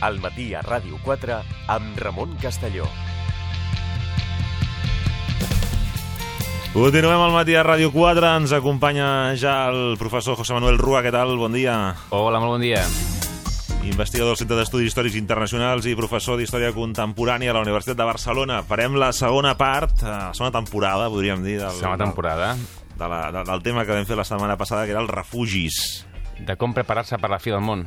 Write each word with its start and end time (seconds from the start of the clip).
al 0.00 0.20
matí 0.20 0.52
a 0.54 0.62
Ràdio 0.62 0.98
4 1.04 1.42
amb 1.68 1.98
Ramon 1.98 2.36
Castelló. 2.42 2.86
Continuem 6.72 7.18
al 7.18 7.32
matí 7.32 7.56
a 7.56 7.64
Ràdio 7.64 7.90
4. 7.90 8.26
Ens 8.38 8.52
acompanya 8.52 9.34
ja 9.40 9.66
el 9.72 9.96
professor 9.98 10.36
José 10.36 10.54
Manuel 10.54 10.78
Rua. 10.78 11.00
Què 11.02 11.10
tal? 11.10 11.32
Bon 11.40 11.52
dia. 11.52 11.96
Hola, 12.14 12.38
molt 12.38 12.58
bon 12.58 12.62
dia. 12.62 12.84
Investigador 13.88 14.34
del 14.34 14.38
Centre 14.42 14.58
d'Estudis 14.58 14.90
Històrics 14.90 15.16
Internacionals 15.16 15.86
i 15.88 15.96
professor 15.96 16.36
d'Història 16.36 16.74
Contemporània 16.76 17.54
a 17.54 17.56
la 17.56 17.62
Universitat 17.64 17.96
de 17.96 18.06
Barcelona. 18.06 18.60
Farem 18.68 18.98
la 19.00 19.14
segona 19.16 19.54
part, 19.56 20.02
eh, 20.02 20.10
la 20.10 20.34
segona 20.36 20.52
temporada, 20.52 21.08
podríem 21.08 21.42
dir. 21.42 21.56
Del, 21.62 21.78
Segona 21.80 21.98
temporada. 22.04 22.52
De 22.98 23.08
la, 23.08 23.22
de, 23.32 23.44
del 23.48 23.62
tema 23.64 23.86
que 23.86 23.96
vam 23.96 24.04
fer 24.06 24.18
la 24.18 24.26
setmana 24.28 24.58
passada, 24.60 24.84
que 24.84 24.92
era 24.92 25.00
els 25.00 25.10
refugis. 25.10 26.04
De 26.38 26.54
com 26.60 26.76
preparar-se 26.76 27.16
per 27.18 27.30
la 27.32 27.40
fi 27.40 27.54
del 27.54 27.64
món. 27.64 27.86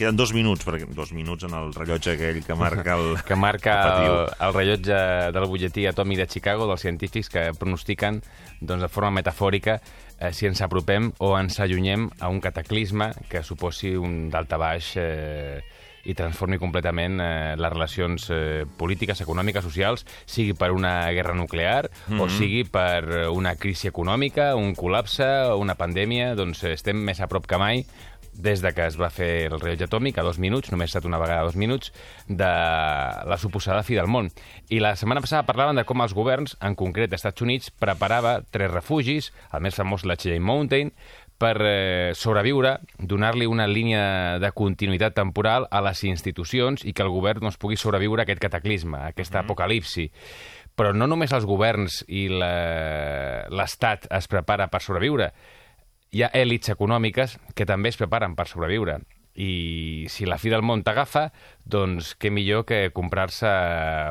Queden 0.00 0.16
dos 0.16 0.30
minuts, 0.32 0.64
perquè 0.64 0.86
dos 0.96 1.10
minuts 1.12 1.44
en 1.44 1.52
el 1.58 1.74
rellotge 1.76 2.14
aquell 2.14 2.38
que 2.40 2.54
marca 2.56 2.94
el... 2.96 3.18
Que 3.28 3.36
marca 3.36 3.74
Tapatiu. 3.82 4.14
el, 4.14 4.30
el 4.46 4.54
rellotge 4.54 5.00
del 5.36 5.46
butlletí 5.50 5.84
atòmic 5.90 6.22
de 6.22 6.26
Chicago 6.32 6.64
dels 6.70 6.86
científics 6.86 7.28
que 7.28 7.42
pronostiquen 7.58 8.22
doncs, 8.62 8.86
de 8.86 8.88
forma 8.88 9.10
metafòrica 9.18 9.76
eh, 9.76 10.32
si 10.32 10.48
ens 10.48 10.64
apropem 10.64 11.10
o 11.20 11.34
ens 11.36 11.60
allunyem 11.60 12.08
a 12.16 12.32
un 12.32 12.40
cataclisme 12.40 13.10
que 13.28 13.44
suposi 13.44 13.92
un 14.00 14.30
daltabaix 14.32 14.94
eh, 14.96 15.60
i 16.08 16.14
transformi 16.16 16.56
completament 16.56 17.20
eh, 17.20 17.56
les 17.60 17.72
relacions 17.72 18.30
eh, 18.32 18.64
polítiques, 18.80 19.20
econòmiques, 19.20 19.64
socials, 19.68 20.06
sigui 20.24 20.54
per 20.56 20.70
una 20.72 21.10
guerra 21.12 21.34
nuclear 21.36 21.90
mm 21.90 22.14
-hmm. 22.16 22.20
o 22.24 22.28
sigui 22.28 22.64
per 22.64 23.28
una 23.28 23.56
crisi 23.56 23.88
econòmica, 23.88 24.54
un 24.56 24.72
col·lapse, 24.74 25.52
una 25.60 25.76
pandèmia, 25.76 26.34
doncs 26.34 26.64
eh, 26.64 26.72
estem 26.72 26.96
més 26.96 27.20
a 27.20 27.28
prop 27.28 27.46
que 27.46 27.58
mai 27.58 27.84
des 28.40 28.62
de 28.64 28.72
que 28.74 28.86
es 28.88 28.96
va 29.00 29.10
fer 29.12 29.46
el 29.52 29.60
rellotge 29.60 29.86
atòmic 29.86 30.18
a 30.18 30.24
dos 30.26 30.38
minuts, 30.42 30.72
només 30.72 30.88
ha 30.88 30.92
estat 30.98 31.06
una 31.08 31.20
vegada 31.20 31.42
a 31.44 31.48
dos 31.48 31.56
minuts, 31.60 31.92
de 32.26 32.50
la 33.30 33.38
suposada 33.38 33.82
fi 33.86 33.94
del 33.98 34.08
món. 34.10 34.30
I 34.70 34.80
la 34.80 34.94
setmana 34.96 35.20
passada 35.22 35.46
parlaven 35.48 35.76
de 35.76 35.84
com 35.88 36.00
els 36.04 36.14
governs, 36.16 36.56
en 36.60 36.74
concret 36.78 37.12
als 37.12 37.20
Estats 37.24 37.42
Units, 37.44 37.70
preparava 37.70 38.40
tres 38.50 38.70
refugis, 38.72 39.30
el 39.52 39.60
més 39.64 39.76
famós 39.76 40.04
la 40.08 40.16
Cheyenne 40.16 40.44
Mountain, 40.46 40.92
per 41.40 41.54
eh, 41.64 42.10
sobreviure, 42.14 42.74
donar-li 42.98 43.46
una 43.48 43.64
línia 43.66 44.38
de 44.42 44.50
continuïtat 44.52 45.14
temporal 45.16 45.64
a 45.72 45.80
les 45.80 46.02
institucions 46.04 46.84
i 46.84 46.92
que 46.92 47.02
el 47.06 47.08
govern 47.08 47.40
doncs, 47.46 47.56
pugui 47.56 47.78
sobreviure 47.80 48.20
a 48.20 48.26
aquest 48.28 48.42
cataclisme, 48.44 48.98
a 48.98 49.12
aquesta 49.14 49.40
apocalipsi. 49.40 50.10
Però 50.76 50.92
no 50.92 51.08
només 51.08 51.32
els 51.32 51.48
governs 51.48 52.02
i 52.08 52.26
la- 52.28 53.46
l'Estat 53.48 54.04
es 54.12 54.28
prepara 54.28 54.68
per 54.68 54.82
sobreviure, 54.84 55.30
hi 56.10 56.24
ha 56.24 56.30
èlits 56.34 56.72
econòmiques 56.74 57.38
que 57.54 57.66
també 57.66 57.90
es 57.92 57.98
preparen 58.00 58.36
per 58.36 58.48
sobreviure. 58.50 59.00
I 59.40 60.06
si 60.10 60.26
la 60.26 60.40
fi 60.42 60.50
del 60.50 60.64
món 60.66 60.82
t'agafa, 60.84 61.28
doncs 61.62 62.10
què 62.18 62.32
millor 62.34 62.64
que 62.66 62.90
comprar-se 62.92 63.48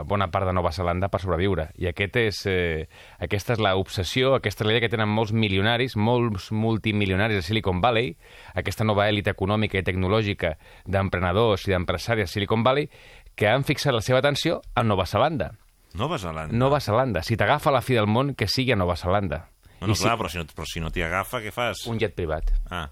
bona 0.07 0.29
part 0.31 0.47
de 0.47 0.53
Nova 0.55 0.71
Zelanda 0.71 1.09
per 1.11 1.19
sobreviure. 1.21 1.67
I 1.75 1.89
aquest 1.91 2.15
és, 2.21 2.39
eh, 2.47 2.87
aquesta 3.19 3.53
és 3.53 3.59
l'obsessió, 3.59 4.33
aquesta 4.35 4.63
és 4.63 4.67
la 4.67 4.73
idea 4.73 4.87
que 4.87 4.95
tenen 4.95 5.11
molts 5.11 5.33
milionaris, 5.33 5.97
molts 5.97 6.51
multimilionaris 6.51 7.35
de 7.35 7.41
Silicon 7.43 7.81
Valley, 7.81 8.15
aquesta 8.55 8.87
nova 8.87 9.09
èlit 9.09 9.27
econòmica 9.27 9.77
i 9.77 9.83
tecnològica 9.83 10.57
d'emprenedors 10.85 11.67
i 11.67 11.71
d'empresaris 11.71 12.23
de 12.23 12.27
Silicon 12.31 12.63
Valley, 12.63 12.89
que 13.35 13.49
han 13.49 13.63
fixat 13.63 13.93
la 13.93 14.01
seva 14.01 14.19
atenció 14.19 14.61
a 14.73 14.83
Nova 14.83 15.05
Zelanda. 15.05 15.51
Nova 15.93 16.17
Zelanda. 16.17 16.55
Nova 16.55 16.79
Zelanda. 16.79 17.23
Si 17.23 17.35
t'agafa 17.35 17.71
la 17.71 17.81
fi 17.81 17.95
del 17.95 18.07
món, 18.07 18.35
que 18.35 18.47
sigui 18.47 18.71
a 18.71 18.77
Nova 18.77 18.95
Zelanda. 18.95 19.49
Bueno, 19.79 19.93
I 19.93 19.95
si- 19.95 20.03
clar, 20.03 20.17
però 20.17 20.29
si 20.29 20.37
no, 20.37 20.45
però 20.45 20.65
si 20.67 20.79
no 20.79 20.89
t'hi 20.91 21.01
agafa, 21.01 21.39
què 21.41 21.51
fas? 21.51 21.85
Un 21.87 21.99
jet 21.99 22.13
privat. 22.15 22.51
Ah, 22.69 22.89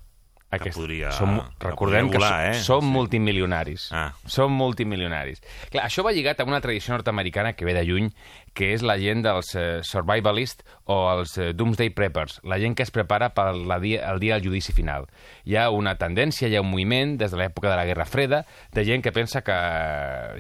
Aquest, 0.50 0.78
podria- 0.78 1.12
som, 1.12 1.42
que 1.60 1.68
recordem 1.68 2.06
podria 2.08 2.20
volar, 2.20 2.52
que 2.52 2.58
eh? 2.58 2.62
som 2.64 2.80
Sí. 2.82 2.88
multimilionaris. 2.88 3.90
Ah. 3.92 4.14
Som 4.26 4.54
multimilionaris. 4.54 5.42
Clar, 5.70 5.84
això 5.90 6.04
va 6.06 6.14
lligat 6.14 6.40
a 6.40 6.46
una 6.46 6.62
tradició 6.62 6.94
nord-americana 6.94 7.52
que 7.54 7.66
ve 7.66 7.74
de 7.74 7.84
lluny, 7.84 8.14
que 8.58 8.72
és 8.74 8.82
la 8.82 8.96
gent 8.98 9.22
dels 9.22 9.52
eh, 9.54 9.66
survivalists 9.86 10.66
o 10.90 10.96
els 11.12 11.36
eh, 11.38 11.52
doomsday 11.54 11.92
preppers, 11.94 12.40
la 12.48 12.58
gent 12.58 12.74
que 12.74 12.82
es 12.88 12.92
prepara 12.94 13.30
per 13.38 13.52
la 13.54 13.78
dia, 13.84 14.02
el 14.10 14.18
dia 14.24 14.34
del 14.40 14.48
judici 14.50 14.74
final. 14.74 15.06
Hi 15.46 15.60
ha 15.62 15.68
una 15.70 15.94
tendència, 16.02 16.50
hi 16.50 16.58
ha 16.58 16.64
un 16.64 16.72
moviment 16.72 17.16
des 17.22 17.30
de 17.32 17.38
l'època 17.38 17.70
de 17.70 17.76
la 17.78 17.86
Guerra 17.86 18.08
Freda 18.10 18.42
de 18.74 18.86
gent 18.88 19.04
que 19.06 19.14
pensa 19.14 19.44
que, 19.46 19.58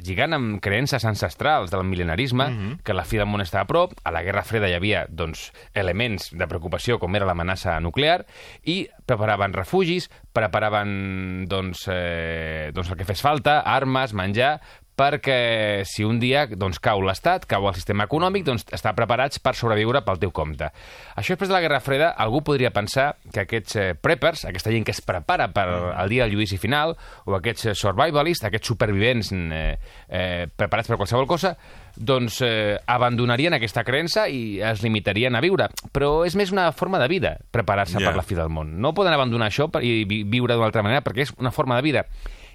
lligant 0.01 0.33
amb 0.33 0.57
creences 0.63 1.05
ancestrals 1.05 1.69
del 1.71 1.85
mil·lenarisme, 1.85 2.47
Mhm. 2.49 2.79
que 2.83 2.93
la 2.97 3.05
fi 3.05 3.17
del 3.21 3.27
món 3.29 3.41
està 3.45 3.61
a 3.61 3.67
prop, 3.69 3.93
a 4.03 4.11
la 4.11 4.23
Guerra 4.23 4.43
Freda 4.43 4.69
hi 4.69 4.73
havia 4.73 5.05
doncs, 5.09 5.51
elements 5.73 6.31
de 6.33 6.47
preocupació 6.47 6.97
com 6.99 7.15
era 7.15 7.25
l'amenaça 7.25 7.79
nuclear 7.79 8.25
i 8.65 8.87
preparaven 9.05 9.53
refugis, 9.53 10.09
preparaven 10.33 11.45
doncs, 11.47 11.85
eh, 11.91 12.71
doncs 12.73 12.89
el 12.91 12.97
que 12.97 13.05
fes 13.05 13.21
falta, 13.21 13.59
armes, 13.61 14.13
menjar, 14.13 14.61
perquè 14.97 15.83
si 15.85 16.03
un 16.03 16.17
dia 16.19 16.47
doncs, 16.49 16.79
cau 16.83 17.03
l'Estat, 17.05 17.45
cau 17.49 17.67
el 17.69 17.75
sistema 17.77 18.07
econòmic, 18.09 18.43
doncs 18.47 18.65
estar 18.73 18.95
preparats 18.97 19.37
per 19.43 19.53
sobreviure 19.55 20.01
pel 20.05 20.17
teu 20.19 20.31
compte. 20.33 20.71
Això 21.15 21.35
després 21.35 21.51
de 21.51 21.55
la 21.55 21.61
Guerra 21.61 21.79
Freda, 21.85 22.09
algú 22.17 22.41
podria 22.43 22.71
pensar 22.73 23.11
que 23.31 23.43
aquests 23.45 23.75
eh, 23.77 23.87
preppers, 23.93 24.45
aquesta 24.49 24.73
gent 24.73 24.87
que 24.87 24.95
es 24.95 25.01
prepara 25.05 25.51
per 25.53 25.67
al 25.93 26.09
dia 26.09 26.25
del 26.25 26.33
judici 26.33 26.57
final, 26.57 26.95
o 27.25 27.35
aquests 27.37 27.69
eh, 27.71 27.75
survivalists, 27.77 28.47
aquests 28.49 28.73
supervivents 28.73 29.31
eh, 29.37 29.77
eh, 30.09 30.47
preparats 30.55 30.89
per 30.89 30.97
qualsevol 30.97 31.27
cosa, 31.29 31.53
doncs 31.97 32.41
eh, 32.45 32.77
abandonarien 32.85 33.53
aquesta 33.57 33.83
creença 33.85 34.27
i 34.29 34.59
es 34.61 34.81
limitarien 34.85 35.35
a 35.37 35.41
viure. 35.45 35.69
Però 35.93 36.23
és 36.25 36.35
més 36.37 36.51
una 36.53 36.71
forma 36.73 36.99
de 37.01 37.07
vida, 37.09 37.35
preparar-se 37.53 37.99
Ja. 38.01 38.09
per 38.09 38.17
la 38.17 38.25
fi 38.25 38.35
del 38.37 38.49
món. 38.49 38.75
No 38.81 38.93
poden 38.97 39.13
abandonar 39.13 39.47
això 39.51 39.69
per, 39.69 39.83
i 39.85 40.03
vi- 40.09 40.23
viure 40.25 40.53
d'una 40.57 40.67
altra 40.69 40.83
manera, 40.85 41.01
perquè 41.05 41.25
és 41.25 41.33
una 41.37 41.51
forma 41.53 41.75
de 41.77 41.85
vida. 41.85 42.05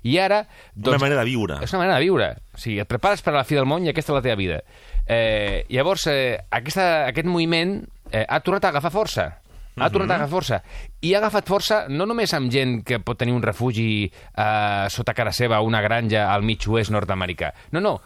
I 0.02 0.18
ara... 0.18 0.42
una 0.76 0.98
manera 0.98 1.20
de 1.20 1.28
viure. 1.28 1.58
És 1.62 1.72
una 1.72 1.84
manera 1.84 1.98
de 1.98 2.06
viure. 2.06 2.30
O 2.54 2.58
sigui, 2.58 2.80
et 2.82 2.90
prepares 2.90 3.22
per 3.22 3.34
a 3.34 3.38
la 3.40 3.44
fi 3.46 3.58
del 3.58 3.68
món 3.68 3.86
i 3.86 3.92
aquesta 3.92 4.12
és 4.12 4.18
la 4.18 4.24
teva 4.24 4.38
vida. 4.40 4.62
Eh, 5.06 5.64
llavors, 5.70 6.06
eh, 6.10 6.40
aquesta, 6.50 7.06
aquest 7.10 7.28
moviment 7.30 7.78
eh, 8.10 8.24
ha 8.26 8.40
tornat 8.40 8.66
a 8.66 8.72
agafar 8.74 8.92
força. 8.94 9.28
Ha 9.72 9.88
tornat 9.88 10.10
a 10.10 10.16
agafar 10.20 10.34
força. 10.34 10.58
I 11.00 11.14
ha 11.14 11.20
agafat 11.22 11.48
força 11.48 11.78
no 11.88 12.04
només 12.08 12.34
amb 12.36 12.50
gent 12.52 12.82
que 12.84 12.98
pot 13.00 13.18
tenir 13.18 13.32
un 13.32 13.44
refugi 13.44 14.04
eh, 14.04 14.88
sota 14.92 15.14
cara 15.16 15.32
seva 15.32 15.56
a 15.58 15.64
una 15.64 15.80
granja 15.80 16.26
al 16.32 16.44
mig 16.44 16.66
oest 16.68 16.92
nord-americà. 16.92 17.52
No, 17.72 17.80
no. 17.80 18.00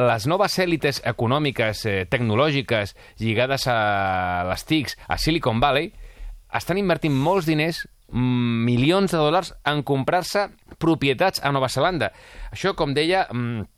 Les 0.00 0.24
noves 0.30 0.54
èlites 0.62 1.02
econòmiques, 1.04 1.84
eh, 1.90 2.04
tecnològiques, 2.08 2.94
lligades 3.18 3.66
a 3.68 4.46
les 4.48 4.64
TICs, 4.64 4.96
a 5.08 5.18
Silicon 5.18 5.60
Valley, 5.60 5.90
estan 6.56 6.78
invertint 6.78 7.14
molts 7.14 7.46
diners, 7.50 7.84
milions 8.12 9.10
de 9.10 9.18
dòlars, 9.18 9.54
en 9.68 9.84
comprar-se 9.86 10.48
propietats 10.78 11.42
a 11.42 11.52
Nova 11.52 11.68
Zelanda. 11.68 12.10
Això, 12.50 12.74
com 12.78 12.94
deia 12.96 13.26
mm, 13.32 13.68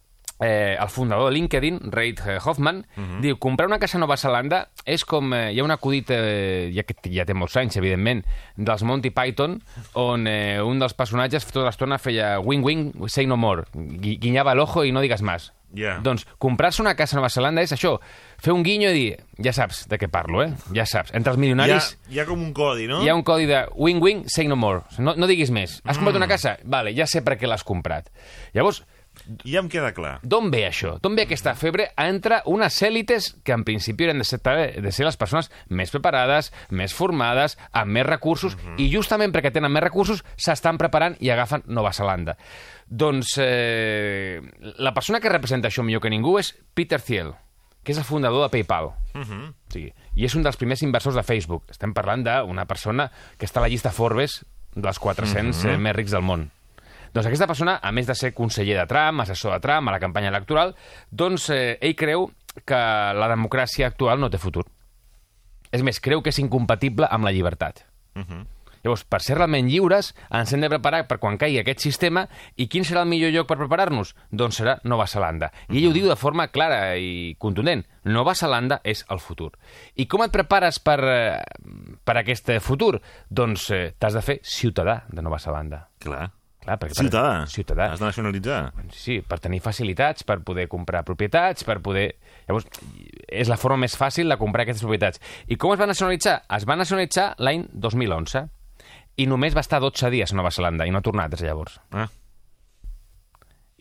eh, 0.43 0.77
el 0.79 0.89
fundador 0.89 1.31
de 1.31 1.37
LinkedIn, 1.39 1.81
Reid 1.93 2.21
eh, 2.27 2.39
Hoffman, 2.45 2.83
diu, 3.23 3.39
comprar 3.39 3.69
una 3.69 3.79
casa 3.79 3.97
a 3.99 4.03
Nova 4.03 4.17
Zelanda 4.17 4.65
és 4.85 5.05
com... 5.09 5.33
Eh, 5.37 5.53
hi 5.55 5.61
ha 5.61 5.67
un 5.67 5.75
acudit, 5.75 6.11
eh, 6.11 6.71
ja 6.75 6.85
que 6.87 6.97
ja 7.13 7.27
té 7.29 7.37
molts 7.37 7.57
anys, 7.61 7.79
evidentment, 7.81 8.25
dels 8.57 8.85
Monty 8.89 9.13
Python, 9.15 9.61
on 9.99 10.27
eh, 10.27 10.61
un 10.65 10.83
dels 10.83 10.97
personatges 10.99 11.47
tota 11.49 11.69
l'estona 11.69 12.01
feia 12.03 12.35
wing-wing, 12.43 12.91
say 13.09 13.29
no 13.31 13.39
more, 13.39 13.69
gui 13.75 14.19
guinyava 14.23 14.57
l'ojo 14.59 14.85
i 14.85 14.93
no 14.95 15.05
digues 15.05 15.23
más. 15.23 15.53
Ja. 15.75 15.99
Doncs 16.05 16.27
comprar-se 16.39 16.83
una 16.83 16.95
casa 16.95 17.17
a 17.17 17.21
Nova 17.21 17.31
Zelanda 17.33 17.63
és 17.65 17.73
això, 17.73 17.95
fer 18.43 18.53
un 18.53 18.63
guinyo 18.63 18.91
i 18.93 18.97
dir, 18.97 19.13
ja 19.43 19.53
saps 19.57 19.87
de 19.89 19.99
què 19.99 20.09
parlo, 20.13 20.43
eh? 20.45 20.53
Ja 20.77 20.85
saps. 20.87 21.15
Entre 21.17 21.33
els 21.33 21.39
Hi 21.39 21.41
ha, 21.41 21.45
milionaris... 21.47 21.93
hi 22.13 22.21
ha 22.21 22.27
com 22.29 22.43
un 22.45 22.53
codi, 22.53 22.87
no? 22.91 23.03
Hi 23.03 23.09
ha 23.09 23.15
un 23.17 23.23
codi 23.25 23.47
de 23.49 23.65
wing 23.77 24.03
wing, 24.03 24.25
say 24.29 24.49
no 24.49 24.57
more. 24.57 24.83
No, 24.99 25.15
no 25.17 25.27
diguis 25.31 25.51
més. 25.51 25.81
Has 25.85 25.97
comprat 26.01 26.17
una 26.21 26.29
casa? 26.29 26.59
Vale, 26.65 26.93
ja 26.97 27.07
sé 27.09 27.23
per 27.25 27.39
què 27.41 27.49
l'has 27.49 27.65
comprat. 27.65 28.13
Llavors, 28.53 28.83
Ja 29.45 29.61
em 29.61 29.67
queda 29.69 29.91
clar. 29.93 30.15
d'on 30.25 30.47
ve 30.51 30.63
això? 30.65 30.95
D'on 31.05 31.13
ve 31.15 31.27
aquesta 31.27 31.53
febre 31.55 31.91
entre 32.01 32.39
unes 32.49 32.79
èlites 32.83 33.27
que 33.45 33.53
en 33.53 33.63
principi 33.63 34.07
eren 34.09 34.19
de 34.19 34.25
ser, 34.25 34.41
de 34.41 34.91
ser 34.93 35.05
les 35.05 35.19
persones 35.21 35.51
més 35.69 35.93
preparades, 35.93 36.49
més 36.71 36.95
formades, 36.97 37.59
amb 37.77 37.93
més 37.93 38.07
recursos, 38.09 38.57
i 38.81 38.89
justament 38.91 39.31
perquè 39.31 39.53
tenen 39.53 39.71
més 39.71 39.85
recursos 39.85 40.25
s'estan 40.37 40.81
preparant 40.81 41.17
i 41.21 41.29
agafen 41.31 41.63
Nova 41.67 41.93
Zelanda. 41.93 42.39
Doncs 42.93 43.39
eh, 43.41 44.43
la 44.77 44.93
persona 44.93 45.21
que 45.21 45.31
representa 45.33 45.71
això 45.71 45.81
millor 45.81 46.03
que 46.05 46.11
ningú 46.13 46.35
és 46.37 46.51
Peter 46.77 47.01
Thiel, 47.01 47.31
que 47.83 47.95
és 47.95 47.99
el 47.99 48.05
fundador 48.05 48.45
de 48.45 48.51
PayPal. 48.53 48.91
Mhm. 49.15 49.55
Sí, 49.73 49.87
I 50.15 50.27
és 50.29 50.35
un 50.37 50.45
dels 50.45 50.59
primers 50.61 50.83
inversors 50.85 51.17
de 51.17 51.25
Facebook. 51.25 51.71
Estem 51.73 51.95
parlant 51.97 52.25
d'una 52.27 52.67
persona 52.69 53.11
que 53.39 53.47
està 53.49 53.63
a 53.63 53.65
la 53.65 53.71
llista 53.73 53.95
Forbes 53.97 54.43
dels 54.75 54.99
400 54.99 55.65
eh, 55.65 55.79
més 55.79 55.97
rics 55.97 56.13
del 56.13 56.23
món. 56.23 56.51
Doncs 57.13 57.27
aquesta 57.29 57.47
persona, 57.49 57.79
a 57.83 57.93
més 57.93 58.07
de 58.07 58.15
ser 58.15 58.35
conseller 58.35 58.77
de 58.79 58.87
Trump, 58.89 59.21
assessor 59.21 59.53
de 59.53 59.61
Trump 59.61 59.89
a 59.89 59.93
la 59.93 60.01
campanya 60.01 60.29
electoral, 60.29 60.75
doncs 61.11 61.49
eh, 61.51 61.79
ell 61.81 61.97
creu 61.97 62.31
que 62.65 62.77
la 62.77 63.29
democràcia 63.33 63.87
actual 63.89 64.21
no 64.21 64.31
té 64.33 64.41
futur. 64.41 64.65
És 65.73 65.83
més, 65.83 66.01
creu 66.01 66.21
que 66.21 66.29
és 66.29 66.39
incompatible 66.41 67.09
amb 67.11 67.25
la 67.25 67.33
llibertat. 67.33 67.87
Llavors, 68.83 69.05
per 69.07 69.21
ser 69.23 69.37
realment 69.39 69.69
lliures, 69.71 70.11
ens 70.35 70.53
hem 70.53 70.65
de 70.65 70.71
preparar 70.73 71.05
per 71.11 71.21
quan 71.23 71.39
caigui 71.39 71.61
aquest 71.63 71.85
sistema 71.85 72.25
i 72.57 72.67
quin 72.71 72.87
serà 72.87 73.05
el 73.07 73.11
millor 73.13 73.33
lloc 73.35 73.49
per 73.51 73.59
preparar-nos? 73.61 74.15
Doncs 74.31 74.59
serà 74.63 74.77
Nova 74.85 75.07
Zelanda. 75.11 75.53
I 75.71 75.79
ell 75.79 75.91
ho 75.91 75.95
diu 75.95 76.11
de 76.11 76.19
forma 76.19 76.49
clara 76.51 76.97
i 76.99 77.35
contundent. 77.39 77.87
Nova 78.11 78.35
Zelanda 78.35 78.81
és 78.83 79.05
el 79.15 79.23
futur. 79.23 79.53
I 79.95 80.09
com 80.11 80.25
et 80.27 80.35
prepares 80.35 80.81
per, 80.83 80.99
eh, 81.07 81.97
per 82.05 82.19
aquest 82.19 82.51
futur? 82.61 82.97
Doncs 83.31 83.71
eh, 83.71 83.83
t'has 83.99 84.19
de 84.19 84.23
fer 84.23 84.41
ciutadà 84.43 85.05
de 85.09 85.23
Nova 85.23 85.39
Zelanda. 85.39 85.87
Clar. 86.03 86.31
Clar, 86.63 86.77
perquè, 86.79 86.95
Ciutadà. 86.95 87.45
Ciutadà. 87.51 87.89
Has 87.91 87.99
de 87.99 88.07
nacionalitzar. 88.07 88.59
Sí, 88.95 89.19
per 89.27 89.41
tenir 89.43 89.59
facilitats, 89.63 90.23
per 90.23 90.39
poder 90.47 90.69
comprar 90.71 91.03
propietats, 91.03 91.67
per 91.67 91.81
poder... 91.83 92.13
Llavors, 92.47 92.69
és 93.27 93.51
la 93.51 93.59
forma 93.59 93.81
més 93.83 93.97
fàcil 93.99 94.31
de 94.31 94.39
comprar 94.39 94.63
aquestes 94.63 94.87
propietats. 94.87 95.23
I 95.51 95.59
com 95.59 95.75
es 95.75 95.81
va 95.81 95.91
nacionalitzar? 95.91 96.37
Es 96.55 96.67
va 96.69 96.79
nacionalitzar 96.79 97.33
l'any 97.43 97.67
2011 97.75 98.47
i 99.17 99.27
només 99.29 99.55
va 99.55 99.65
estar 99.65 99.81
12 99.81 100.11
dies 100.11 100.33
a 100.33 100.37
Nova 100.37 100.51
Zelanda 100.51 100.87
i 100.87 100.93
no 100.93 101.01
ha 101.01 101.07
tornat 101.07 101.33
des 101.33 101.41
de 101.43 101.49
llavors. 101.49 101.79
Ah. 101.93 102.09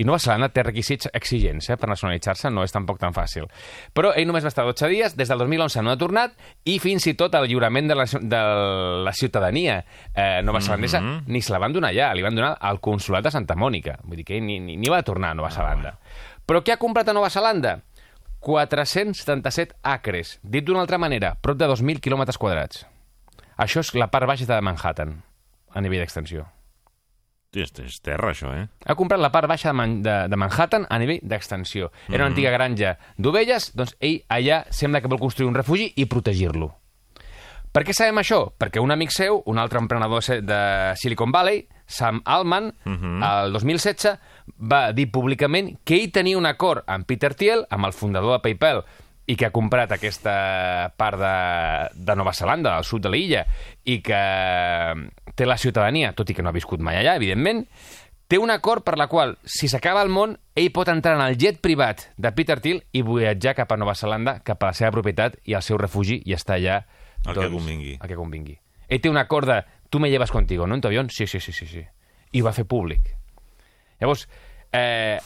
I 0.02 0.06
Nova 0.08 0.18
Zelanda 0.18 0.48
té 0.50 0.64
requisits 0.66 1.10
exigents 1.14 1.68
eh, 1.70 1.76
per 1.78 1.90
nacionalitzar-se, 1.92 2.50
no 2.50 2.64
és 2.66 2.74
tampoc 2.74 2.98
tan 2.98 3.14
fàcil. 3.14 3.46
Però 3.94 4.16
ell 4.18 4.26
només 4.26 4.44
va 4.44 4.50
estar 4.50 4.66
12 4.66 4.90
dies, 4.90 5.16
des 5.18 5.30
del 5.30 5.44
2011 5.44 5.84
no 5.86 5.94
ha 5.94 6.00
tornat, 6.02 6.34
i 6.66 6.80
fins 6.82 7.06
i 7.12 7.14
tot 7.20 7.36
el 7.38 7.46
lliurament 7.52 7.92
de 7.92 7.98
la, 8.00 8.08
de 8.08 8.42
la 9.06 9.14
ciutadania 9.14 9.78
eh, 10.16 10.42
nova 10.42 10.62
zelandesa 10.62 11.02
mm 11.02 11.12
-hmm. 11.12 11.24
ni 11.28 11.42
se 11.42 11.54
la 11.54 11.60
van 11.60 11.74
donar 11.74 11.92
allà, 11.92 12.16
li 12.16 12.24
van 12.24 12.36
donar 12.36 12.58
al 12.60 12.80
consulat 12.80 13.24
de 13.24 13.32
Santa 13.32 13.56
Mònica. 13.56 14.00
Vull 14.04 14.18
dir 14.18 14.26
que 14.26 14.38
ell 14.38 14.46
ni, 14.46 14.60
ni, 14.60 14.78
ni 14.78 14.90
va 14.90 15.04
tornar 15.04 15.32
a 15.32 15.34
Nova 15.36 15.52
Zelanda. 15.52 16.00
Però 16.48 16.64
què 16.64 16.74
ha 16.74 16.78
comprat 16.78 17.08
a 17.08 17.14
Nova 17.14 17.30
Zelanda? 17.30 17.82
477 18.40 19.76
acres. 19.84 20.40
Dit 20.42 20.66
d'una 20.66 20.82
altra 20.82 20.98
manera, 20.98 21.36
prop 21.40 21.58
de 21.58 21.68
2.000 21.68 22.00
quilòmetres 22.00 22.38
quadrats. 22.38 22.88
Això 23.62 23.84
és 23.86 23.94
la 23.94 24.10
part 24.10 24.26
baixa 24.26 24.48
de 24.50 24.58
Manhattan, 24.66 25.20
a 25.70 25.82
nivell 25.86 26.02
d'extensió. 26.02 26.48
És, 27.52 27.74
és 27.84 27.98
terra, 28.00 28.32
això, 28.32 28.54
eh? 28.56 28.68
Ha 28.88 28.96
comprat 28.96 29.20
la 29.20 29.30
part 29.32 29.50
baixa 29.52 29.70
de, 29.70 29.76
Man 29.76 29.98
de, 30.06 30.14
de 30.32 30.38
Manhattan 30.40 30.86
a 30.88 30.98
nivell 31.02 31.20
d'extensió. 31.22 31.92
Era 32.08 32.24
una 32.24 32.32
antiga 32.32 32.52
granja 32.54 32.96
d'ovelles, 33.20 33.74
doncs 33.76 33.98
ell 34.00 34.22
allà 34.32 34.62
sembla 34.72 35.02
que 35.04 35.12
vol 35.12 35.20
construir 35.20 35.50
un 35.50 35.58
refugi 35.60 35.92
i 36.00 36.08
protegir-lo. 36.08 36.72
Per 37.72 37.84
què 37.88 37.94
sabem 37.96 38.18
això? 38.20 38.40
Perquè 38.60 38.82
un 38.84 38.92
amic 38.92 39.14
seu, 39.16 39.38
un 39.48 39.60
altre 39.60 39.80
emprenedor 39.80 40.26
de 40.44 40.62
Silicon 41.00 41.32
Valley, 41.32 41.62
Sam 41.88 42.20
Altman, 42.26 42.72
el 42.88 43.54
2016, 43.54 44.18
va 44.72 44.82
dir 44.96 45.12
públicament 45.12 45.78
que 45.88 46.00
ell 46.00 46.12
tenia 46.12 46.40
un 46.40 46.48
acord 46.48 46.84
amb 46.88 47.08
Peter 47.08 47.32
Thiel, 47.36 47.64
amb 47.70 47.88
el 47.88 47.96
fundador 47.96 48.36
de 48.38 48.42
PayPal, 48.44 48.84
i 49.32 49.38
que 49.40 49.48
ha 49.48 49.54
comprat 49.56 49.94
aquesta 49.96 50.92
part 51.00 51.20
de, 51.22 51.36
de 51.96 52.16
Nova 52.20 52.34
Zelanda, 52.36 52.76
al 52.76 52.88
sud 52.88 53.06
de 53.06 53.12
l'illa, 53.14 53.46
i 53.88 54.02
que 54.04 54.22
té 55.40 55.48
la 55.48 55.60
ciutadania, 55.62 56.12
tot 56.18 56.30
i 56.30 56.36
que 56.36 56.44
no 56.44 56.52
ha 56.52 56.56
viscut 56.56 56.84
mai 56.84 57.00
allà, 57.00 57.16
evidentment, 57.16 57.64
té 58.32 58.40
un 58.40 58.52
acord 58.52 58.84
per 58.84 58.98
la 59.00 59.08
qual, 59.12 59.38
si 59.44 59.70
s'acaba 59.72 60.04
el 60.04 60.12
món, 60.12 60.38
ell 60.56 60.72
pot 60.76 60.92
entrar 60.92 61.18
en 61.18 61.24
el 61.24 61.38
jet 61.40 61.62
privat 61.64 62.10
de 62.20 62.34
Peter 62.36 62.60
Thiel 62.64 62.82
i 62.92 63.06
viatjar 63.08 63.56
cap 63.58 63.72
a 63.72 63.80
Nova 63.80 63.96
Zelanda, 63.96 64.38
cap 64.44 64.64
a 64.64 64.72
la 64.72 64.78
seva 64.78 64.92
propietat 64.96 65.40
i 65.48 65.56
al 65.56 65.64
seu 65.64 65.80
refugi 65.80 66.22
i 66.26 66.36
estar 66.36 66.60
allà... 66.60 66.82
El 67.22 67.38
que 67.38 67.50
convingui. 67.54 67.98
El 68.00 68.12
que 68.12 68.20
convingui. 68.20 68.58
Ell 68.92 69.00
té 69.04 69.12
un 69.12 69.20
acord 69.22 69.48
de, 69.48 69.62
tu 69.92 70.00
me 70.00 70.10
llevas 70.10 70.32
contigo, 70.32 70.68
no, 70.68 70.76
en 70.76 70.82
tu 70.82 70.88
avión? 70.88 71.10
Sí, 71.10 71.28
sí, 71.28 71.40
sí, 71.40 71.52
sí, 71.52 71.68
sí. 71.68 71.86
I 72.32 72.42
ho 72.42 72.48
va 72.48 72.56
fer 72.56 72.66
públic. 72.68 73.14
Llavors, 74.02 74.28
eh, 74.72 75.20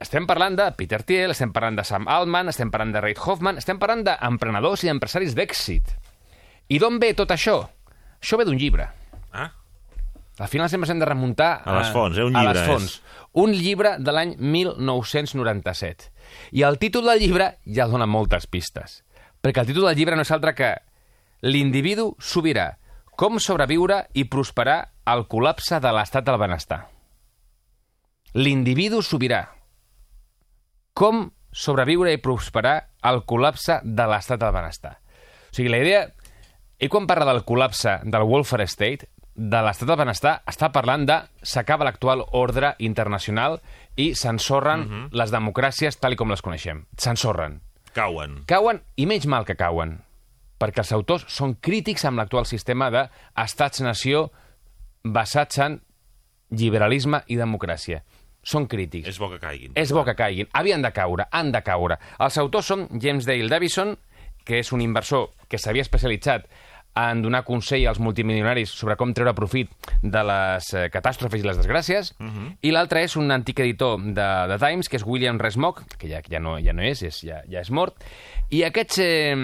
estem 0.00 0.26
parlant 0.28 0.56
de 0.58 0.66
Peter 0.76 1.02
Thiel, 1.02 1.32
estem 1.32 1.52
parlant 1.52 1.78
de 1.78 1.84
Sam 1.84 2.08
Altman, 2.08 2.48
estem 2.52 2.70
parlant 2.70 2.92
de 2.94 3.00
Reid 3.00 3.20
Hoffman, 3.22 3.58
estem 3.58 3.78
parlant 3.80 4.04
d'emprenedors 4.06 4.84
i 4.84 4.90
empresaris 4.92 5.34
d'èxit. 5.36 5.94
I 6.68 6.80
d'on 6.82 6.98
ve 7.00 7.12
tot 7.14 7.30
això? 7.32 7.60
Això 8.20 8.38
ve 8.40 8.44
d'un 8.48 8.58
llibre. 8.58 8.88
Ah, 9.32 9.50
Al 10.38 10.48
final 10.52 10.68
sempre 10.68 10.86
s'hem 10.88 10.98
de 11.00 11.06
remuntar... 11.08 11.62
A 11.64 11.78
les 11.78 11.88
fonts, 11.94 12.18
eh? 12.18 12.24
Un 12.24 12.36
a 12.36 12.42
llibre 12.42 12.60
les 12.60 12.68
fonts. 12.68 12.96
Un 13.40 13.52
llibre 13.56 13.94
de 13.98 14.12
l'any 14.12 14.34
1997. 14.36 16.10
I 16.52 16.62
el 16.68 16.76
títol 16.78 17.06
del 17.08 17.22
llibre 17.22 17.54
ja 17.64 17.86
dona 17.88 18.04
moltes 18.04 18.44
pistes. 18.46 19.02
Perquè 19.40 19.62
el 19.62 19.70
títol 19.70 19.86
del 19.88 19.96
llibre 19.96 20.16
no 20.16 20.26
és 20.26 20.32
altre 20.34 20.52
que 20.56 20.74
L'individu 21.44 22.14
sobirà. 22.18 22.76
Com 23.16 23.38
sobreviure 23.40 24.06
i 24.12 24.24
prosperar 24.28 24.90
al 25.04 25.26
col·lapse 25.28 25.78
de 25.80 25.92
l'estat 25.92 26.24
del 26.26 26.38
benestar. 26.40 26.82
L'individu 28.34 29.00
sobirà. 29.02 29.44
Com 30.96 31.26
sobreviure 31.52 32.12
i 32.14 32.20
prosperar 32.24 32.76
al 33.04 33.22
col·lapse 33.28 33.82
de 33.84 34.06
l'estat 34.08 34.40
del 34.40 34.54
benestar. 34.54 34.96
O 35.50 35.56
sigui, 35.56 35.72
la 35.72 35.82
idea... 35.82 36.06
Ell 36.76 36.90
quan 36.92 37.06
parla 37.08 37.24
del 37.30 37.40
col·lapse 37.48 38.02
del 38.04 38.26
welfare 38.28 38.66
state, 38.68 39.06
de 39.36 39.60
l'estat 39.64 39.88
del 39.88 39.96
benestar, 39.96 40.34
està 40.48 40.68
parlant 40.72 41.06
de 41.08 41.14
s'acaba 41.40 41.86
l'actual 41.88 42.20
ordre 42.36 42.74
internacional 42.84 43.62
i 43.96 44.10
s'ensorren 44.14 44.80
uh 44.80 44.86
-huh. 44.90 45.08
les 45.12 45.32
democràcies 45.32 45.96
tal 46.00 46.16
com 46.16 46.30
les 46.30 46.42
coneixem. 46.42 46.84
S'ensorren. 46.98 47.60
cauen. 47.94 48.44
Cauen, 48.46 48.82
i 48.96 49.06
menys 49.06 49.26
mal 49.26 49.46
que 49.46 49.56
cauen, 49.56 50.02
perquè 50.60 50.78
els 50.78 50.92
autors 50.92 51.24
són 51.28 51.54
crítics 51.54 52.04
amb 52.04 52.18
l'actual 52.18 52.44
sistema 52.44 52.90
d'estats-nació 52.90 54.30
basats 55.02 55.58
en 55.58 55.80
liberalisme 56.50 57.22
i 57.26 57.36
democràcia. 57.36 58.02
Són 58.46 58.68
crítics. 58.70 59.08
És 59.10 59.18
bo 59.18 59.28
que 59.32 59.40
caiguin. 59.42 59.74
És 59.74 59.90
bo 59.94 60.04
que 60.06 60.14
caiguin. 60.18 60.46
Havien 60.54 60.84
de 60.84 60.92
caure, 60.94 61.26
han 61.34 61.50
de 61.54 61.62
caure. 61.66 61.98
Els 62.22 62.38
autors 62.38 62.70
són 62.70 62.86
James 63.02 63.26
Dale 63.26 63.50
Davison, 63.50 63.96
que 64.46 64.62
és 64.62 64.70
un 64.72 64.84
inversor 64.84 65.32
que 65.50 65.58
s'havia 65.58 65.82
especialitzat 65.82 66.46
en 66.96 67.20
donar 67.20 67.42
consell 67.44 67.84
als 67.90 67.98
multimilionaris 68.00 68.70
sobre 68.72 68.96
com 68.96 69.12
treure 69.12 69.34
profit 69.36 69.68
de 70.00 70.22
les 70.24 70.68
eh, 70.72 70.86
catàstrofes 70.92 71.42
i 71.42 71.44
les 71.44 71.58
desgràcies, 71.58 72.14
i 72.64 72.72
l'altre 72.72 73.02
és 73.04 73.18
un 73.20 73.30
antic 73.34 73.60
editor 73.60 74.00
de, 74.00 74.28
de 74.48 74.56
Times, 74.62 74.88
que 74.88 74.96
és 74.96 75.04
William 75.04 75.36
Resmock, 75.38 75.98
que 76.00 76.08
ja, 76.08 76.22
ja, 76.24 76.40
no, 76.40 76.56
ja 76.62 76.72
no 76.72 76.86
és, 76.86 77.02
és 77.04 77.20
ja, 77.28 77.42
ja 77.52 77.60
és 77.60 77.70
mort, 77.70 78.00
i 78.48 78.62
aquests 78.64 79.02
eh, 79.04 79.36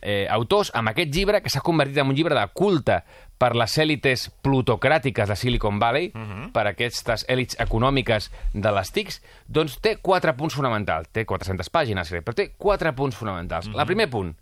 eh, 0.00 0.24
autors, 0.32 0.72
amb 0.72 0.94
aquest 0.94 1.12
llibre, 1.12 1.42
que 1.44 1.52
s'ha 1.52 1.64
convertit 1.66 2.00
en 2.00 2.08
un 2.08 2.16
llibre 2.16 2.38
de 2.38 2.46
culte 2.56 3.02
per 3.38 3.54
les 3.56 3.78
èlites 3.78 4.28
plutocràtiques 4.42 5.28
de 5.28 5.36
Silicon 5.36 5.78
Valley, 5.78 6.12
per 6.52 6.66
aquestes 6.70 7.24
èlits 7.28 7.56
econòmiques 7.60 8.30
de 8.54 8.70
les 8.72 8.92
TICs, 8.92 9.20
doncs 9.48 9.78
té 9.80 9.96
quatre 10.00 10.32
punts 10.38 10.54
fonamentals. 10.54 11.08
Té 11.12 11.24
400 11.26 11.68
pàgines, 11.70 12.08
crec, 12.08 12.24
però 12.24 12.34
té 12.34 12.52
quatre 12.56 12.92
punts 12.94 13.16
fonamentals. 13.16 13.66
El 13.68 13.86
primer 13.86 14.08
punt, 14.10 14.34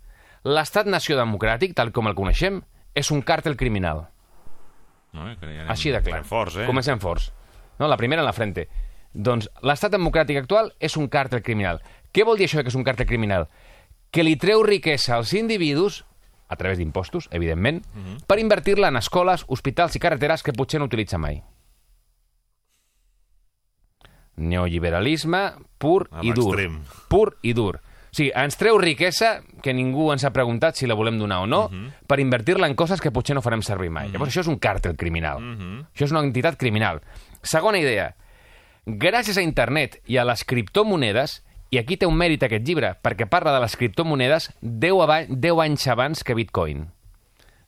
l'estat-nació 0.43 1.17
democràtic, 1.17 1.73
tal 1.75 1.91
com 1.91 2.07
el 2.07 2.15
coneixem, 2.15 2.61
és 2.93 3.09
un 3.11 3.21
càrtel 3.23 3.55
criminal. 3.57 4.07
No, 5.13 5.27
eh, 5.29 5.35
ja 5.41 5.47
anem- 5.47 5.69
Així 5.71 5.89
de 5.91 6.01
clar. 6.01 6.23
Forts, 6.23 6.55
eh? 6.57 6.65
Comencem 6.65 6.99
forts. 6.99 7.31
No, 7.79 7.87
la 7.87 7.97
primera 7.97 8.21
en 8.21 8.25
la 8.25 8.33
frente. 8.33 8.67
Doncs 9.13 9.49
l'estat 9.61 9.91
democràtic 9.93 10.37
actual 10.37 10.73
és 10.79 10.95
un 10.97 11.07
càrtel 11.09 11.41
criminal. 11.43 11.81
Què 12.13 12.23
vol 12.25 12.37
dir 12.37 12.45
això 12.47 12.61
que 12.61 12.69
és 12.69 12.75
un 12.75 12.83
càrtel 12.83 13.05
criminal? 13.07 13.47
Que 14.11 14.23
li 14.23 14.35
treu 14.37 14.63
riquesa 14.63 15.15
als 15.15 15.33
individus, 15.33 16.05
a 16.53 16.57
través 16.57 16.77
d'impostos, 16.77 17.27
evidentment, 17.31 17.83
Mhm. 17.93 18.17
per 18.27 18.39
invertir-la 18.39 18.87
en 18.87 18.97
escoles, 18.97 19.43
hospitals 19.47 19.95
i 19.95 19.99
carreteres 19.99 20.43
que 20.43 20.53
potser 20.53 20.79
no 20.79 20.85
utilitza 20.85 21.17
mai. 21.17 21.43
Neoliberalisme 24.35 25.51
pur 25.77 26.09
A 26.11 26.23
i 26.23 26.31
dur. 26.33 26.57
Pur 27.07 27.37
i 27.41 27.53
dur. 27.53 27.77
O 27.77 28.15
sigui, 28.15 28.31
ens 28.37 28.57
treu 28.57 28.77
riquesa 28.77 29.41
que 29.61 29.73
ningú 29.73 30.11
ens 30.13 30.23
ha 30.25 30.33
preguntat 30.33 30.77
si 30.77 30.85
la 30.85 30.93
volem 30.97 31.17
donar 31.17 31.39
o 31.41 31.47
no, 31.47 31.69
Mhm. 31.69 32.05
per 32.07 32.19
invertir-la 32.19 32.67
en 32.67 32.75
coses 32.75 33.01
que 33.01 33.11
potser 33.11 33.35
no 33.35 33.41
farem 33.41 33.61
servir 33.63 33.89
mai. 33.89 34.09
Llavors 34.09 34.31
això 34.35 34.41
és 34.41 34.47
un 34.47 34.59
càrtel 34.59 34.95
criminal. 34.95 35.39
Mhm. 35.39 35.85
Això 35.93 36.05
és 36.05 36.11
una 36.11 36.21
entitat 36.21 36.57
criminal. 36.57 37.01
Segona 37.41 37.79
idea. 37.79 38.15
Gràcies 38.85 39.37
a 39.37 39.41
internet 39.41 40.01
i 40.05 40.17
a 40.17 40.25
les 40.25 40.43
criptomonedes, 40.43 41.43
i 41.73 41.79
aquí 41.81 41.97
té 41.97 42.05
un 42.05 42.17
mèrit 42.19 42.43
aquest 42.45 42.65
llibre, 42.67 42.91
perquè 43.01 43.25
parla 43.25 43.55
de 43.55 43.63
les 43.63 43.73
criptomonedes 43.79 44.51
10, 44.61 44.99
aba 45.01 45.23
10 45.25 45.61
anys 45.65 45.87
abans 45.89 46.21
que 46.21 46.35
Bitcoin. 46.37 46.83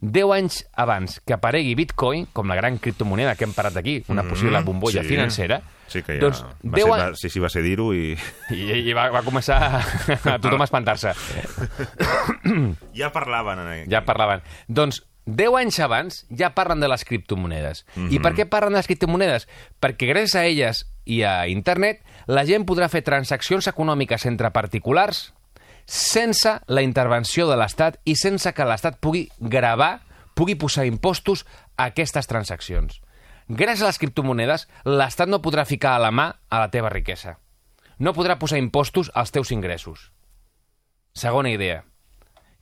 10 0.05 0.33
anys 0.35 0.59
abans 0.77 1.17
que 1.25 1.33
aparegui 1.33 1.73
Bitcoin, 1.79 2.27
com 2.29 2.51
la 2.51 2.57
gran 2.59 2.77
criptomoneda 2.77 3.33
que 3.39 3.47
hem 3.47 3.55
parlat 3.55 3.79
aquí, 3.81 4.03
una 4.13 4.27
possible 4.27 4.61
bombolla 4.61 5.01
sí. 5.01 5.15
financera, 5.15 5.63
Sí 5.87 6.01
que 6.01 6.15
ja... 6.17 6.21
doncs 6.23 6.41
va 6.41 6.77
10 6.77 6.81
ser, 6.81 6.93
anys... 6.93 7.01
va, 7.01 7.19
sí, 7.21 7.29
sí, 7.29 7.41
va 7.41 7.49
ser 7.53 7.61
dir-ho 7.65 7.91
i... 7.93 8.15
I, 8.53 8.61
i 8.89 8.93
va, 8.97 9.07
va 9.13 9.21
començar 9.25 9.57
a 9.61 10.37
tothom 10.43 10.61
a 10.61 10.69
espantar-se. 10.69 11.13
Ja 12.95 13.09
parlaven 13.11 13.59
en. 13.59 13.85
Ja 13.91 14.05
parlaven. 14.05 14.45
Doncs 14.71 15.01
10 15.25 15.57
anys 15.59 15.79
abans 15.81 16.19
ja 16.29 16.51
parlen 16.55 16.81
de 16.81 16.89
les 16.89 17.03
criptomonedes. 17.05 17.83
I 18.13 18.21
per 18.21 18.35
què 18.37 18.45
parlen 18.49 18.75
de 18.75 18.79
les 18.79 18.89
criptomonedes? 18.89 19.47
Perquè 19.81 20.09
gràcies 20.11 20.37
a 20.37 20.45
elles 20.45 20.83
i 21.05 21.23
a 21.25 21.47
internet 21.49 22.01
la 22.27 22.45
gent 22.45 22.65
podrà 22.65 22.89
fer 22.89 23.03
transaccions 23.05 23.67
econòmiques 23.71 24.25
entre 24.25 24.51
particulars 24.51 25.29
sense 25.85 26.55
la 26.65 26.81
intervenció 26.81 27.45
de 27.47 27.57
l'Estat 27.59 27.99
i 28.09 28.15
sense 28.17 28.51
que 28.57 28.65
l'Estat 28.65 28.97
pugui 28.99 29.27
gravar, 29.39 29.99
pugui 30.33 30.55
posar 30.57 30.87
impostos 30.89 31.45
a 31.77 31.91
aquestes 31.91 32.27
transaccions. 32.27 33.01
Gràcies 33.47 33.83
a 33.85 33.91
les 33.91 34.01
criptomonedes, 34.01 34.65
l'Estat 34.89 35.29
no 35.29 35.43
podrà 35.45 35.67
ficar 35.69 35.93
a 35.95 36.01
la 36.01 36.09
mà 36.09 36.31
a 36.49 36.63
la 36.63 36.71
teva 36.73 36.89
riquesa. 36.89 37.37
No 38.01 38.15
podrà 38.17 38.39
posar 38.41 38.57
impostos 38.57 39.11
als 39.13 39.31
teus 39.31 39.51
ingressos. 39.53 40.09
Segona 41.13 41.53
idea 41.53 41.83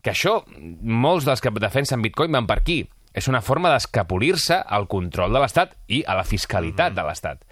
que 0.04 0.12
això, 0.12 0.42
molts 0.84 1.24
dels 1.26 1.42
que 1.42 1.54
defensen 1.64 2.04
Bitcoin 2.04 2.36
van 2.36 2.46
per 2.46 2.60
aquí. 2.60 2.84
És 3.14 3.30
una 3.30 3.44
forma 3.46 3.70
d'escapolir-se 3.72 4.58
al 4.58 4.88
control 4.90 5.32
de 5.32 5.40
l'Estat 5.40 5.78
i 5.88 6.02
a 6.04 6.16
la 6.18 6.26
fiscalitat 6.26 6.96
de 6.98 7.04
l'Estat. 7.06 7.44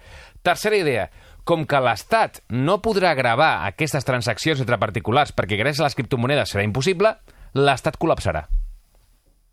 Tercera 0.42 0.76
idea, 0.76 1.06
com 1.44 1.64
que 1.66 1.80
l'Estat 1.82 2.40
no 2.50 2.80
podrà 2.82 3.14
gravar 3.18 3.66
aquestes 3.66 4.04
transaccions 4.06 4.60
entre 4.62 4.78
particulars 4.78 5.34
perquè 5.34 5.58
gràcies 5.58 5.82
a 5.82 5.88
les 5.88 5.98
criptomonedes 5.98 6.54
serà 6.54 6.64
impossible, 6.64 7.16
l'Estat 7.54 7.98
col·lapsarà. 7.98 8.46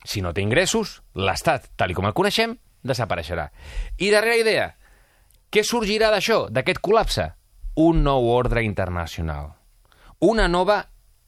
Si 0.05 0.21
no 0.21 0.31
té 0.33 0.41
ingressos, 0.41 1.01
l'Estat, 1.15 1.71
tal 1.75 1.93
com 1.97 2.07
el 2.07 2.15
coneixem, 2.15 2.55
desapareixerà. 2.83 3.49
I 3.99 4.11
darrera 4.13 4.37
idea, 4.39 4.67
Què 5.49 5.63
sorgirà 5.65 6.11
d'això, 6.13 6.43
d'aquest 6.53 6.77
col·lapse? 6.85 7.23
Un 7.81 8.03
nou 8.05 8.27
ordre 8.29 8.61
internacional. 8.61 9.55
Una 10.21 10.45
nova 10.47 10.83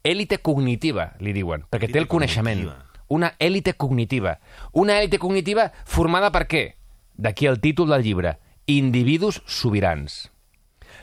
èlite 0.06 0.38
cognitiva, 0.38 1.08
li 1.18 1.32
diuen, 1.34 1.64
perquè 1.66 1.88
té 1.90 1.98
el 1.98 2.06
coneixement. 2.06 2.60
cognitiva. 2.62 3.02
Una 3.08 3.32
èlite 3.40 3.74
cognitiva. 3.74 4.38
Una 4.72 5.00
èlite 5.00 5.18
cognitiva 5.18 5.72
formada 5.84 6.30
per 6.30 6.46
què? 6.46 6.62
D'aquí 7.18 7.46
el 7.50 7.58
títol 7.60 7.90
del 7.90 8.02
llibre. 8.02 8.38
Individus 8.66 9.42
sobirans. 9.44 10.31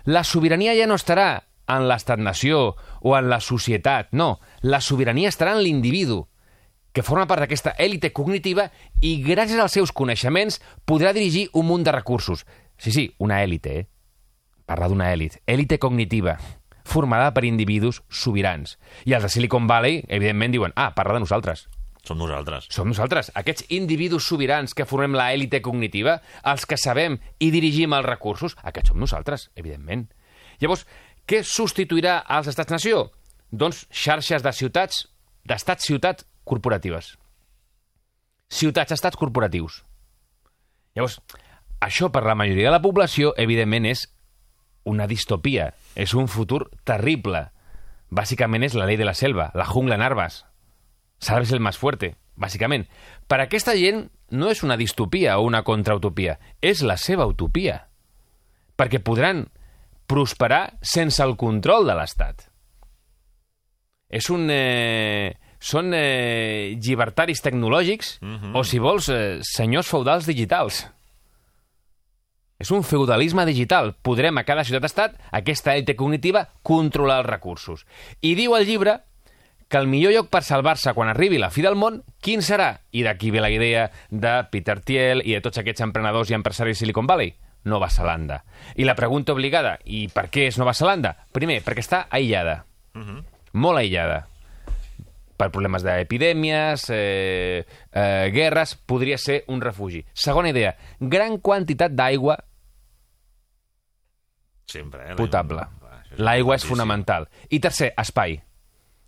La 0.05 0.23
sobirania 0.23 0.75
ja 0.77 0.87
no 0.87 0.97
estarà 0.99 1.45
en 1.69 1.87
l'estat-nació 1.89 2.75
o 3.01 3.15
en 3.17 3.29
la 3.29 3.39
societat, 3.39 4.09
no. 4.11 4.39
La 4.61 4.81
sobirania 4.81 5.29
estarà 5.29 5.53
en 5.55 5.63
l'individu, 5.63 6.25
que 6.93 7.05
forma 7.05 7.27
part 7.29 7.43
d'aquesta 7.43 7.75
èlite 7.77 8.11
cognitiva 8.15 8.69
i 9.05 9.19
gràcies 9.23 9.59
als 9.61 9.75
seus 9.77 9.93
coneixements 9.93 10.59
podrà 10.89 11.13
dirigir 11.13 11.49
un 11.53 11.69
munt 11.69 11.85
de 11.85 11.93
recursos. 11.93 12.45
Sí, 12.77 12.91
sí, 12.91 13.05
una 13.19 13.43
èlite, 13.43 13.79
eh? 13.79 13.87
Parla 14.65 14.89
d'una 14.89 15.11
èlit. 15.13 15.39
Èlite 15.49 15.79
cognitiva, 15.81 16.37
formada 16.85 17.33
per 17.33 17.45
individus 17.45 18.01
sobirans. 18.09 18.77
I 19.05 19.17
els 19.17 19.25
de 19.25 19.33
Silicon 19.33 19.67
Valley, 19.67 20.03
evidentment, 20.07 20.53
diuen 20.53 20.73
ah, 20.75 20.93
parla 20.95 21.17
de 21.17 21.25
nosaltres. 21.25 21.67
Som 22.05 22.17
nosaltres. 22.17 22.69
Som 22.71 22.89
nosaltres, 22.89 23.31
aquests 23.35 23.65
individus 23.75 24.27
sobirans 24.29 24.73
que 24.73 24.87
formem 24.87 25.17
la 25.17 25.29
èlite 25.35 25.61
cognitiva, 25.61 26.19
els 26.47 26.65
que 26.65 26.79
sabem 26.79 27.19
i 27.39 27.51
dirigim 27.51 27.93
els 27.93 28.07
recursos, 28.07 28.55
aquests 28.63 28.93
som 28.93 29.01
nosaltres, 29.01 29.49
evidentment. 29.59 30.07
Llavors, 30.63 30.85
què 31.29 31.43
substituirà 31.45 32.21
als 32.25 32.49
estats-nació? 32.49 33.09
Doncs 33.51 33.85
xarxes 33.91 34.45
de 34.45 34.53
ciutats, 34.55 35.03
d'estats-ciutat 35.45 36.25
corporatives. 36.47 37.13
Ciutats-estats 38.49 39.19
corporatius. 39.19 39.83
Llavors, 40.95 41.19
això 41.79 42.09
per 42.11 42.25
la 42.25 42.35
majoria 42.35 42.69
de 42.69 42.75
la 42.75 42.81
població, 42.81 43.35
evidentment, 43.37 43.85
és 43.85 44.07
una 44.89 45.07
distopia. 45.07 45.73
És 45.95 46.15
un 46.17 46.27
futur 46.27 46.65
terrible. 46.87 47.49
Bàsicament 48.09 48.65
és 48.65 48.73
la 48.73 48.87
llei 48.89 48.97
de 48.97 49.05
la 49.05 49.13
selva, 49.13 49.51
la 49.53 49.67
jungla 49.69 49.99
en 49.99 50.05
arbes. 50.05 50.43
Salves 51.19 51.51
el 51.51 51.59
més 51.59 51.77
fuerte, 51.77 52.13
bàsicament. 52.39 52.85
Per 53.27 53.39
aquesta 53.43 53.75
gent 53.75 54.05
no 54.31 54.49
és 54.49 54.63
una 54.63 54.77
distopia 54.77 55.37
o 55.39 55.45
una 55.47 55.63
contrautopia, 55.67 56.37
és 56.61 56.81
la 56.85 56.95
seva 56.97 57.25
utopia. 57.27 57.87
Perquè 58.79 59.01
podran 59.03 59.47
prosperar 60.07 60.77
sense 60.81 61.21
el 61.23 61.35
control 61.37 61.85
de 61.89 61.95
l'Estat. 61.99 62.45
És 64.09 64.29
un... 64.33 64.47
Eh, 64.49 65.35
són 65.59 65.91
eh, 65.91 66.77
llibertaris 66.79 67.41
tecnològics 67.43 68.13
Mhm. 68.23 68.55
o, 68.55 68.63
si 68.63 68.79
vols, 68.79 69.09
eh, 69.11 69.41
senyors 69.43 69.89
feudals 69.91 70.25
digitals. 70.25 70.85
És 72.59 72.71
un 72.71 72.83
feudalisme 72.83 73.45
digital. 73.45 73.93
Podrem 74.01 74.37
a 74.37 74.43
cada 74.47 74.63
ciutat-estat, 74.63 75.17
aquesta 75.31 75.75
èlite 75.75 75.95
cognitiva, 75.99 76.45
controlar 76.63 77.19
els 77.21 77.29
recursos. 77.29 77.85
I 78.21 78.35
diu 78.35 78.55
el 78.55 78.65
llibre 78.67 79.01
que 79.69 79.77
el 79.77 79.87
millor 79.87 80.11
lloc 80.11 80.31
per 80.33 80.41
salvar-se 80.43 80.95
quan 80.97 81.11
arribi 81.11 81.37
la 81.37 81.51
fi 81.53 81.61
del 81.61 81.77
món, 81.77 82.01
quin 82.25 82.41
serà? 82.41 82.71
I 82.91 83.03
d'aquí 83.05 83.29
ve 83.31 83.43
la 83.43 83.51
idea 83.53 83.85
de 84.09 84.31
Peter 84.49 84.79
Thiel 84.81 85.21
i 85.23 85.35
de 85.37 85.43
tots 85.45 85.61
aquests 85.61 85.85
emprenedors 85.85 86.31
i 86.31 86.37
empresaris 86.37 86.81
Silicon 86.81 87.07
Valley. 87.07 87.35
Nova 87.69 87.89
Zelanda. 87.91 88.43
I 88.79 88.85
la 88.87 88.95
pregunta 88.95 89.33
obligada, 89.35 89.77
i 89.83 90.07
per 90.07 90.29
què 90.31 90.47
és 90.47 90.57
Nova 90.57 90.73
Zelanda? 90.73 91.13
Primer, 91.35 91.59
perquè 91.65 91.83
està 91.83 92.05
aïllada. 92.09 92.63
Molt 93.53 93.81
aïllada. 93.81 94.23
Per 95.39 95.51
problemes 95.51 95.83
d'epidèmies, 95.83 96.89
eh, 96.89 97.65
eh, 97.91 98.29
guerres, 98.33 98.75
podria 98.75 99.17
ser 99.17 99.43
un 99.47 99.61
refugi. 99.61 100.03
Segona 100.13 100.49
idea, 100.49 100.75
gran 100.99 101.37
quantitat 101.37 101.93
d'aigua 101.95 102.39
Sempre, 104.69 105.11
eh? 105.11 105.15
potable. 105.17 105.63
L'aigua 106.17 106.55
és 106.55 106.65
fonamental. 106.65 107.27
I 107.49 107.59
tercer, 107.59 107.93
espai. 107.97 108.39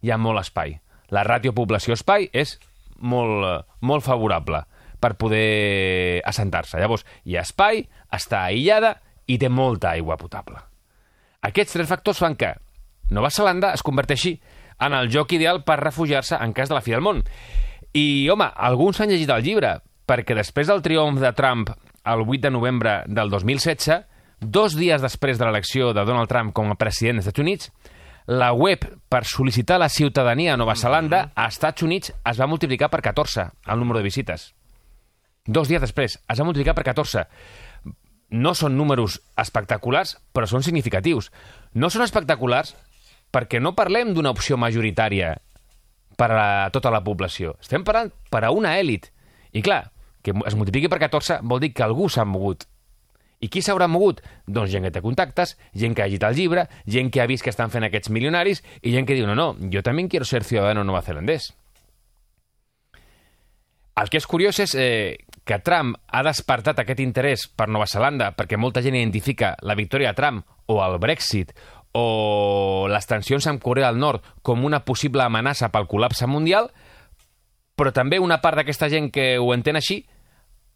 Hi 0.01 0.12
ha 0.12 0.17
molt 0.17 0.41
espai. 0.41 0.79
La 1.12 1.24
ràtio 1.27 1.53
població-espai 1.53 2.29
és 2.34 2.58
molt, 3.01 3.46
eh, 3.46 3.58
molt 3.81 4.03
favorable 4.03 4.63
per 5.01 5.15
poder 5.17 6.22
assentar-se. 6.25 6.79
Llavors, 6.79 7.05
hi 7.25 7.38
ha 7.38 7.41
espai, 7.41 7.88
està 8.13 8.46
aïllada 8.46 8.96
i 9.27 9.38
té 9.38 9.50
molta 9.50 9.91
aigua 9.91 10.17
potable. 10.17 10.60
Aquests 11.41 11.74
tres 11.74 11.89
factors 11.89 12.20
fan 12.22 12.36
que 12.36 12.53
Nova 13.10 13.31
Zelanda 13.34 13.74
es 13.74 13.84
converteixi 13.84 14.36
en 14.79 14.93
el 14.93 15.10
lloc 15.10 15.34
ideal 15.34 15.63
per 15.63 15.79
refugiar-se 15.81 16.38
en 16.38 16.53
cas 16.53 16.70
de 16.70 16.75
la 16.75 16.81
fi 16.81 16.93
del 16.93 17.01
món. 17.01 17.24
I, 17.93 18.29
home, 18.29 18.48
alguns 18.55 19.01
han 19.01 19.10
llegit 19.12 19.29
el 19.29 19.43
llibre, 19.43 19.79
perquè 20.08 20.38
després 20.38 20.70
del 20.70 20.84
triomf 20.86 21.20
de 21.20 21.34
Trump 21.34 21.67
el 22.05 22.24
8 22.25 22.41
de 22.48 22.51
novembre 22.53 22.93
del 23.08 23.29
2016, 23.29 24.05
dos 24.41 24.75
dies 24.77 25.01
després 25.01 25.38
de 25.38 25.46
l'elecció 25.46 25.91
de 25.93 26.05
Donald 26.05 26.29
Trump 26.29 26.53
com 26.53 26.72
a 26.72 26.77
president 26.79 27.20
dels 27.20 27.27
Estats 27.27 27.43
Units, 27.43 27.72
la 28.31 28.53
web 28.55 28.85
per 29.11 29.25
sol·licitar 29.27 29.75
la 29.81 29.89
ciutadania 29.91 30.53
a 30.53 30.57
Nova 30.59 30.77
Zelanda 30.79 31.33
a 31.35 31.50
Estats 31.51 31.83
Units 31.83 32.13
es 32.15 32.38
va 32.39 32.47
multiplicar 32.47 32.88
per 32.89 33.01
14, 33.03 33.43
el 33.67 33.79
número 33.81 34.00
de 34.00 34.05
visites. 34.07 34.53
Dos 35.43 35.67
dies 35.67 35.81
després, 35.83 36.15
es 36.15 36.39
va 36.39 36.45
multiplicar 36.47 36.75
per 36.77 36.85
14. 36.88 37.25
No 38.31 38.53
són 38.55 38.77
números 38.79 39.17
espectaculars, 39.41 40.15
però 40.31 40.47
són 40.47 40.63
significatius. 40.63 41.27
No 41.73 41.89
són 41.91 42.05
espectaculars 42.05 42.77
perquè 43.35 43.59
no 43.59 43.75
parlem 43.75 44.13
d'una 44.15 44.31
opció 44.31 44.55
majoritària 44.55 45.33
per 46.15 46.31
a 46.31 46.69
tota 46.71 46.93
la 46.93 47.03
població. 47.03 47.57
Estem 47.59 47.83
parlant 47.83 48.13
per 48.31 48.45
a 48.45 48.53
una 48.55 48.77
èlit. 48.79 49.09
I 49.51 49.59
clar, 49.65 49.89
que 50.23 50.31
es 50.31 50.55
multipliqui 50.55 50.88
per 50.88 51.01
14 51.03 51.41
vol 51.43 51.59
dir 51.59 51.73
que 51.75 51.83
algú 51.83 52.07
s'ha 52.07 52.23
mogut. 52.23 52.63
I 53.41 53.50
qui 53.50 53.63
s'haurà 53.65 53.88
mogut? 53.89 54.21
Doncs 54.45 54.69
gent 54.69 54.86
que 54.86 54.91
té 54.93 55.01
contactes, 55.01 55.55
gent 55.74 55.95
que 55.98 56.03
ha 56.03 56.07
llegit 56.07 56.27
el 56.27 56.38
llibre, 56.38 56.67
gent 56.86 57.10
que 57.10 57.24
ha 57.24 57.29
vist 57.29 57.43
que 57.43 57.50
estan 57.50 57.74
fent 57.74 57.88
aquests 57.88 58.13
milionaris 58.13 58.62
i 58.81 58.93
gent 58.93 59.10
que 59.10 59.17
diu, 59.17 59.25
no, 59.25 59.36
no, 59.36 59.55
jo 59.74 59.81
també 59.81 60.05
quiero 60.07 60.27
ser 60.29 60.43
ciudadano 60.45 60.86
neozelandès. 60.86 61.50
El 64.01 64.10
que 64.10 64.21
és 64.21 64.29
curiós 64.29 64.62
és 64.63 64.75
eh, 64.77 65.17
que 65.43 65.60
Trump 65.65 65.98
ha 66.07 66.21
despertat 66.24 66.79
aquest 66.79 67.01
interès 67.03 67.48
per 67.50 67.67
Nova 67.67 67.89
Zelanda 67.89 68.31
perquè 68.38 68.57
molta 68.57 68.81
gent 68.86 68.95
identifica 68.95 69.55
la 69.67 69.75
victòria 69.75 70.13
de 70.13 70.19
Trump 70.21 70.45
o 70.71 70.79
el 70.86 70.98
Brexit 71.01 71.51
o 71.98 72.88
les 72.88 73.10
tensions 73.10 73.50
amb 73.50 73.62
Corea 73.62 73.89
del 73.89 74.00
Nord 74.00 74.24
com 74.45 74.63
una 74.65 74.86
possible 74.86 75.25
amenaça 75.25 75.69
pel 75.74 75.89
col·lapse 75.91 76.29
mundial, 76.29 76.69
però 77.75 77.91
també 77.91 78.21
una 78.21 78.39
part 78.39 78.62
d'aquesta 78.62 78.88
gent 78.89 79.10
que 79.12 79.33
ho 79.41 79.51
entén 79.53 79.75
així 79.81 80.05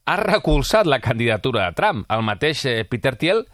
ha 0.06 0.16
recolzat 0.22 0.86
la 0.86 1.00
candidatura 1.00 1.66
de 1.66 1.74
Trump. 1.74 2.06
El 2.10 2.24
mateix 2.26 2.66
eh, 2.70 2.84
Peter 2.86 3.16
Thiel 3.18 3.46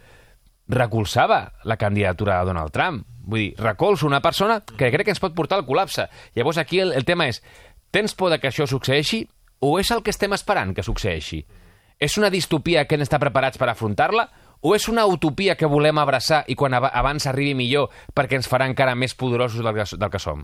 recolzava 0.68 1.52
la 1.64 1.76
candidatura 1.76 2.38
de 2.38 2.52
Donald 2.52 2.72
Trump. 2.72 3.06
Vull 3.24 3.40
dir, 3.40 3.54
recolzo 3.58 4.06
una 4.06 4.20
persona 4.20 4.60
que 4.60 4.90
crec 4.90 5.06
que 5.06 5.14
ens 5.14 5.22
pot 5.22 5.34
portar 5.34 5.58
al 5.60 5.66
col·lapse. 5.66 6.08
Llavors 6.36 6.58
aquí 6.58 6.80
el, 6.82 6.92
el 6.92 7.06
tema 7.08 7.28
és, 7.30 7.42
tens 7.90 8.14
por 8.14 8.32
de 8.32 8.40
que 8.42 8.50
això 8.50 8.66
succeeixi 8.68 9.24
o 9.62 9.76
és 9.78 9.90
el 9.94 10.02
que 10.02 10.10
estem 10.10 10.32
esperant 10.34 10.74
que 10.74 10.84
succeeixi? 10.84 11.42
És 12.02 12.16
una 12.18 12.32
distopia 12.34 12.84
que 12.90 12.98
d'estar 12.98 13.20
preparats 13.22 13.60
per 13.60 13.68
afrontar-la 13.70 14.26
o 14.62 14.74
és 14.74 14.88
una 14.90 15.04
utopia 15.06 15.54
que 15.58 15.70
volem 15.70 15.98
abraçar 15.98 16.42
i 16.50 16.56
quan 16.58 16.74
ab 16.74 16.88
abans 16.90 17.28
arribi 17.30 17.54
millor 17.58 17.92
perquè 18.14 18.38
ens 18.38 18.50
farà 18.50 18.66
encara 18.70 18.96
més 18.98 19.14
poderosos 19.14 19.62
del 19.62 19.74
que, 19.76 19.86
del 19.96 20.10
que 20.10 20.20
som? 20.22 20.42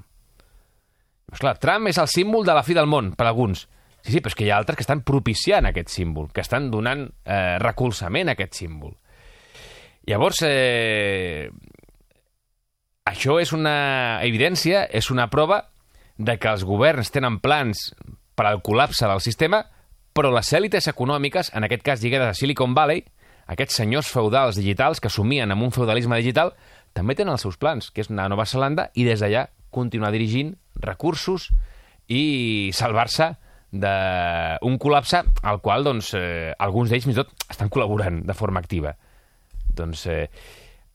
Pues 1.28 1.42
clar, 1.42 1.58
Trump 1.60 1.90
és 1.90 1.98
el 1.98 2.08
símbol 2.08 2.46
de 2.46 2.54
la 2.56 2.62
fi 2.64 2.78
del 2.78 2.88
món, 2.88 3.12
per 3.18 3.26
alguns. 3.26 3.66
Sí, 4.02 4.12
sí, 4.12 4.20
però 4.22 4.32
és 4.32 4.38
que 4.38 4.46
hi 4.46 4.52
ha 4.52 4.58
altres 4.60 4.78
que 4.78 4.84
estan 4.86 5.02
propiciant 5.06 5.66
aquest 5.68 5.90
símbol, 5.92 6.30
que 6.32 6.40
estan 6.44 6.70
donant 6.70 7.08
eh, 7.24 7.58
recolzament 7.60 8.30
a 8.30 8.36
aquest 8.36 8.60
símbol. 8.60 8.94
Llavors, 10.08 10.40
eh, 10.46 11.50
això 13.08 13.38
és 13.42 13.52
una 13.52 14.20
evidència, 14.24 14.86
és 14.88 15.10
una 15.12 15.28
prova 15.32 15.64
de 16.16 16.38
que 16.40 16.50
els 16.50 16.64
governs 16.64 17.12
tenen 17.14 17.38
plans 17.42 17.90
per 18.38 18.46
al 18.48 18.62
col·lapse 18.64 19.06
del 19.06 19.20
sistema, 19.20 19.64
però 20.14 20.32
les 20.34 20.50
èlites 20.54 20.88
econòmiques, 20.90 21.52
en 21.54 21.66
aquest 21.66 21.84
cas 21.86 22.02
lligades 22.02 22.32
a 22.32 22.38
Silicon 22.38 22.74
Valley, 22.74 23.04
aquests 23.48 23.80
senyors 23.80 24.10
feudals 24.12 24.58
digitals 24.58 25.00
que 25.00 25.10
somien 25.12 25.50
amb 25.50 25.64
un 25.64 25.74
feudalisme 25.74 26.18
digital, 26.20 26.52
també 26.92 27.14
tenen 27.14 27.36
els 27.36 27.44
seus 27.44 27.56
plans, 27.60 27.90
que 27.90 28.02
és 28.04 28.10
anar 28.10 28.26
a 28.26 28.32
Nova 28.32 28.46
Zelanda 28.46 28.88
i 28.94 29.06
des 29.06 29.22
d'allà 29.22 29.46
continuar 29.70 30.10
dirigint 30.12 30.54
recursos 30.80 31.50
i 32.08 32.70
salvar-se 32.74 33.34
d'un 33.70 34.78
col·lapse 34.80 35.22
al 35.42 35.60
qual 35.60 35.84
doncs, 35.84 36.14
eh, 36.16 36.52
alguns 36.58 36.90
d'ells 36.90 37.04
fins 37.04 37.16
i 37.16 37.20
tot 37.22 37.32
estan 37.50 37.68
col·laborant 37.70 38.22
de 38.24 38.34
forma 38.34 38.60
activa. 38.60 38.94
Doncs, 39.74 40.06
eh, 40.06 40.28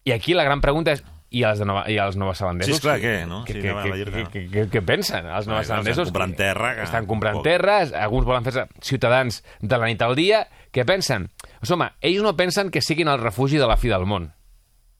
I 0.05 0.11
aquí 0.11 0.33
la 0.33 0.43
gran 0.43 0.59
pregunta 0.61 0.91
és 0.91 1.03
i 1.33 1.41
els, 1.47 1.57
de 1.57 1.65
Nova, 1.65 1.85
i 1.89 1.95
els 1.97 2.15
neozelandesos? 2.19 2.75
Sí, 2.75 2.77
esclar, 2.77 2.99
què, 3.01 3.25
no? 3.25 3.39
Què, 3.47 3.53
Sí, 3.53 3.61
què, 3.63 4.41
què, 4.51 4.65
què 4.69 4.81
pensen 4.85 5.25
els 5.25 5.45
clar, 5.47 5.55
neozelandesos? 5.61 6.07
estan 6.07 6.13
comprant 6.13 6.35
terra, 6.37 6.75
que- 6.75 6.83
Estan 6.83 7.05
comprant 7.09 7.35
poc. 7.39 7.43
terres, 7.47 7.93
alguns 7.93 8.25
volen 8.25 8.43
fer-se 8.43 8.67
ciutadans 8.81 9.43
de 9.61 9.77
la 9.77 9.87
nit 9.87 10.01
al 10.01 10.15
dia. 10.15 10.47
Què 10.71 10.85
pensen? 10.85 11.29
Doncs, 11.61 11.71
home, 11.71 11.87
ells 12.01 12.21
no 12.21 12.35
pensen 12.35 12.69
que 12.69 12.81
siguin 12.81 13.07
el 13.07 13.19
refugi 13.21 13.57
de 13.57 13.65
la 13.67 13.77
fi 13.77 13.87
del 13.89 14.05
món. 14.05 14.31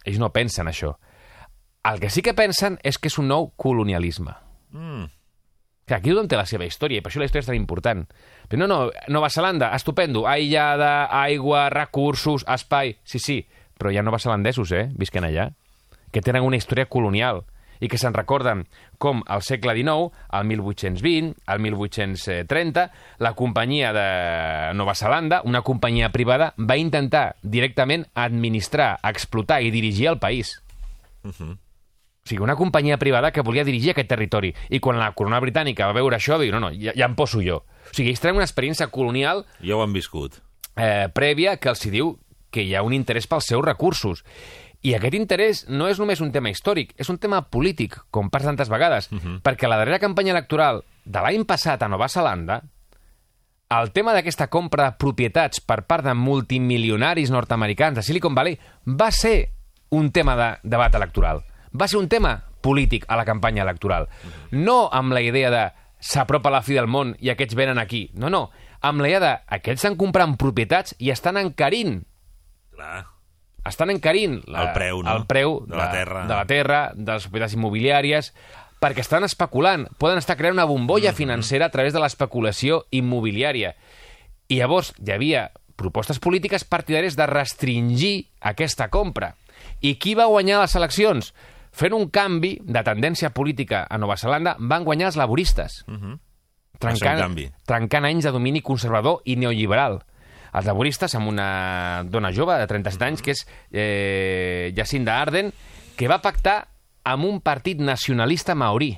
Ells 0.05 0.17
no 0.19 0.31
pensen 0.33 0.67
això. 0.67 0.95
El 1.83 1.99
que 1.99 2.09
sí 2.09 2.21
que 2.23 2.33
pensen 2.33 2.79
és 2.81 2.97
que 2.97 3.09
és 3.09 3.17
un 3.19 3.27
nou 3.27 3.51
colonialisme. 3.55 4.33
Mm. 4.71 5.05
Que 5.87 5.97
aquí 5.97 6.13
tothom 6.13 6.29
té 6.31 6.37
la 6.39 6.45
seva 6.47 6.63
història, 6.63 6.99
i 6.99 7.03
per 7.03 7.11
això 7.11 7.19
la 7.19 7.25
història 7.27 7.43
és 7.43 7.49
tan 7.51 7.59
important. 7.59 8.05
Però 8.47 8.59
no, 8.61 8.67
no, 8.67 8.91
Nova 9.11 9.29
Zelanda, 9.29 9.73
estupendo, 9.75 10.27
aïllada, 10.27 11.09
aigua, 11.23 11.67
recursos, 11.73 12.45
espai... 12.47 12.95
Sí, 13.03 13.19
sí, 13.19 13.41
però 13.77 13.91
hi 13.91 13.97
ha 13.99 14.03
novazelandesos, 14.05 14.71
eh, 14.71 14.85
visquen 14.95 15.27
allà, 15.27 15.49
que 16.13 16.21
tenen 16.21 16.45
una 16.45 16.55
història 16.55 16.85
colonial 16.85 17.43
i 17.83 17.89
que 17.91 17.97
se'n 17.99 18.15
recorden 18.15 18.61
com 19.01 19.23
al 19.27 19.43
segle 19.43 19.73
XIX, 19.75 20.13
al 20.31 20.45
1820, 20.47 21.33
al 21.51 21.59
1830, 21.59 22.85
la 23.19 23.33
companyia 23.35 23.91
de 23.91 24.05
Nova 24.77 24.95
Zelanda, 24.95 25.41
una 25.43 25.63
companyia 25.67 26.13
privada, 26.13 26.53
va 26.55 26.79
intentar 26.79 27.35
directament 27.41 28.05
administrar, 28.13 28.93
explotar 29.03 29.59
i 29.63 29.73
dirigir 29.73 30.07
el 30.13 30.19
país. 30.19 30.55
Uh 31.23 31.31
-huh. 31.31 31.57
O 32.23 32.29
sigui, 32.29 32.41
una 32.41 32.55
companyia 32.55 32.97
privada 32.97 33.31
que 33.35 33.41
volia 33.43 33.65
dirigir 33.67 33.91
aquest 33.91 34.07
territori. 34.07 34.53
I 34.71 34.79
quan 34.79 34.95
la 34.95 35.11
corona 35.11 35.41
britànica 35.43 35.89
va 35.89 35.97
veure 35.97 36.15
això, 36.15 36.37
va 36.37 36.45
dir, 36.45 36.53
no, 36.55 36.61
no, 36.63 36.69
ja, 36.71 36.93
ja 36.95 37.09
em 37.09 37.15
poso 37.19 37.41
jo. 37.43 37.57
O 37.89 37.91
sigui, 37.91 38.13
ells 38.13 38.21
tenen 38.23 38.39
una 38.39 38.47
experiència 38.47 38.87
colonial 38.87 39.43
Ja 39.59 39.75
ho 39.75 39.83
han 39.83 39.91
viscut. 39.93 40.39
eh, 40.75 41.09
prèvia 41.13 41.57
que 41.57 41.69
els 41.69 41.83
hi 41.85 41.91
diu 41.91 42.17
que 42.49 42.63
hi 42.63 42.75
ha 42.75 42.83
un 42.83 42.93
interès 42.93 43.27
pels 43.27 43.45
seus 43.45 43.65
recursos. 43.65 44.23
I 44.83 44.95
aquest 44.95 45.15
interès 45.15 45.65
no 45.67 45.87
és 45.89 45.99
només 45.99 46.21
un 46.21 46.31
tema 46.31 46.49
històric, 46.49 46.93
és 46.97 47.09
un 47.09 47.17
tema 47.17 47.41
polític, 47.49 47.97
com 48.09 48.29
passa 48.29 48.47
tantes 48.47 48.69
vegades, 48.69 49.11
uh 49.11 49.19
-huh. 49.19 49.41
perquè 49.41 49.67
la 49.67 49.77
darrera 49.77 49.99
campanya 49.99 50.31
electoral 50.31 50.83
de 51.05 51.19
l'any 51.19 51.43
passat 51.45 51.83
a 51.83 51.87
Nova 51.87 52.07
Zelanda, 52.07 52.63
el 53.69 53.91
tema 53.91 54.13
d'aquesta 54.13 54.47
compra 54.47 54.91
de 54.91 54.97
propietats 54.97 55.59
per 55.59 55.83
part 55.85 56.05
de 56.05 56.13
multimilionaris 56.13 57.31
nord-americans 57.31 57.95
de 57.95 58.03
Silicon 58.03 58.35
Valley 58.35 58.59
va 58.85 59.11
ser 59.11 59.49
un 59.89 60.11
tema 60.11 60.35
de 60.35 60.59
debat 60.63 60.93
electoral. 60.95 61.43
Va 61.73 61.87
ser 61.87 61.97
un 61.99 62.07
tema 62.09 62.43
polític 62.61 63.05
a 63.07 63.15
la 63.17 63.25
campanya 63.25 63.63
electoral. 63.63 64.07
No 64.51 64.89
amb 64.91 65.11
la 65.13 65.21
idea 65.21 65.49
de 65.51 65.63
s'apropa 65.99 66.49
la 66.51 66.61
fi 66.61 66.73
del 66.75 66.87
món 66.87 67.15
i 67.19 67.29
aquests 67.31 67.55
venen 67.55 67.79
aquí. 67.79 68.09
No, 68.13 68.29
no. 68.29 68.49
Amb 68.81 69.01
la 69.01 69.07
idea 69.09 69.19
de 69.19 69.31
aquests 69.47 69.83
estan 69.83 69.95
comprant 69.97 70.35
propietats 70.37 70.95
i 70.99 71.09
estan 71.09 71.37
encarint 71.37 72.03
Clar. 72.75 73.05
estan 73.65 73.89
encarint 73.93 74.41
El 74.47 74.73
preu, 74.73 75.01
no? 75.03 75.15
el 75.15 75.25
preu 75.25 75.61
De 75.67 75.75
la 75.77 75.89
terra. 75.91 76.25
de, 76.27 76.33
la 76.35 76.45
terra, 76.45 76.91
de 76.95 77.13
les 77.13 77.23
propietats 77.27 77.53
immobiliàries, 77.55 78.33
perquè 78.83 78.99
estan 78.99 79.23
especulant, 79.23 79.87
poden 79.97 80.17
estar 80.19 80.35
creant 80.35 80.57
una 80.57 80.65
bombolla 80.67 81.11
Mhm. 81.11 81.15
financera 81.17 81.65
a 81.67 81.69
través 81.71 81.93
de 81.93 81.99
l'especulació 82.01 82.85
immobiliària. 82.91 83.75
I 84.49 84.57
llavors 84.59 84.93
hi 84.99 85.11
havia 85.11 85.51
propostes 85.77 86.19
polítiques 86.19 86.65
partidàries 86.65 87.15
de 87.15 87.25
restringir 87.25 88.27
aquesta 88.41 88.89
compra. 88.89 89.35
I 89.79 89.95
qui 89.95 90.13
va 90.15 90.25
guanyar 90.25 90.59
les 90.61 90.75
eleccions? 90.75 91.33
Fent 91.73 91.95
un 91.97 92.09
canvi 92.13 92.53
de 92.61 92.83
tendència 92.85 93.31
política 93.33 93.87
a 93.89 93.97
Nova 93.97 94.17
Zelanda, 94.21 94.55
van 94.59 94.85
guanyar 94.85 95.09
els 95.09 95.17
laboristes. 95.17 95.81
Va 95.89 96.91
ser 96.93 96.93
un 96.93 96.99
trencant, 96.99 97.37
trencant 97.65 98.05
anys 98.05 98.27
de 98.27 98.33
domini 98.35 98.61
conservador 98.61 99.21
i 99.25 99.35
neoliberal. 99.39 100.01
Els 100.53 100.67
laboristes, 100.69 101.15
amb 101.17 101.31
una 101.31 102.03
dona 102.05 102.29
jove 102.31 102.59
de 102.61 102.67
37 102.69 103.07
anys, 103.07 103.23
que 103.25 103.33
és 103.33 103.41
eh, 103.71 104.73
Jacinda 104.77 105.17
Arden, 105.21 105.49
que 105.97 106.09
va 106.11 106.21
pactar 106.21 106.59
amb 107.09 107.25
un 107.25 107.41
partit 107.41 107.81
nacionalista 107.81 108.53
maorí, 108.53 108.91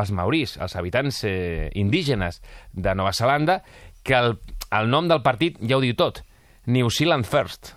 els 0.00 0.12
maorís, 0.14 0.56
els 0.56 0.76
habitants 0.76 1.24
eh, 1.28 1.68
indígenes 1.74 2.40
de 2.72 2.94
Nova 2.94 3.12
Zelanda, 3.12 3.60
que 4.02 4.16
el, 4.16 4.38
el 4.70 4.88
nom 4.88 5.08
del 5.10 5.20
partit 5.22 5.58
ja 5.60 5.76
ho 5.76 5.84
diu 5.84 5.96
tot, 5.98 6.22
New 6.66 6.88
Zealand 6.88 7.28
First. 7.28 7.74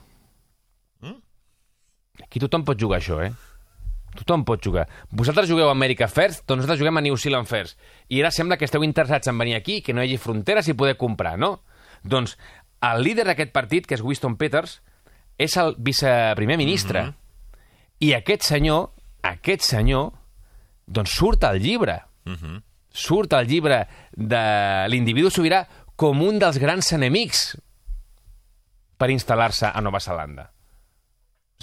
Aquí 2.24 2.40
tothom 2.40 2.64
pot 2.64 2.80
jugar 2.80 3.02
això, 3.02 3.20
eh? 3.26 3.34
Tothom 4.14 4.44
pot 4.46 4.62
jugar. 4.62 4.88
Vosaltres 5.10 5.50
jugueu 5.50 5.68
a 5.68 5.74
America 5.74 6.08
First, 6.08 6.44
doncs 6.46 6.64
nosaltres 6.64 6.80
juguem 6.82 6.98
a 6.98 7.02
New 7.02 7.18
Zealand 7.18 7.50
First. 7.50 7.80
I 8.10 8.22
ara 8.22 8.32
sembla 8.32 8.58
que 8.58 8.66
esteu 8.70 8.84
interessats 8.86 9.28
en 9.28 9.38
venir 9.38 9.56
aquí, 9.58 9.82
que 9.82 9.94
no 9.94 10.04
hi 10.04 10.12
hagi 10.12 10.22
fronteres 10.22 10.70
i 10.70 10.78
poder 10.78 10.98
comprar, 11.02 11.38
no? 11.42 11.64
Doncs 12.04 12.38
el 12.84 13.04
líder 13.04 13.26
d'aquest 13.26 13.54
partit, 13.56 13.88
que 13.88 13.96
és 13.98 14.04
Winston 14.04 14.36
Peters, 14.38 14.82
és 15.42 15.58
el 15.58 15.74
viceprimer 15.80 16.58
ministre. 16.62 17.08
I 18.04 18.14
aquest 18.14 18.46
senyor, 18.46 18.92
aquest 19.26 19.66
senyor, 19.66 20.12
doncs 20.86 21.18
surt 21.18 21.44
al 21.48 21.62
llibre. 21.64 22.02
Surt 22.94 23.34
al 23.34 23.48
llibre 23.50 23.88
de 24.14 24.44
l'individu 24.94 25.32
sobirà 25.34 25.64
com 25.96 26.22
un 26.22 26.38
dels 26.40 26.60
grans 26.62 26.92
enemics 26.94 27.56
per 28.98 29.10
instal·lar-se 29.10 29.72
a 29.74 29.82
Nova 29.82 30.00
Zelanda. 30.00 30.53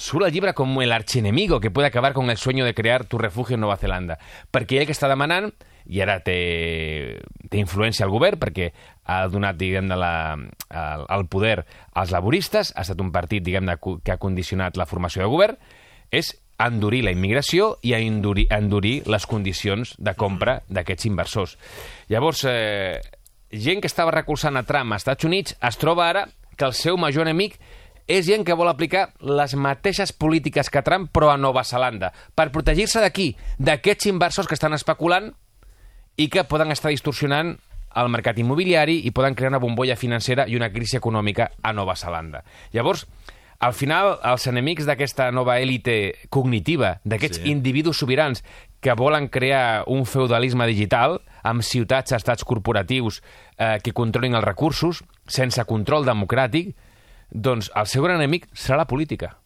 Surt 0.01 0.25
el 0.25 0.33
llibre 0.33 0.55
com 0.57 0.81
el 0.81 0.93
archienemigo 0.97 1.61
que 1.61 1.71
puede 1.71 1.89
acabar 1.89 2.15
con 2.15 2.31
el 2.31 2.39
sueño 2.39 2.65
de 2.65 2.73
crear 2.73 3.05
tu 3.05 3.19
refugio 3.19 3.55
en 3.55 3.61
Nova 3.61 3.77
Zelanda. 3.77 4.17
Perquè 4.49 4.81
ell 4.81 4.87
que 4.89 4.95
està 4.97 5.11
demanant, 5.13 5.51
i 5.85 6.01
ara 6.01 6.17
té, 6.25 7.21
té 7.53 7.61
influència 7.61 8.07
al 8.07 8.13
govern, 8.15 8.41
perquè 8.41 8.71
ha 9.05 9.27
donat, 9.29 9.59
diguem, 9.61 9.91
la, 9.93 10.39
el, 10.39 11.05
el 11.05 11.27
poder 11.29 11.67
als 11.93 12.15
laboristes, 12.17 12.73
ha 12.73 12.87
estat 12.87 13.03
un 13.05 13.13
partit, 13.13 13.45
diguem, 13.45 13.69
que 13.77 14.15
ha 14.15 14.23
condicionat 14.23 14.81
la 14.81 14.89
formació 14.89 15.21
de 15.21 15.29
govern, 15.29 15.61
és 16.09 16.33
endurir 16.61 17.03
la 17.05 17.13
immigració 17.13 17.75
i 17.85 17.93
a 17.93 18.01
endurir, 18.01 18.47
endurir 18.57 19.03
les 19.05 19.29
condicions 19.29 19.93
de 19.99 20.15
compra 20.17 20.63
d'aquests 20.69 21.11
inversors. 21.13 21.59
Llavors, 22.09 22.47
eh, 22.49 23.01
gent 23.53 23.85
que 23.85 23.93
estava 23.93 24.17
recolzant 24.17 24.57
a 24.57 24.65
Trump 24.65 24.93
als 24.93 25.05
Estats 25.05 25.29
Units 25.29 25.57
es 25.61 25.77
troba 25.77 26.09
ara 26.09 26.25
que 26.57 26.65
el 26.69 26.77
seu 26.77 26.97
major 27.01 27.29
enemic 27.29 27.61
és 28.11 28.27
gent 28.27 28.43
que 28.43 28.57
vol 28.59 28.69
aplicar 28.69 29.11
les 29.23 29.55
mateixes 29.55 30.11
polítiques 30.11 30.71
que 30.73 30.83
Trump, 30.83 31.07
però 31.15 31.31
a 31.31 31.39
Nova 31.39 31.63
Zelanda, 31.65 32.11
per 32.35 32.51
protegir-se 32.51 33.03
d'aquí, 33.03 33.31
d'aquests 33.63 34.11
inversors 34.11 34.51
que 34.51 34.59
estan 34.59 34.75
especulant 34.75 35.31
i 36.19 36.27
que 36.29 36.43
poden 36.45 36.75
estar 36.75 36.91
distorsionant 36.91 37.55
el 38.01 38.11
mercat 38.11 38.39
immobiliari 38.39 39.01
i 39.07 39.15
poden 39.15 39.37
crear 39.39 39.53
una 39.55 39.63
bombolla 39.63 39.99
financera 39.99 40.47
i 40.51 40.59
una 40.59 40.71
crisi 40.75 40.99
econòmica 40.99 41.51
a 41.63 41.73
Nova 41.73 41.95
Zelanda. 41.99 42.43
Llavors, 42.75 43.07
al 43.61 43.75
final, 43.77 44.17
els 44.25 44.47
enemics 44.49 44.87
d'aquesta 44.89 45.31
nova 45.31 45.59
èlite 45.61 46.27
cognitiva, 46.33 46.97
d'aquests 47.05 47.43
sí. 47.43 47.51
individus 47.53 48.01
sobirans 48.01 48.43
que 48.81 48.95
volen 48.97 49.29
crear 49.29 49.85
un 49.87 50.07
feudalisme 50.09 50.67
digital 50.67 51.19
amb 51.45 51.63
ciutats, 51.63 52.15
estats 52.17 52.47
corporatius 52.49 53.21
eh, 53.59 53.79
que 53.85 53.93
controlin 53.93 54.39
els 54.39 54.47
recursos, 54.47 55.05
sense 55.29 55.63
control 55.69 56.09
democràtic, 56.09 56.73
doncs 57.31 57.71
el 57.77 57.87
seu 57.87 58.05
gran 58.05 58.21
enemic 58.21 58.49
serà 58.55 58.81
la 58.83 58.89
política. 58.91 59.37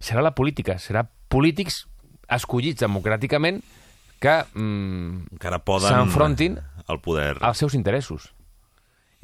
Serà 0.00 0.22
la 0.22 0.34
política, 0.36 0.76
serà 0.78 1.06
polítics 1.32 1.84
escollits 2.28 2.82
democràticament 2.82 3.62
que 4.20 4.38
mm, 4.54 5.36
Encara 5.36 5.60
poden... 5.64 5.92
S'enfrontin 5.92 6.58
al 6.86 7.00
poder. 7.00 7.36
als 7.40 7.58
seus 7.58 7.74
interessos. 7.74 8.32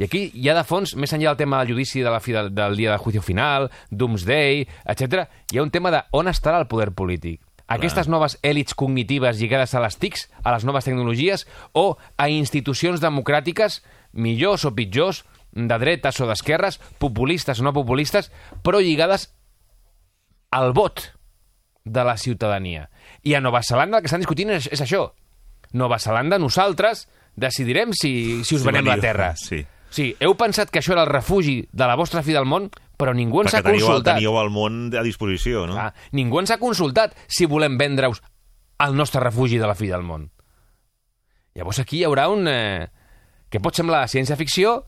I 0.01 0.07
aquí 0.07 0.31
hi 0.35 0.48
ha 0.48 0.57
de 0.57 0.64
fons, 0.64 0.94
més 0.96 1.12
enllà 1.12 1.33
del 1.33 1.40
tema 1.44 1.61
del 1.61 1.75
judici 1.75 2.01
de 2.03 2.11
la 2.11 2.20
fi 2.20 2.33
del, 2.33 2.51
del 2.57 2.77
dia 2.77 2.90
del 2.90 3.01
juicio 3.03 3.22
final, 3.22 3.68
Doomsday, 3.90 4.66
etc. 4.88 5.27
hi 5.53 5.59
ha 5.59 5.64
un 5.64 5.70
tema 5.70 5.92
de 5.92 6.03
on 6.16 6.33
estarà 6.33 6.59
el 6.62 6.68
poder 6.70 6.90
polític. 6.96 7.42
Aquestes 7.72 8.09
noves 8.09 8.37
èlits 8.44 8.75
cognitives 8.77 9.38
lligades 9.38 9.72
a 9.75 9.81
les 9.81 9.96
TICs, 9.96 10.27
a 10.42 10.53
les 10.53 10.64
noves 10.68 10.85
tecnologies, 10.85 11.46
o 11.72 11.96
a 12.20 12.29
institucions 12.29 13.01
democràtiques, 13.01 13.81
millors 14.12 14.66
o 14.68 14.75
pitjors, 14.77 15.22
de 15.53 15.79
dretes 15.79 16.21
o 16.21 16.27
d'esquerres, 16.27 16.79
populistes 16.99 17.61
o 17.61 17.65
no 17.67 17.73
populistes, 17.77 18.31
però 18.65 18.81
lligades 18.81 19.31
al 20.51 20.73
vot 20.73 21.12
de 21.85 22.05
la 22.05 22.17
ciutadania. 22.17 22.88
I 23.23 23.35
a 23.35 23.41
Nova 23.41 23.62
Zelanda 23.62 23.99
el 23.99 24.03
que 24.03 24.11
estan 24.11 24.23
discutint 24.23 24.51
és, 24.57 24.69
és 24.73 24.81
això. 24.85 25.11
Nova 25.73 25.99
Zelanda, 25.99 26.38
nosaltres 26.38 27.07
decidirem 27.37 27.93
si, 27.97 28.43
si 28.45 28.55
us 28.57 28.62
Si 28.62 28.67
venem 28.67 28.87
la 28.87 28.99
terra. 29.01 29.35
sí. 29.37 29.65
Sí, 29.93 30.07
heu 30.25 30.33
pensat 30.41 30.71
que 30.73 30.81
això 30.81 30.95
era 30.95 31.03
el 31.05 31.11
refugi 31.11 31.67
de 31.69 31.85
la 31.85 31.99
vostra 32.01 32.23
fi 32.25 32.33
del 32.33 32.47
món, 32.49 32.71
però 32.97 33.12
ningú 33.12 33.43
ens 33.43 33.51
Perquè 33.53 33.59
ha 33.61 33.67
teníeu, 33.67 33.87
consultat. 33.91 34.15
teníeu 34.17 34.38
el 34.41 34.49
món 34.49 34.79
a 34.97 35.03
disposició, 35.05 35.67
no? 35.69 35.77
Ah, 35.77 35.91
ningú 36.17 36.38
ens 36.41 36.49
ha 36.51 36.57
consultat 36.57 37.12
si 37.29 37.45
volem 37.45 37.77
vendre-us 37.77 38.23
el 38.87 38.97
nostre 38.97 39.21
refugi 39.21 39.59
de 39.61 39.67
la 39.69 39.75
fi 39.77 39.91
del 39.93 40.01
món. 40.03 40.31
Llavors 41.53 41.83
aquí 41.85 41.99
hi 42.01 42.07
haurà 42.09 42.31
un... 42.33 42.49
Eh, 42.49 42.88
que 43.53 43.61
pot 43.61 43.77
semblar 43.77 44.07
ciència-ficció, 44.09 44.87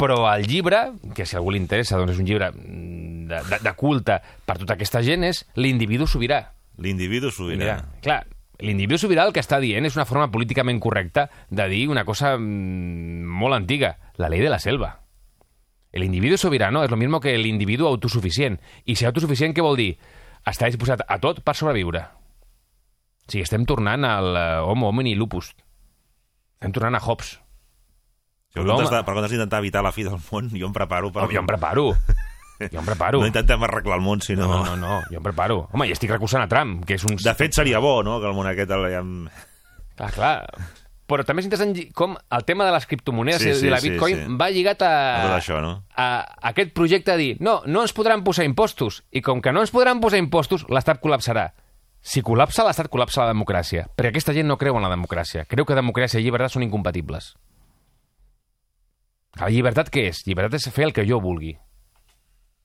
però 0.00 0.22
el 0.32 0.46
llibre, 0.48 0.80
que 1.14 1.26
si 1.28 1.36
algú 1.36 1.52
li 1.52 1.60
interessa, 1.60 1.98
doncs 2.00 2.14
és 2.16 2.22
un 2.22 2.28
llibre 2.28 2.50
mm, 2.54 3.28
de, 3.30 3.40
de, 3.50 3.58
de 3.66 3.72
culte 3.76 4.18
per 4.48 4.56
tota 4.62 4.78
aquesta 4.78 5.04
gent, 5.04 5.26
és 5.28 5.44
l'individu 5.60 6.08
sobirà. 6.08 6.42
L'individu 6.80 7.28
sobirà. 7.34 7.60
Mira, 7.60 7.76
clar, 8.04 8.22
l'individu 8.64 9.00
sobirà 9.02 9.26
el 9.28 9.34
que 9.36 9.44
està 9.44 9.60
dient 9.60 9.84
és 9.84 9.98
una 9.98 10.08
forma 10.08 10.30
políticament 10.32 10.80
correcta 10.80 11.28
de 11.50 11.68
dir 11.68 11.84
una 11.92 12.06
cosa 12.08 12.36
mm, 12.38 13.28
molt 13.42 13.60
antiga, 13.60 13.98
la 14.16 14.32
ley 14.32 14.40
de 14.40 14.52
la 14.52 14.60
selva. 14.62 14.96
El 15.92 16.04
individu 16.06 16.38
sobirano 16.38 16.84
és 16.84 16.90
lo 16.90 16.96
mismo 16.96 17.18
que 17.20 17.36
l'individu 17.36 17.88
autosuficient. 17.88 18.60
I 18.86 18.94
ser 18.94 19.10
autosuficient 19.10 19.56
què 19.56 19.64
vol 19.64 19.76
dir? 19.76 19.90
Estar 20.46 20.70
disposat 20.70 21.02
a 21.02 21.18
tot 21.18 21.42
per 21.42 21.56
sobreviure. 21.58 22.04
O 23.26 23.30
sigui, 23.30 23.42
estem 23.42 23.66
tornant 23.66 24.06
al 24.06 24.30
eh, 24.38 24.44
homo 24.62 24.88
homini 24.88 25.16
lupus. 25.18 25.50
Estem 26.60 26.76
tornant 26.76 26.96
a 26.98 27.02
Hobbes. 27.02 27.40
Si 28.52 28.58
en 28.58 28.66
L'home- 28.66 28.82
comptes 28.82 28.90
de, 28.96 29.04
per 29.06 29.14
comptes 29.14 29.30
d'intentar 29.30 29.60
evitar 29.62 29.82
la 29.86 29.92
fi 29.94 30.02
del 30.06 30.18
món, 30.32 30.50
jo 30.50 30.66
em 30.66 30.72
preparo 30.74 31.12
per... 31.14 31.24
Oh, 31.24 31.30
jo 31.30 31.38
em 31.42 31.46
preparo. 31.46 31.92
Jo 32.60 32.80
em 32.82 32.84
preparo. 32.84 33.20
No 33.22 33.28
intentem 33.30 33.62
arreglar 33.64 33.96
el 33.96 34.02
món, 34.04 34.20
sinó... 34.20 34.48
No, 34.50 34.58
no, 34.66 34.76
no, 34.76 34.98
jo 35.08 35.16
em 35.16 35.24
preparo. 35.24 35.62
Home, 35.72 35.86
i 35.88 35.94
estic 35.94 36.10
recolzant 36.12 36.42
a 36.44 36.48
Trump, 36.50 36.82
que 36.84 36.98
és 36.98 37.06
un... 37.08 37.14
De 37.16 37.34
fet, 37.38 37.54
seria 37.56 37.78
bo, 37.80 38.02
no?, 38.04 38.18
que 38.20 38.28
el 38.28 38.34
món 38.36 38.50
aquest... 38.50 38.74
El... 38.74 39.30
Ah, 40.00 40.10
clar. 40.12 40.34
Però 41.10 41.24
també 41.26 41.42
és 41.42 41.48
interessant 41.48 41.72
com 41.98 42.12
el 42.18 42.44
tema 42.46 42.66
de 42.68 42.70
les 42.74 42.84
criptomonedes 42.86 43.42
Sí, 43.42 43.48
i 43.50 43.54
sí, 43.64 43.70
la 43.72 43.80
sí, 43.82 43.90
Bitcoin 43.90 44.20
sí. 44.20 44.36
va 44.38 44.46
lligat 44.54 44.84
a, 44.86 44.90
A 45.16 45.24
tot 45.24 45.32
això, 45.40 45.56
no? 45.64 45.72
a 45.98 46.06
aquest 46.52 46.70
projecte 46.76 47.16
de 47.16 47.18
dir 47.18 47.32
no, 47.42 47.56
no 47.66 47.82
ens 47.82 47.92
podran 47.96 48.22
posar 48.22 48.44
impostos. 48.46 49.00
I 49.10 49.18
com 49.26 49.40
que 49.42 49.50
no 49.50 49.64
ens 49.64 49.72
podran 49.74 49.98
posar 50.04 50.20
impostos, 50.22 50.62
l'Estat 50.70 51.00
col·lapsarà. 51.02 51.48
Si 52.00 52.22
col·lapsa 52.22 52.62
l'Estat, 52.64 52.86
col·lapsa 52.92 53.24
la 53.24 53.32
democràcia. 53.34 53.88
Perquè 53.96 54.12
aquesta 54.14 54.32
gent 54.36 54.46
no 54.46 54.56
creu 54.60 54.78
en 54.78 54.86
la 54.86 54.92
democràcia. 54.92 55.42
Creu 55.50 55.66
que 55.66 55.74
democràcia 55.76 56.20
i 56.20 56.24
llibertat 56.28 56.54
són 56.54 56.62
incompatibles. 56.68 57.34
La 59.38 59.48
llibertat 59.48 59.90
què 59.92 60.08
és? 60.10 60.24
Llibertat 60.26 60.58
és 60.58 60.72
fer 60.74 60.88
el 60.88 60.92
que 60.92 61.06
jo 61.06 61.20
vulgui 61.22 61.54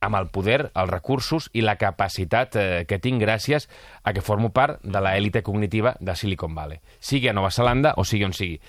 amb 0.05 0.19
el 0.19 0.29
poder, 0.29 0.71
els 0.73 0.91
recursos 0.91 1.49
i 1.53 1.63
la 1.65 1.77
capacitat 1.81 2.57
eh, 2.59 2.65
que 2.87 2.99
tinc 3.01 3.21
gràcies 3.21 3.67
a 4.03 4.13
que 4.13 4.23
formo 4.23 4.51
part 4.53 4.83
de 4.83 5.01
l'èlite 5.01 5.41
cognitiva 5.45 5.95
de 5.99 6.15
Silicon 6.15 6.55
Valley, 6.55 6.81
sigui 6.99 7.29
a 7.29 7.33
Nova 7.33 7.51
Zelanda 7.51 7.95
o 7.97 8.05
sigui 8.05 8.27
on 8.27 8.35
sigui. 8.35 8.59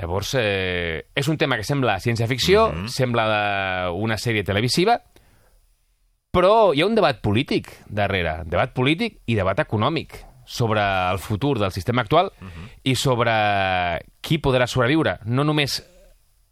Llavors, 0.00 0.34
eh, 0.36 1.06
és 1.14 1.28
un 1.32 1.38
tema 1.40 1.56
que 1.56 1.64
sembla 1.64 2.00
ciència-ficció, 2.00 2.68
mm 2.68 2.74
-hmm. 2.74 2.88
sembla 2.88 3.24
de 3.28 3.90
una 3.96 4.16
sèrie 4.16 4.44
televisiva, 4.44 5.00
però 6.30 6.74
hi 6.74 6.82
ha 6.82 6.86
un 6.86 6.94
debat 6.94 7.20
polític 7.22 7.70
darrere, 7.88 8.42
debat 8.44 8.74
polític 8.74 9.22
i 9.26 9.34
debat 9.34 9.58
econòmic 9.58 10.26
sobre 10.44 10.82
el 11.10 11.18
futur 11.18 11.58
del 11.58 11.72
sistema 11.72 12.02
actual 12.02 12.26
uh 12.26 12.44
-huh. 12.44 12.68
i 12.84 12.94
sobre 12.94 14.02
qui 14.20 14.38
podrà 14.38 14.66
sobreviure, 14.66 15.18
no 15.24 15.44
només 15.44 15.82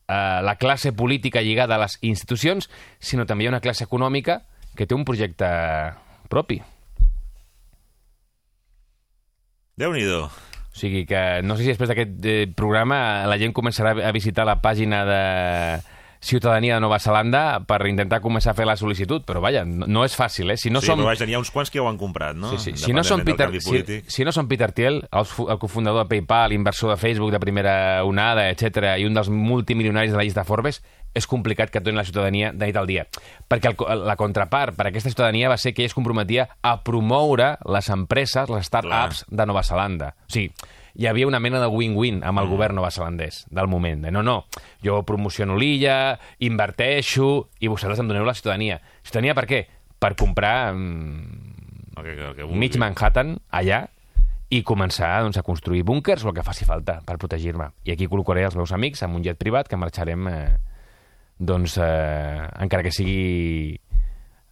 eh, 0.09 0.41
la 0.43 0.57
classe 0.57 0.93
política 0.93 1.43
lligada 1.43 1.77
a 1.77 1.83
les 1.85 1.99
institucions, 2.03 2.71
sinó 2.99 3.27
també 3.27 3.45
hi 3.45 3.51
ha 3.51 3.55
una 3.55 3.65
classe 3.65 3.85
econòmica 3.85 4.43
que 4.75 4.87
té 4.87 4.95
un 4.95 5.05
projecte 5.05 5.49
propi. 6.29 6.61
Déu-n'hi-do. 9.77 10.27
O 10.75 10.77
sigui 10.79 11.05
que 11.07 11.43
no 11.47 11.57
sé 11.57 11.65
si 11.65 11.73
després 11.73 11.91
d'aquest 11.91 12.27
eh, 12.27 12.47
programa 12.51 13.27
la 13.31 13.39
gent 13.39 13.55
començarà 13.55 13.95
a 13.95 14.15
visitar 14.15 14.47
la 14.47 14.61
pàgina 14.63 15.05
de 15.07 15.23
Ciutadania 16.25 16.79
de 16.79 16.81
Nova 16.81 16.99
Zelanda 16.99 17.61
per 17.69 17.83
intentar 17.91 18.23
començar 18.25 18.55
a 18.55 18.57
fer 18.57 18.65
la 18.65 18.79
sol·licitud, 18.81 19.27
però 19.29 19.43
vaja, 19.45 19.67
no, 19.69 19.85
no 19.85 20.05
és 20.09 20.17
fàcil, 20.17 20.55
eh? 20.55 20.57
Si 20.57 20.73
no 20.73 20.81
sí, 20.81 20.89
som... 20.89 20.99
però 20.99 21.13
vaja, 21.13 21.29
n'hi 21.29 21.37
ha 21.37 21.43
uns 21.43 21.53
quants 21.53 21.69
que 21.69 21.79
ja 21.79 21.85
ho 21.85 21.91
han 21.91 22.01
comprat, 22.01 22.39
no? 22.39 22.55
Sí, 22.55 22.73
sí. 22.73 22.77
Si, 22.81 22.97
no 22.97 23.05
som 23.05 23.21
Peter, 23.27 23.51
si, 23.61 23.85
si 24.09 24.25
no 24.25 24.33
som 24.33 24.49
Peter 24.49 24.73
Thiel, 24.73 25.03
el, 25.05 25.31
el 25.45 25.61
cofundador 25.61 26.07
de 26.07 26.09
PayPal, 26.15 26.57
inversor 26.57 26.95
de 26.95 26.97
Facebook 26.97 27.35
de 27.35 27.41
primera 27.43 27.77
onada, 28.09 28.49
etc 28.49 28.97
i 28.99 29.05
un 29.05 29.17
dels 29.17 29.29
multimilionaris 29.29 30.15
de 30.15 30.19
la 30.19 30.25
llista 30.25 30.47
Forbes, 30.49 30.81
és 31.15 31.29
complicat 31.31 31.71
que 31.71 31.79
et 31.79 31.85
donin 31.85 32.01
la 32.01 32.07
ciutadania 32.09 32.53
de 32.53 32.69
nit 32.69 32.79
al 32.81 32.89
dia. 32.91 33.05
Perquè 33.49 33.75
el, 33.75 34.07
la 34.09 34.17
contrapart 34.19 34.75
per 34.77 34.89
aquesta 34.89 35.13
ciutadania 35.13 35.53
va 35.53 35.59
ser 35.61 35.75
que 35.75 35.85
ell 35.85 35.93
es 35.93 35.97
comprometia 35.97 36.49
a 36.63 36.79
promoure 36.85 37.55
les 37.71 37.91
empreses, 37.95 38.51
les 38.51 38.67
startups 38.67 39.25
de 39.31 39.47
Nova 39.47 39.63
Zelanda. 39.63 40.15
O 40.27 40.35
sigui, 40.35 40.51
hi 40.95 41.09
havia 41.11 41.27
una 41.27 41.41
mena 41.43 41.61
de 41.61 41.69
win-win 41.71 42.23
amb 42.23 42.39
el 42.39 42.47
mm. 42.47 42.55
govern 42.55 42.79
neozelandès 42.79 43.45
del 43.51 43.71
moment. 43.71 44.05
De, 44.07 44.13
no, 44.15 44.23
no, 44.23 44.45
jo 44.85 45.01
promociono 45.07 45.57
l'illa, 45.59 46.19
inverteixo 46.47 47.49
i 47.61 47.71
vosaltres 47.71 48.03
em 48.03 48.11
doneu 48.11 48.27
la 48.27 48.37
ciutadania. 48.37 48.79
Ciutadania 49.03 49.35
per 49.35 49.47
què? 49.51 49.65
Per 49.99 50.13
comprar 50.21 50.73
mm, 50.75 51.99
el 51.99 52.07
que 52.37 52.45
vulgui. 52.45 52.61
mig 52.61 52.79
Manhattan 52.79 53.37
allà 53.51 53.85
i 54.55 54.63
començar 54.63 55.17
doncs, 55.25 55.39
a 55.41 55.47
construir 55.47 55.83
búnkers 55.83 56.23
o 56.25 56.31
el 56.31 56.37
que 56.37 56.47
faci 56.47 56.67
falta 56.69 57.01
per 57.07 57.19
protegir-me. 57.19 57.73
I 57.89 57.95
aquí 57.95 58.07
col·locaré 58.11 58.45
els 58.47 58.55
meus 58.59 58.75
amics 58.77 59.03
amb 59.03 59.19
un 59.19 59.25
jet 59.27 59.41
privat 59.41 59.71
que 59.71 59.81
marxarem 59.81 60.29
eh, 60.31 60.39
doncs, 61.39 61.79
eh, 61.83 62.45
encara 62.63 62.85
que 62.87 62.95
sigui 62.95 63.81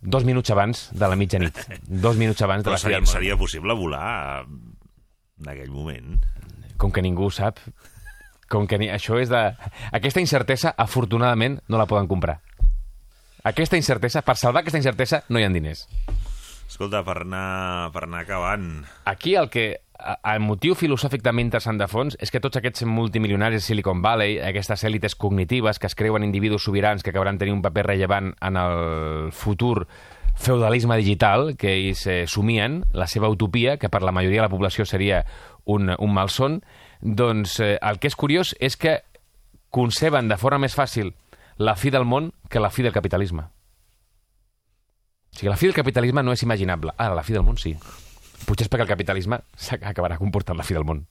dos 0.03 0.27
minuts 0.27 0.51
abans 0.51 0.89
de 0.91 1.07
la 1.07 1.15
mitjanit. 1.15 1.61
Dos 1.87 2.19
minuts 2.19 2.43
abans 2.43 2.65
de 2.67 2.73
la 2.75 2.79
seria, 2.83 2.99
seria 3.07 3.37
possible 3.39 3.77
volar 3.79 4.43
aquell 5.49 5.73
moment? 5.73 6.21
Com 6.79 6.93
que 6.95 7.03
ningú 7.03 7.27
ho 7.27 7.35
sap, 7.35 7.59
com 8.53 8.67
que 8.69 8.79
ni... 8.79 8.91
això 8.93 9.19
és 9.21 9.33
de... 9.33 9.43
Aquesta 9.93 10.23
incertesa, 10.23 10.75
afortunadament, 10.77 11.61
no 11.69 11.81
la 11.81 11.89
poden 11.91 12.11
comprar. 12.11 12.41
Aquesta 13.43 13.79
incertesa, 13.81 14.23
per 14.23 14.37
salvar 14.39 14.63
aquesta 14.63 14.79
incertesa, 14.79 15.25
no 15.29 15.41
hi 15.41 15.47
ha 15.47 15.51
diners. 15.51 15.87
Escolta, 16.69 17.03
per 17.05 17.23
anar, 17.25 17.91
per 17.93 18.05
anar 18.07 18.23
acabant... 18.23 18.69
Aquí 19.11 19.35
el 19.35 19.51
que 19.53 19.67
el 20.03 20.41
motiu 20.43 20.75
filosòfic 20.79 21.23
també 21.23 21.45
interessant 21.45 21.79
de 21.79 21.87
fons 21.91 22.17
és 22.23 22.33
que 22.33 22.41
tots 22.43 22.59
aquests 22.59 22.87
multimilionaris 22.89 23.61
de 23.61 23.67
Silicon 23.67 24.03
Valley, 24.03 24.39
aquestes 24.43 24.83
èlites 24.89 25.15
cognitives 25.15 25.79
que 25.79 25.87
es 25.91 25.95
creuen 25.99 26.25
individus 26.27 26.65
sobirans 26.67 27.03
que 27.03 27.13
acabaran 27.13 27.39
tenint 27.39 27.59
un 27.59 27.63
paper 27.63 27.87
rellevant 27.93 28.33
en 28.41 28.59
el 28.59 29.31
futur 29.37 29.87
feudalisme 30.35 30.97
digital 30.97 31.57
que 31.57 31.75
ells 31.77 32.07
eh, 32.07 32.25
somien, 32.27 32.83
la 32.93 33.07
seva 33.07 33.31
utopia, 33.33 33.77
que 33.79 33.91
per 33.93 34.03
la 34.03 34.13
majoria 34.13 34.43
de 34.43 34.47
la 34.49 34.53
població 34.53 34.87
seria 34.89 35.25
un, 35.65 35.93
un 35.93 36.15
malson, 36.15 36.63
doncs 37.01 37.59
eh, 37.61 37.79
el 37.83 37.99
que 37.99 38.11
és 38.11 38.17
curiós 38.19 38.55
és 38.61 38.77
que 38.77 39.01
conceben 39.73 40.29
de 40.29 40.39
forma 40.39 40.63
més 40.65 40.77
fàcil 40.77 41.15
la 41.59 41.77
fi 41.77 41.91
del 41.91 42.05
món 42.09 42.33
que 42.49 42.61
la 42.61 42.71
fi 42.71 42.83
del 42.83 42.95
capitalisme. 42.95 43.47
O 45.33 45.37
sigui, 45.37 45.49
la 45.49 45.57
fi 45.57 45.69
del 45.69 45.77
capitalisme 45.77 46.23
no 46.23 46.33
és 46.35 46.43
imaginable. 46.45 46.93
Ara, 46.99 47.17
la 47.17 47.25
fi 47.25 47.33
del 47.33 47.45
món 47.47 47.57
sí. 47.61 47.73
Potser 48.47 48.67
és 48.67 48.71
perquè 48.73 48.85
el 48.85 48.91
capitalisme 48.91 49.41
s'acabarà 49.57 50.19
comportant 50.21 50.59
la 50.59 50.67
fi 50.67 50.75
del 50.77 50.85
món. 50.85 51.07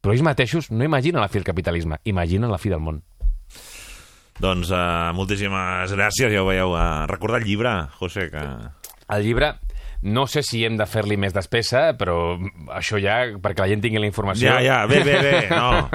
Però 0.00 0.14
ells 0.14 0.24
mateixos 0.24 0.70
no 0.72 0.84
imaginen 0.86 1.20
la 1.20 1.28
fi 1.28 1.38
del 1.38 1.46
capitalisme, 1.46 2.00
imaginen 2.08 2.50
la 2.50 2.58
fi 2.58 2.72
del 2.72 2.80
món. 2.80 3.02
Doncs 4.40 4.70
uh, 4.72 5.10
moltíssimes 5.16 5.92
gràcies, 5.92 6.32
ja 6.32 6.40
ho 6.42 6.46
veieu. 6.48 6.72
Uh, 6.72 7.04
recordar 7.10 7.42
el 7.42 7.48
llibre, 7.48 7.74
José, 7.98 8.30
que... 8.32 8.44
El 9.10 9.24
llibre, 9.26 9.54
no 10.02 10.26
sé 10.30 10.40
si 10.46 10.62
hem 10.64 10.78
de 10.78 10.86
fer-li 10.88 11.18
més 11.20 11.34
despesa, 11.36 11.90
però 11.98 12.38
això 12.72 12.96
ja, 13.02 13.18
perquè 13.42 13.60
la 13.60 13.68
gent 13.68 13.82
tingui 13.84 14.00
la 14.00 14.08
informació... 14.08 14.48
Ja, 14.48 14.62
ja, 14.64 14.78
bé, 14.88 15.02
bé, 15.04 15.18
bé, 15.20 15.40
no. 15.52 15.90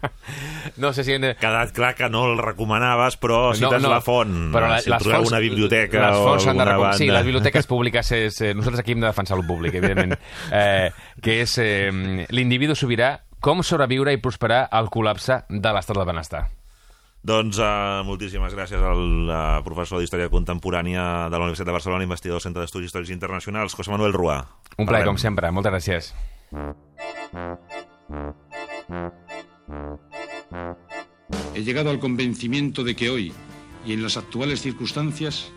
No 0.82 0.90
sé 0.92 1.04
si 1.06 1.14
hem 1.14 1.22
de... 1.22 1.30
Quedat 1.38 1.70
clar 1.76 1.92
que 1.94 2.08
no 2.10 2.24
el 2.32 2.40
recomanaves, 2.42 3.16
però 3.22 3.52
cites 3.54 3.86
la 3.86 4.00
font. 4.02 4.50
Però 4.52 4.66
la, 4.72 4.80
si 4.82 4.90
les 4.90 5.06
fonts, 5.06 5.30
una 5.30 5.38
biblioteca 5.40 6.08
les 6.08 6.18
o 6.18 6.24
de 6.26 6.50
alguna 6.50 6.66
recom- 6.66 6.82
banda... 6.88 6.98
Sí, 6.98 7.06
les 7.12 7.24
biblioteques 7.28 7.68
públiques, 7.72 8.12
és, 8.18 8.40
eh, 8.42 8.52
nosaltres 8.56 8.82
aquí 8.82 8.96
hem 8.96 9.06
de 9.06 9.12
defensar 9.12 9.38
el 9.38 9.46
públic, 9.46 9.78
evidentment, 9.78 10.18
eh, 10.50 10.90
que 11.22 11.38
és 11.46 11.56
eh, 11.62 12.26
l'individu 12.34 12.74
sobirà, 12.74 13.14
com 13.40 13.62
sobreviure 13.62 14.10
i 14.16 14.18
prosperar 14.18 14.64
al 14.74 14.90
col·lapse 14.90 15.44
de 15.48 15.76
l'estat 15.76 15.94
del 15.94 16.08
benestar. 16.08 16.48
Doncs 17.26 17.58
uh, 17.58 18.04
moltíssimes 18.06 18.54
gràcies 18.54 18.82
al 18.86 19.00
uh, 19.26 19.38
professor 19.66 19.98
d'Història 19.98 20.30
Contemporània 20.30 21.26
de 21.26 21.34
la 21.34 21.48
Universitat 21.48 21.66
de 21.66 21.74
Barcelona, 21.74 22.06
investigador 22.06 22.38
del 22.38 22.44
Centre 22.44 22.62
d'Estudis 22.62 22.92
Històrics 22.92 23.10
Internacionals, 23.10 23.74
José 23.74 23.90
Manuel 23.90 24.14
Ruà. 24.14 24.36
Un 24.78 24.86
plaer, 24.86 25.08
com 25.08 25.18
sempre. 25.18 25.50
Moltes 25.50 25.74
gràcies. 25.74 26.12
He 31.56 31.62
llegado 31.66 31.90
al 31.90 31.98
convencimiento 31.98 32.84
de 32.84 32.94
que 32.94 33.10
hoy, 33.10 33.32
y 33.84 33.94
en 33.94 34.04
las 34.04 34.16
actuales 34.16 34.62
circunstancias, 34.62 35.50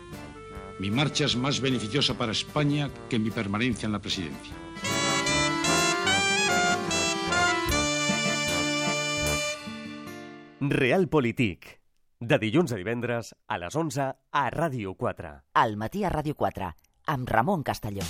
mi 0.80 0.90
marcha 0.90 1.26
es 1.26 1.36
más 1.36 1.60
beneficiosa 1.60 2.18
para 2.18 2.32
España 2.32 2.90
que 3.08 3.20
mi 3.20 3.30
permanencia 3.30 3.86
en 3.86 3.92
la 3.92 4.00
presidencia. 4.00 4.54
Realpolitik. 10.70 11.64
De 12.22 12.36
dilluns 12.38 12.70
a 12.70 12.76
divendres 12.78 13.32
a 13.50 13.56
les 13.58 13.74
11 13.74 14.04
a 14.06 14.42
Ràdio 14.54 14.92
4. 14.94 15.30
Al 15.58 15.72
matí 15.74 16.04
a 16.06 16.10
Ràdio 16.12 16.36
4, 16.38 16.68
amb 17.10 17.30
Ramon 17.34 17.64
Castelló. 17.66 18.04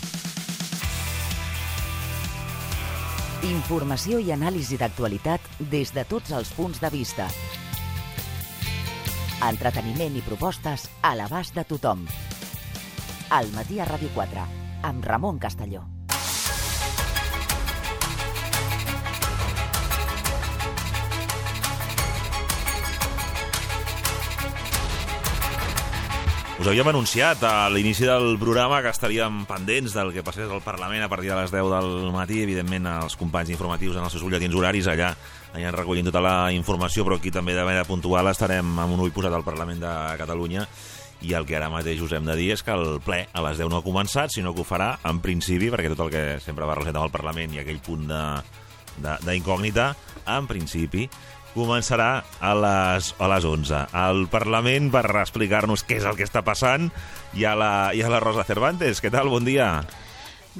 Informació 3.48 4.20
i 4.20 4.34
anàlisi 4.34 4.76
d'actualitat 4.76 5.46
des 5.72 5.94
de 5.96 6.04
tots 6.04 6.34
els 6.36 6.50
punts 6.52 6.82
de 6.84 6.90
vista. 6.92 7.30
Entreteniment 9.48 10.20
i 10.20 10.26
propostes 10.28 10.84
a 11.00 11.14
l'abast 11.16 11.56
de 11.56 11.64
tothom. 11.64 12.04
Al 13.30 13.48
matí 13.56 13.80
a 13.80 13.88
Ràdio 13.88 14.12
4, 14.12 14.44
amb 14.90 15.08
Ramon 15.08 15.40
Castelló. 15.40 15.86
Us 26.60 26.68
havíem 26.68 26.90
anunciat 26.90 27.40
a 27.48 27.70
l'inici 27.72 28.04
del 28.04 28.34
programa 28.36 28.82
que 28.84 28.90
estaríem 28.92 29.46
pendents 29.48 29.94
del 29.96 30.10
que 30.12 30.20
passés 30.22 30.44
al 30.52 30.60
Parlament 30.60 31.00
a 31.00 31.08
partir 31.08 31.30
de 31.32 31.38
les 31.38 31.48
10 31.54 31.70
del 31.72 32.10
matí. 32.12 32.42
Evidentment, 32.44 32.84
els 33.00 33.16
companys 33.16 33.48
informatius 33.54 33.96
en 33.96 34.04
els 34.04 34.12
seus 34.12 34.20
butlletins 34.26 34.52
horaris 34.58 34.90
allà 34.92 35.14
aniran 35.54 35.72
recollint 35.78 36.10
tota 36.10 36.20
la 36.20 36.34
informació, 36.52 37.06
però 37.06 37.16
aquí 37.16 37.32
també 37.32 37.54
de 37.56 37.64
manera 37.64 37.86
puntual 37.88 38.28
estarem 38.28 38.76
amb 38.78 38.92
un 38.92 39.00
ull 39.06 39.14
posat 39.16 39.32
al 39.32 39.46
Parlament 39.46 39.80
de 39.80 39.94
Catalunya 40.20 40.66
i 41.24 41.32
el 41.36 41.48
que 41.48 41.56
ara 41.56 41.72
mateix 41.72 42.00
us 42.04 42.12
hem 42.16 42.28
de 42.28 42.36
dir 42.36 42.50
és 42.52 42.62
que 42.64 42.76
el 42.76 43.00
ple 43.04 43.22
a 43.32 43.42
les 43.48 43.56
10 43.56 43.72
no 43.72 43.80
ha 43.80 43.84
començat, 43.86 44.28
sinó 44.28 44.52
que 44.52 44.60
ho 44.60 44.68
farà 44.68 44.98
en 45.08 45.24
principi, 45.24 45.72
perquè 45.72 45.88
tot 45.94 46.04
el 46.06 46.12
que 46.12 46.24
sempre 46.44 46.68
va 46.68 46.76
relacionat 46.76 47.00
amb 47.00 47.08
el 47.08 47.16
Parlament 47.16 47.56
i 47.56 47.64
aquell 47.64 47.80
punt 47.80 48.04
de- 48.12 49.18
d'incògnita, 49.24 49.94
en 50.28 50.46
principi 50.46 51.08
començarà 51.54 52.22
a 52.40 52.52
les, 52.56 53.14
a 53.18 53.30
les 53.32 53.46
11. 53.46 53.80
Al 53.96 54.26
Parlament 54.32 54.90
per 54.94 55.04
explicar-nos 55.22 55.84
què 55.86 56.00
és 56.00 56.06
el 56.08 56.18
que 56.18 56.26
està 56.28 56.44
passant 56.46 56.90
i 57.34 57.46
a 57.48 57.56
la, 57.58 57.72
i 57.96 58.04
a 58.04 58.12
la 58.12 58.22
Rosa 58.22 58.46
Cervantes. 58.48 59.02
Què 59.02 59.12
tal? 59.12 59.32
Bon 59.32 59.44
dia. 59.46 59.80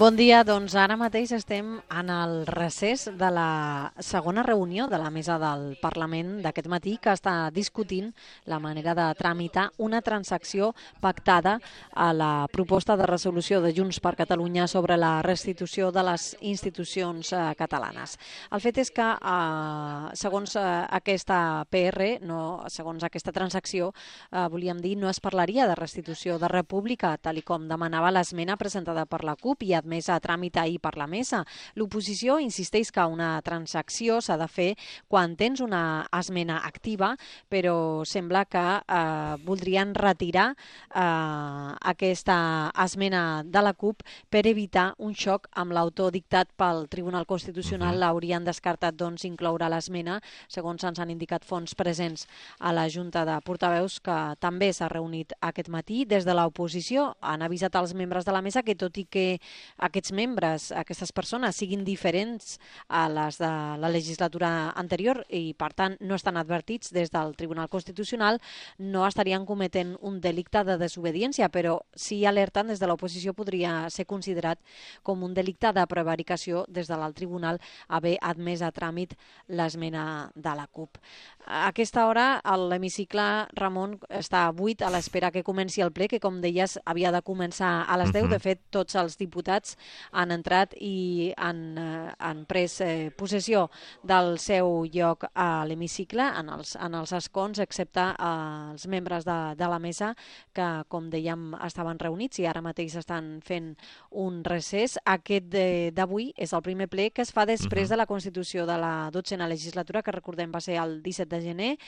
Bon 0.01 0.17
dia, 0.17 0.39
doncs 0.49 0.73
ara 0.81 0.95
mateix 0.97 1.29
estem 1.37 1.75
en 1.93 2.09
el 2.09 2.47
recés 2.49 3.03
de 3.21 3.29
la 3.37 3.93
segona 4.01 4.41
reunió 4.41 4.87
de 4.89 4.97
la 4.97 5.11
mesa 5.13 5.35
del 5.37 5.75
Parlament 5.77 6.39
d'aquest 6.41 6.71
matí 6.73 6.95
que 6.97 7.13
està 7.13 7.51
discutint 7.53 8.07
la 8.49 8.57
manera 8.65 8.95
de 8.97 9.05
tramitar 9.19 9.67
una 9.77 10.01
transacció 10.01 10.71
pactada 11.05 11.59
a 11.93 12.15
la 12.17 12.47
proposta 12.49 12.97
de 12.97 13.09
resolució 13.11 13.61
de 13.61 13.75
Junts 13.77 13.99
per 14.01 14.15
Catalunya 14.17 14.65
sobre 14.73 14.97
la 14.97 15.21
restitució 15.21 15.91
de 15.93 16.07
les 16.09 16.31
institucions 16.41 17.35
eh, 17.35 17.43
catalanes. 17.59 18.17
El 18.49 18.65
fet 18.65 18.81
és 18.81 18.89
que, 18.97 19.05
eh, 19.05 20.17
segons 20.17 20.57
eh, 20.57 20.65
aquesta 20.97 21.67
PR, 21.69 22.09
no, 22.25 22.65
segons 22.73 23.05
aquesta 23.05 23.37
transacció, 23.37 23.93
eh, 24.33 24.49
volíem 24.49 24.81
dir, 24.81 24.97
no 24.97 25.13
es 25.13 25.21
parlaria 25.21 25.69
de 25.69 25.77
restitució 25.77 26.41
de 26.41 26.49
república, 26.49 27.13
tal 27.21 27.37
i 27.37 27.45
com 27.45 27.69
demanava 27.69 28.17
l'esmena 28.17 28.57
presentada 28.57 29.05
per 29.05 29.25
la 29.29 29.37
CUP 29.37 29.69
i 29.69 29.77
admès 29.91 30.09
a 30.09 30.21
tràmit 30.23 30.57
ahir 30.57 30.79
per 30.81 30.95
la 30.97 31.07
mesa. 31.11 31.45
L'oposició 31.75 32.39
insisteix 32.39 32.91
que 32.95 33.03
una 33.03 33.41
transacció 33.43 34.21
s'ha 34.23 34.37
de 34.39 34.47
fer 34.49 34.77
quan 35.09 35.35
tens 35.37 35.61
una 35.61 36.07
esmena 36.15 36.61
activa, 36.65 37.17
però 37.51 38.05
sembla 38.07 38.45
que 38.47 38.63
eh, 38.63 39.37
voldrien 39.45 39.95
retirar 39.95 40.55
eh, 40.55 41.75
aquesta 41.91 42.71
esmena 42.79 43.43
de 43.45 43.63
la 43.63 43.75
CUP 43.75 44.05
per 44.31 44.47
evitar 44.47 44.95
un 44.99 45.15
xoc 45.15 45.49
amb 45.53 45.73
l'autor 45.73 46.13
dictat 46.13 46.53
pel 46.57 46.87
Tribunal 46.89 47.27
Constitucional. 47.27 47.99
L'haurien 47.99 48.45
descartat 48.45 48.95
doncs, 48.95 49.25
incloure 49.25 49.69
l'esmena, 49.69 50.21
segons 50.49 50.85
ens 50.85 51.01
han 51.01 51.11
indicat 51.11 51.45
fons 51.45 51.75
presents 51.75 52.27
a 52.61 52.73
la 52.73 52.87
Junta 52.89 53.25
de 53.27 53.37
Portaveus, 53.43 53.99
que 54.01 54.19
també 54.41 54.71
s'ha 54.73 54.89
reunit 54.89 55.35
aquest 55.41 55.69
matí. 55.69 56.05
Des 56.07 56.25
de 56.25 56.35
l'oposició 56.37 57.15
han 57.21 57.43
avisat 57.43 57.75
als 57.77 57.95
membres 57.95 58.25
de 58.25 58.33
la 58.33 58.43
mesa 58.43 58.63
que 58.63 58.77
tot 58.79 58.97
i 59.01 59.07
que 59.11 59.41
aquests 59.81 60.13
membres, 60.13 60.71
aquestes 60.77 61.13
persones, 61.17 61.57
siguin 61.57 61.85
diferents 61.85 62.59
a 62.89 63.07
les 63.09 63.39
de 63.41 63.51
la 63.81 63.91
legislatura 63.91 64.71
anterior 64.77 65.23
i, 65.29 65.55
per 65.59 65.73
tant, 65.77 65.97
no 66.01 66.19
estan 66.19 66.37
advertits 66.37 66.93
des 66.93 67.11
del 67.11 67.35
Tribunal 67.39 67.71
Constitucional, 67.73 68.41
no 68.79 69.07
estarien 69.07 69.47
cometent 69.49 69.97
un 70.07 70.21
delicte 70.21 70.63
de 70.69 70.77
desobediència, 70.81 71.49
però 71.49 71.79
sí 71.97 72.23
alerten 72.27 72.69
des 72.71 72.81
de 72.81 72.91
l'oposició 72.91 73.35
podria 73.35 73.89
ser 73.91 74.07
considerat 74.07 74.61
com 75.03 75.25
un 75.25 75.35
delicte 75.35 75.73
de 75.73 75.87
prevaricació 75.89 76.67
des 76.69 76.89
de 76.89 76.99
l'alt 77.01 77.17
tribunal 77.17 77.61
haver 77.89 78.17
admès 78.21 78.63
a 78.63 78.73
tràmit 78.73 79.17
l'esmena 79.49 80.31
de 80.35 80.55
la 80.57 80.67
CUP. 80.67 81.01
A 81.47 81.67
aquesta 81.69 82.07
hora 82.07 82.41
l'hemicicle, 82.61 83.27
Ramon, 83.57 83.97
està 84.11 84.45
buit 84.53 84.83
a 84.83 84.91
l'espera 84.93 85.31
que 85.33 85.45
comenci 85.47 85.81
el 85.81 85.93
ple, 85.93 86.09
que 86.09 86.21
com 86.21 86.41
deies 86.43 86.77
havia 86.85 87.13
de 87.15 87.23
començar 87.25 87.87
a 87.89 87.97
les 88.01 88.13
10. 88.13 88.29
De 88.31 88.39
fet, 88.43 88.61
tots 88.71 88.95
els 89.01 89.17
diputats 89.19 89.70
han 90.13 90.31
entrat 90.35 90.75
i 90.81 91.33
han, 91.37 91.63
eh, 91.79 92.13
han 92.19 92.45
pres 92.51 92.81
eh, 92.81 93.11
possessió 93.17 93.69
del 94.03 94.39
seu 94.39 94.85
lloc 94.93 95.27
a 95.35 95.65
l'hemicicle, 95.69 96.27
en 96.41 96.51
els, 96.55 96.77
en 96.77 96.95
els 96.95 97.13
escons, 97.17 97.61
excepte 97.63 98.05
eh, 98.13 98.31
els 98.73 98.87
membres 98.87 99.27
de, 99.29 99.39
de 99.57 99.71
la 99.71 99.79
mesa 99.79 100.13
que, 100.57 100.69
com 100.89 101.11
dèiem, 101.13 101.55
estaven 101.67 101.99
reunits 101.99 102.41
i 102.41 102.47
ara 102.47 102.63
mateix 102.65 102.97
estan 103.01 103.39
fent 103.45 103.75
un 104.11 104.43
recés. 104.45 104.99
Aquest 105.05 105.51
d'avui 105.95 106.31
és 106.37 106.53
el 106.55 106.63
primer 106.63 106.89
ple 106.91 107.11
que 107.15 107.23
es 107.23 107.33
fa 107.33 107.47
després 107.47 107.85
uh 107.85 107.87
-huh. 107.87 107.91
de 107.91 107.97
la 107.97 108.07
Constitució 108.07 108.67
de 108.67 108.79
la 108.79 109.11
12a 109.11 109.49
legislatura, 109.49 110.03
que 110.03 110.13
recordem 110.13 110.51
va 110.55 110.61
ser 110.61 110.77
el 110.77 111.03
17 111.03 111.37
de 111.37 111.43
gener, 111.43 111.79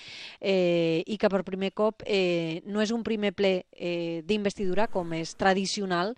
eh, 0.41 1.03
i 1.07 1.19
que 1.19 1.29
per 1.29 1.45
primer 1.45 1.73
cop 1.73 2.03
eh, 2.07 2.63
no 2.67 2.83
és 2.83 2.91
un 2.91 3.03
primer 3.03 3.33
ple 3.37 3.67
eh, 3.73 4.23
d'investidura 4.27 4.89
com 4.93 5.13
és 5.13 5.35
tradicional, 5.37 6.17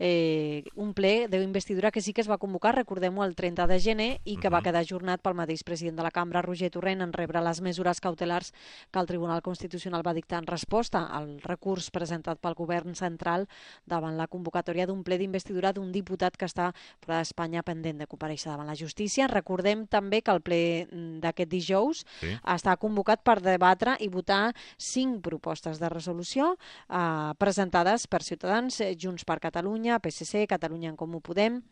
eh, 0.00 0.64
un 0.74 0.94
ple 0.96 1.28
d'investidura 1.28 1.92
que 1.92 2.00
sí 2.00 2.14
que 2.16 2.22
es 2.24 2.30
va 2.30 2.40
convocar, 2.40 2.72
recordem-ho, 2.74 3.22
el 3.22 3.36
30 3.36 3.66
de 3.68 3.78
gener 3.78 4.10
i 4.24 4.36
que 4.36 4.48
uh 4.48 4.50
-huh. 4.50 4.54
va 4.56 4.62
quedar 4.62 4.80
ajornat 4.80 5.20
pel 5.20 5.34
mateix 5.34 5.62
president 5.62 5.96
de 5.96 6.02
la 6.02 6.10
cambra, 6.10 6.42
Roger 6.42 6.70
Torrent, 6.70 7.02
en 7.02 7.12
rebre 7.12 7.40
les 7.42 7.60
mesures 7.60 8.00
cautelars 8.00 8.52
que 8.90 8.98
el 8.98 9.06
Tribunal 9.06 9.42
Constitucional 9.42 10.06
va 10.06 10.14
dictar 10.14 10.38
en 10.38 10.46
resposta 10.46 11.06
al 11.06 11.40
recurs 11.42 11.90
presentat 11.90 12.38
pel 12.40 12.54
govern 12.54 12.94
central 12.94 13.46
davant 13.84 14.16
la 14.16 14.26
convocatòria 14.26 14.86
d'un 14.86 15.04
ple 15.04 15.18
d'investidura 15.18 15.72
d'un 15.72 15.92
diputat 15.92 16.36
que 16.36 16.46
està 16.46 16.72
fora 17.00 17.18
d'Espanya 17.18 17.62
pendent 17.62 17.98
de 17.98 18.06
compareixer 18.06 18.50
davant 18.50 18.66
la 18.66 18.74
justícia. 18.74 19.26
Recordem 19.26 19.86
també 19.86 20.22
que 20.22 20.30
el 20.30 20.40
ple 20.40 20.88
d'aquest 21.20 21.50
dijous 21.50 22.06
sí. 22.20 22.38
està 22.44 22.76
convocat 22.76 23.22
per 23.22 23.40
debatre 23.40 23.96
i 24.00 24.08
votar 24.08 24.54
cinc 24.78 25.20
propostes 25.22 25.78
de 25.78 25.88
resolució 25.88 26.56
eh, 26.88 27.34
presentades 27.38 28.06
per 28.06 28.22
Ciutadans, 28.22 28.80
Junts 28.96 29.24
per 29.24 29.40
Catalunya, 29.40 29.89
Catalunya, 29.90 29.98
PSC, 29.98 30.46
Catalunya 30.46 30.88
en 30.90 30.96
Comú 30.96 31.20
Podem, 31.20 31.62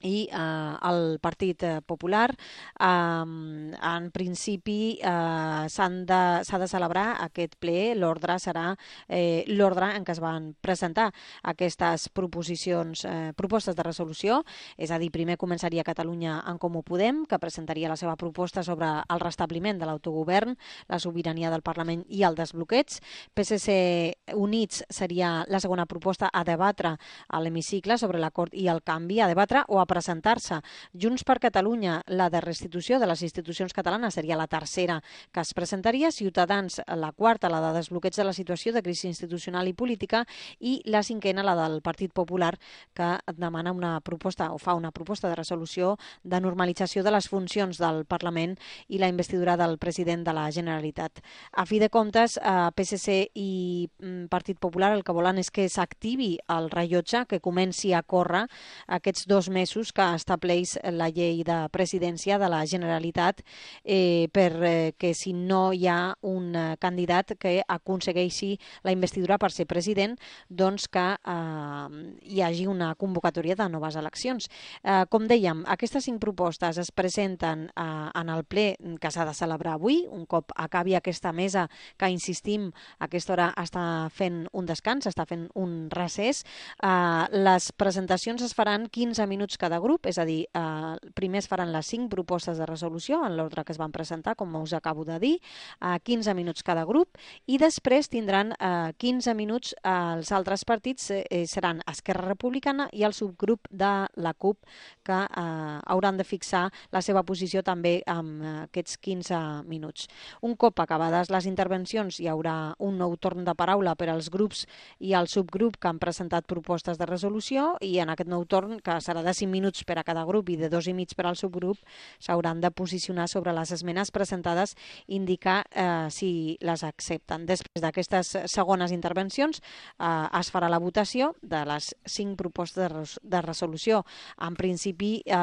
i 0.00 0.28
eh, 0.30 0.76
el 0.90 1.18
Partit 1.20 1.62
eh, 1.62 1.80
Popular 1.86 2.30
eh, 2.30 2.86
en 2.86 4.10
principi 4.12 4.98
eh, 5.02 5.66
s'ha 5.68 5.88
de, 5.90 6.20
de 6.44 6.68
celebrar 6.68 7.06
aquest 7.24 7.56
ple, 7.60 7.94
l'ordre 7.98 8.38
serà 8.40 8.70
eh, 9.08 9.44
l'ordre 9.48 9.90
en 9.96 10.04
què 10.04 10.14
es 10.14 10.22
van 10.22 10.50
presentar 10.60 11.10
aquestes 11.42 12.08
proposicions, 12.14 13.04
eh, 13.04 13.32
propostes 13.36 13.76
de 13.76 13.84
resolució, 13.86 14.40
és 14.76 14.90
a 14.90 14.98
dir, 15.00 15.10
primer 15.12 15.36
començaria 15.40 15.84
Catalunya 15.86 16.40
en 16.48 16.58
Comú 16.58 16.82
Podem, 16.86 17.24
que 17.26 17.40
presentaria 17.42 17.90
la 17.90 17.98
seva 18.00 18.16
proposta 18.16 18.62
sobre 18.66 18.88
el 19.08 19.20
restabliment 19.20 19.80
de 19.80 19.88
l'autogovern, 19.88 20.56
la 20.88 21.00
sobirania 21.00 21.50
del 21.50 21.64
Parlament 21.66 22.04
i 22.08 22.24
el 22.24 22.36
desbloqueig. 22.38 23.00
PSC 23.34 24.34
Units 24.34 24.84
seria 24.88 25.44
la 25.48 25.60
segona 25.60 25.86
proposta 25.86 26.30
a 26.32 26.44
debatre 26.44 26.96
a 27.28 27.40
l'hemicicle 27.40 27.98
sobre 27.98 28.20
l'acord 28.20 28.54
i 28.54 28.68
el 28.68 28.82
canvi, 28.82 29.20
a 29.20 29.28
debatre 29.30 29.64
o 29.68 29.80
a 29.80 29.86
presentar-se. 29.90 30.60
Junts 30.94 31.24
per 31.26 31.40
Catalunya, 31.42 32.00
la 32.06 32.30
de 32.30 32.40
restitució 32.44 33.00
de 33.00 33.08
les 33.10 33.24
institucions 33.26 33.74
catalanes 33.74 34.14
seria 34.14 34.38
la 34.38 34.46
tercera 34.46 35.00
que 35.32 35.42
es 35.42 35.52
presentaria, 35.54 36.12
Ciutadans 36.14 36.80
la 36.86 37.12
quarta, 37.12 37.50
la 37.50 37.60
de 37.64 37.74
desbloqueig 37.78 38.14
de 38.14 38.26
la 38.26 38.34
situació 38.36 38.72
de 38.72 38.82
crisi 38.82 39.08
institucional 39.08 39.68
i 39.68 39.74
política 39.74 40.24
i 40.60 40.78
la 40.86 41.02
cinquena, 41.02 41.44
la 41.46 41.56
del 41.58 41.80
Partit 41.82 42.12
Popular, 42.14 42.54
que 42.94 43.10
demana 43.36 43.72
una 43.72 43.98
proposta 44.00 44.50
o 44.54 44.58
fa 44.58 44.76
una 44.78 44.92
proposta 44.92 45.28
de 45.28 45.38
resolució 45.38 45.96
de 46.22 46.40
normalització 46.40 47.02
de 47.02 47.14
les 47.14 47.28
funcions 47.28 47.80
del 47.80 48.04
Parlament 48.06 48.56
i 48.88 49.00
la 49.02 49.08
investidura 49.08 49.56
del 49.56 49.78
president 49.78 50.24
de 50.26 50.34
la 50.36 50.46
Generalitat. 50.52 51.22
A 51.52 51.66
fi 51.66 51.80
de 51.80 51.90
comptes, 51.90 52.36
eh, 52.36 52.70
PSC 52.76 53.30
i 53.34 53.88
mm, 53.98 54.28
Partit 54.30 54.58
Popular 54.60 54.92
el 54.94 55.04
que 55.04 55.16
volen 55.16 55.40
és 55.40 55.50
que 55.50 55.68
s'activi 55.68 56.36
el 56.48 56.70
rellotge, 56.70 57.24
que 57.26 57.40
comenci 57.40 57.94
a 57.94 58.02
córrer 58.02 58.46
aquests 58.86 59.26
dos 59.26 59.48
mesos 59.50 59.79
recursos 59.80 59.92
que 59.92 60.04
estableix 60.14 60.76
la 60.92 61.08
llei 61.08 61.42
de 61.44 61.68
presidència 61.72 62.38
de 62.38 62.48
la 62.48 62.64
Generalitat 62.66 63.40
eh, 63.84 64.28
per 64.32 64.52
eh, 64.62 65.14
si 65.14 65.32
no 65.32 65.72
hi 65.72 65.86
ha 65.88 66.14
un 66.22 66.54
eh, 66.54 66.76
candidat 66.78 67.36
que 67.38 67.62
aconsegueixi 67.66 68.58
la 68.84 68.92
investidura 68.92 69.38
per 69.38 69.50
ser 69.50 69.66
president, 69.66 70.18
doncs 70.48 70.88
que 70.88 71.16
eh, 71.16 71.88
hi 72.22 72.42
hagi 72.42 72.66
una 72.66 72.94
convocatòria 72.94 73.56
de 73.56 73.68
noves 73.68 73.96
eleccions. 73.96 74.48
Eh, 74.82 75.04
com 75.08 75.26
dèiem, 75.26 75.64
aquestes 75.66 76.04
cinc 76.04 76.20
propostes 76.20 76.78
es 76.78 76.90
presenten 76.90 77.70
eh, 77.70 78.10
en 78.14 78.28
el 78.28 78.44
ple 78.44 78.76
que 79.00 79.10
s'ha 79.10 79.24
de 79.24 79.34
celebrar 79.34 79.78
avui, 79.78 80.04
un 80.10 80.26
cop 80.26 80.52
acabi 80.56 80.94
aquesta 80.94 81.32
mesa 81.32 81.68
que, 81.96 82.10
insistim, 82.10 82.70
a 82.98 83.08
aquesta 83.08 83.32
hora 83.32 83.48
està 83.56 84.10
fent 84.12 84.44
un 84.52 84.66
descans, 84.66 85.06
està 85.06 85.24
fent 85.26 85.48
un 85.54 85.88
recés. 85.90 86.44
Eh, 86.82 87.24
les 87.32 87.72
presentacions 87.72 88.42
es 88.42 88.54
faran 88.54 88.88
15 88.90 89.26
minuts 89.30 89.56
cada 89.60 89.69
grup, 89.78 90.06
és 90.06 90.18
a 90.18 90.24
dir, 90.24 90.46
eh, 90.52 90.96
primer 91.14 91.38
es 91.38 91.48
faran 91.48 91.72
les 91.72 91.86
cinc 91.86 92.10
propostes 92.10 92.58
de 92.58 92.66
resolució 92.66 93.24
en 93.24 93.36
l'ordre 93.36 93.64
que 93.64 93.72
es 93.72 93.78
van 93.78 93.92
presentar, 93.92 94.34
com 94.36 94.54
us 94.56 94.72
acabo 94.72 95.04
de 95.04 95.18
dir, 95.18 95.40
eh, 95.80 95.98
15 96.02 96.34
minuts 96.34 96.62
cada 96.62 96.84
grup, 96.84 97.16
i 97.46 97.58
després 97.58 98.08
tindran 98.08 98.52
eh, 98.58 98.92
15 98.98 99.34
minuts 99.34 99.74
eh, 99.84 99.90
els 100.16 100.32
altres 100.32 100.64
partits, 100.64 101.10
eh, 101.10 101.46
seran 101.46 101.82
Esquerra 101.86 102.26
Republicana 102.26 102.88
i 102.92 103.04
el 103.04 103.12
subgrup 103.12 103.68
de 103.70 104.08
la 104.16 104.34
CUP, 104.34 104.58
que 105.04 105.12
eh, 105.12 105.80
hauran 105.86 106.16
de 106.16 106.24
fixar 106.24 106.72
la 106.90 107.02
seva 107.02 107.22
posició 107.22 107.62
també 107.62 108.02
amb 108.06 108.42
eh, 108.42 108.54
aquests 108.64 108.98
15 108.98 109.62
minuts. 109.68 110.08
Un 110.42 110.56
cop 110.56 110.80
acabades 110.80 111.30
les 111.30 111.46
intervencions, 111.46 112.20
hi 112.20 112.28
haurà 112.28 112.74
un 112.78 112.98
nou 112.98 113.16
torn 113.16 113.44
de 113.44 113.54
paraula 113.54 113.94
per 113.94 114.10
als 114.10 114.30
grups 114.30 114.66
i 114.98 115.14
al 115.14 115.28
subgrup 115.28 115.76
que 115.78 115.88
han 115.88 116.00
presentat 116.02 116.46
propostes 116.46 116.98
de 116.98 117.06
resolució 117.06 117.76
i 117.80 117.98
en 118.00 118.10
aquest 118.10 118.30
nou 118.30 118.44
torn, 118.44 118.78
que 118.80 118.98
serà 119.04 119.22
de 119.22 119.34
5 119.34 119.50
minuts, 119.50 119.59
minuts 119.60 119.84
per 119.84 119.98
a 120.00 120.04
cada 120.06 120.24
grup 120.24 120.48
i 120.48 120.56
de 120.56 120.70
dos 120.72 120.88
i 120.88 120.94
mig 120.96 121.12
per 121.16 121.28
al 121.28 121.36
subgrup, 121.36 121.78
s'hauran 122.18 122.60
de 122.64 122.72
posicionar 122.72 123.28
sobre 123.28 123.52
les 123.52 123.70
esmenes 123.76 124.10
presentades 124.10 124.74
i 125.06 125.20
indicar 125.20 125.62
eh, 125.70 126.08
si 126.10 126.56
les 126.64 126.84
accepten. 126.86 127.44
Després 127.46 127.82
d'aquestes 127.84 128.32
segones 128.50 128.94
intervencions 128.96 129.60
eh, 129.60 130.40
es 130.40 130.50
farà 130.52 130.70
la 130.72 130.80
votació 130.80 131.34
de 131.42 131.62
les 131.68 131.92
cinc 132.08 132.38
propostes 132.40 132.80
de, 132.80 132.88
res 132.88 133.16
de 133.22 133.42
resolució. 133.44 134.02
En 134.40 134.56
principi 134.56 135.20
eh, 135.26 135.36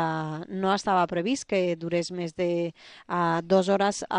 no 0.49 0.73
estava 0.73 1.05
previst 1.09 1.47
que 1.49 1.75
durés 1.77 2.11
més 2.11 2.33
de 2.37 2.49
eh, 2.71 3.39
dues 3.43 3.69
hores 3.69 4.03
eh, 4.07 4.17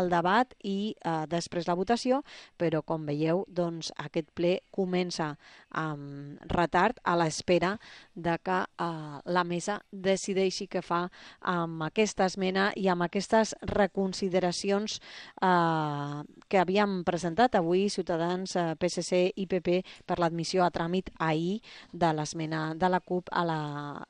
el 0.00 0.12
debat 0.12 0.52
i 0.62 0.92
eh, 0.92 1.24
després 1.30 1.68
la 1.68 1.78
votació, 1.78 2.22
però 2.60 2.82
com 2.82 3.06
veieu, 3.08 3.44
doncs, 3.48 3.92
aquest 4.04 4.30
ple 4.36 4.58
comença 4.74 5.32
amb 5.78 6.42
retard 6.52 7.00
a 7.04 7.16
l'espera 7.18 7.76
de 8.14 8.36
que 8.44 8.58
eh, 8.64 9.18
la 9.28 9.44
mesa 9.44 9.78
decideixi 9.92 10.66
què 10.70 10.82
fa 10.84 11.04
amb 11.52 11.84
aquesta 11.86 12.26
esmena 12.28 12.70
i 12.76 12.88
amb 12.88 13.06
aquestes 13.06 13.54
reconsideracions 13.70 14.98
eh, 14.98 16.18
que 16.48 16.60
havíem 16.62 17.02
presentat 17.08 17.58
avui 17.60 17.88
Ciutadans, 17.92 18.56
eh, 18.56 18.74
PSC 18.80 19.22
i 19.36 19.46
PP 19.46 19.78
per 20.08 20.18
l'admissió 20.18 20.64
a 20.64 20.72
tràmit 20.74 21.12
ahir 21.18 21.60
de 21.92 22.12
l'esmena 22.16 22.72
de 22.74 22.88
la 22.88 23.00
CUP 23.00 23.30
a 23.32 23.44
la 23.44 23.62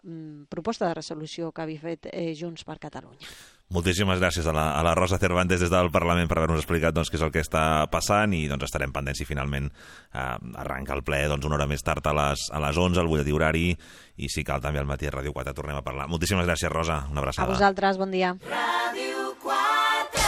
mm, 0.02 0.48
proposta 0.48 0.88
de 0.88 0.96
resolució 0.98 1.52
que 1.52 1.62
havia 1.66 1.86
fet 1.90 2.12
eh, 2.12 2.34
Junts 2.38 2.64
per 2.64 2.78
Catalunya. 2.78 3.57
Moltíssimes 3.68 4.16
gràcies 4.16 4.46
a 4.48 4.52
la, 4.56 4.62
a 4.78 4.82
la 4.82 4.94
Rosa 4.96 5.18
Cervantes 5.20 5.60
des 5.60 5.68
del 5.68 5.90
Parlament 5.92 6.24
per 6.28 6.38
haver-nos 6.38 6.62
explicat 6.62 6.94
doncs, 6.96 7.10
què 7.12 7.18
és 7.18 7.24
el 7.26 7.32
que 7.34 7.42
està 7.44 7.84
passant 7.92 8.32
i 8.32 8.46
doncs, 8.48 8.64
estarem 8.64 8.94
pendents 8.94 9.20
si 9.20 9.26
finalment 9.28 9.68
eh, 9.68 10.22
arranca 10.62 10.96
el 10.96 11.04
ple 11.04 11.20
doncs, 11.28 11.44
una 11.44 11.58
hora 11.58 11.66
més 11.68 11.84
tard 11.84 12.08
a 12.08 12.14
les, 12.16 12.46
a 12.48 12.62
les 12.64 12.80
11, 12.80 12.96
al 13.02 13.12
butlletí 13.12 13.36
horari, 13.36 13.66
i 14.16 14.32
si 14.32 14.40
cal 14.40 14.64
també 14.64 14.80
al 14.80 14.88
matí 14.88 15.04
a 15.04 15.12
Ràdio 15.12 15.36
4 15.36 15.52
tornem 15.52 15.76
a 15.76 15.84
parlar. 15.84 16.08
Moltíssimes 16.08 16.48
gràcies, 16.48 16.72
Rosa. 16.72 17.02
Una 17.12 17.20
abraçada. 17.20 17.44
A 17.44 17.52
vosaltres, 17.52 18.00
bon 18.00 18.08
dia. 18.16 18.32
Ràdio 18.48 19.36
4. 19.44 20.24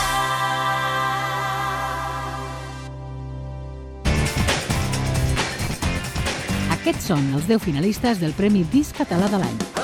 Aquests 6.77 7.09
són 7.09 7.25
els 7.33 7.49
10 7.49 7.65
finalistes 7.65 8.21
del 8.21 8.37
Premi 8.37 8.67
Disc 8.69 9.01
Català 9.01 9.33
de 9.33 9.41
l'any. 9.41 9.80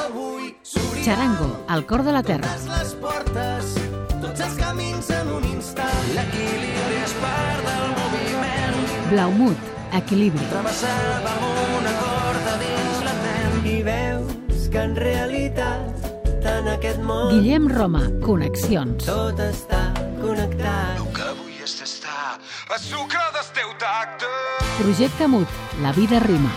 Charango, 1.08 1.64
al 1.70 1.86
cor 1.86 2.04
de 2.04 2.12
la 2.12 2.22
terra. 2.22 2.50
les 2.68 2.90
portes, 3.00 3.68
tots 4.20 4.42
els 4.42 4.56
camins 4.60 5.10
en 5.16 5.30
un 5.38 5.46
instant. 5.48 6.10
L'equilibri 6.18 6.98
és 7.00 7.14
part 7.22 7.62
del 7.64 7.94
moviment. 8.00 8.82
Blaumut, 9.14 9.70
equilibri. 10.02 10.44
Travessàvem 10.52 11.46
una 11.78 11.94
corda 12.02 12.58
dins 12.66 13.00
la 13.08 13.16
ment. 13.24 13.56
I 13.72 13.78
veus 13.88 14.68
que 14.74 14.84
en 14.84 15.00
realitat, 15.00 16.12
en 16.44 16.68
aquest 16.76 17.00
món, 17.00 17.32
Guillem 17.32 17.70
Roma, 17.72 18.04
connexions. 18.26 19.06
tot 19.08 19.40
està 19.40 19.86
connectat. 20.20 21.06
que 21.16 21.30
vull 21.40 21.56
és 21.64 21.82
estar 21.88 22.36
a 22.68 22.78
sucre 22.78 23.30
del 23.38 23.54
teu 23.56 23.72
tacte. 23.80 24.28
Projecte 24.84 25.28
Mut, 25.28 25.48
la 25.82 25.94
vida 25.94 26.20
rima. 26.20 26.52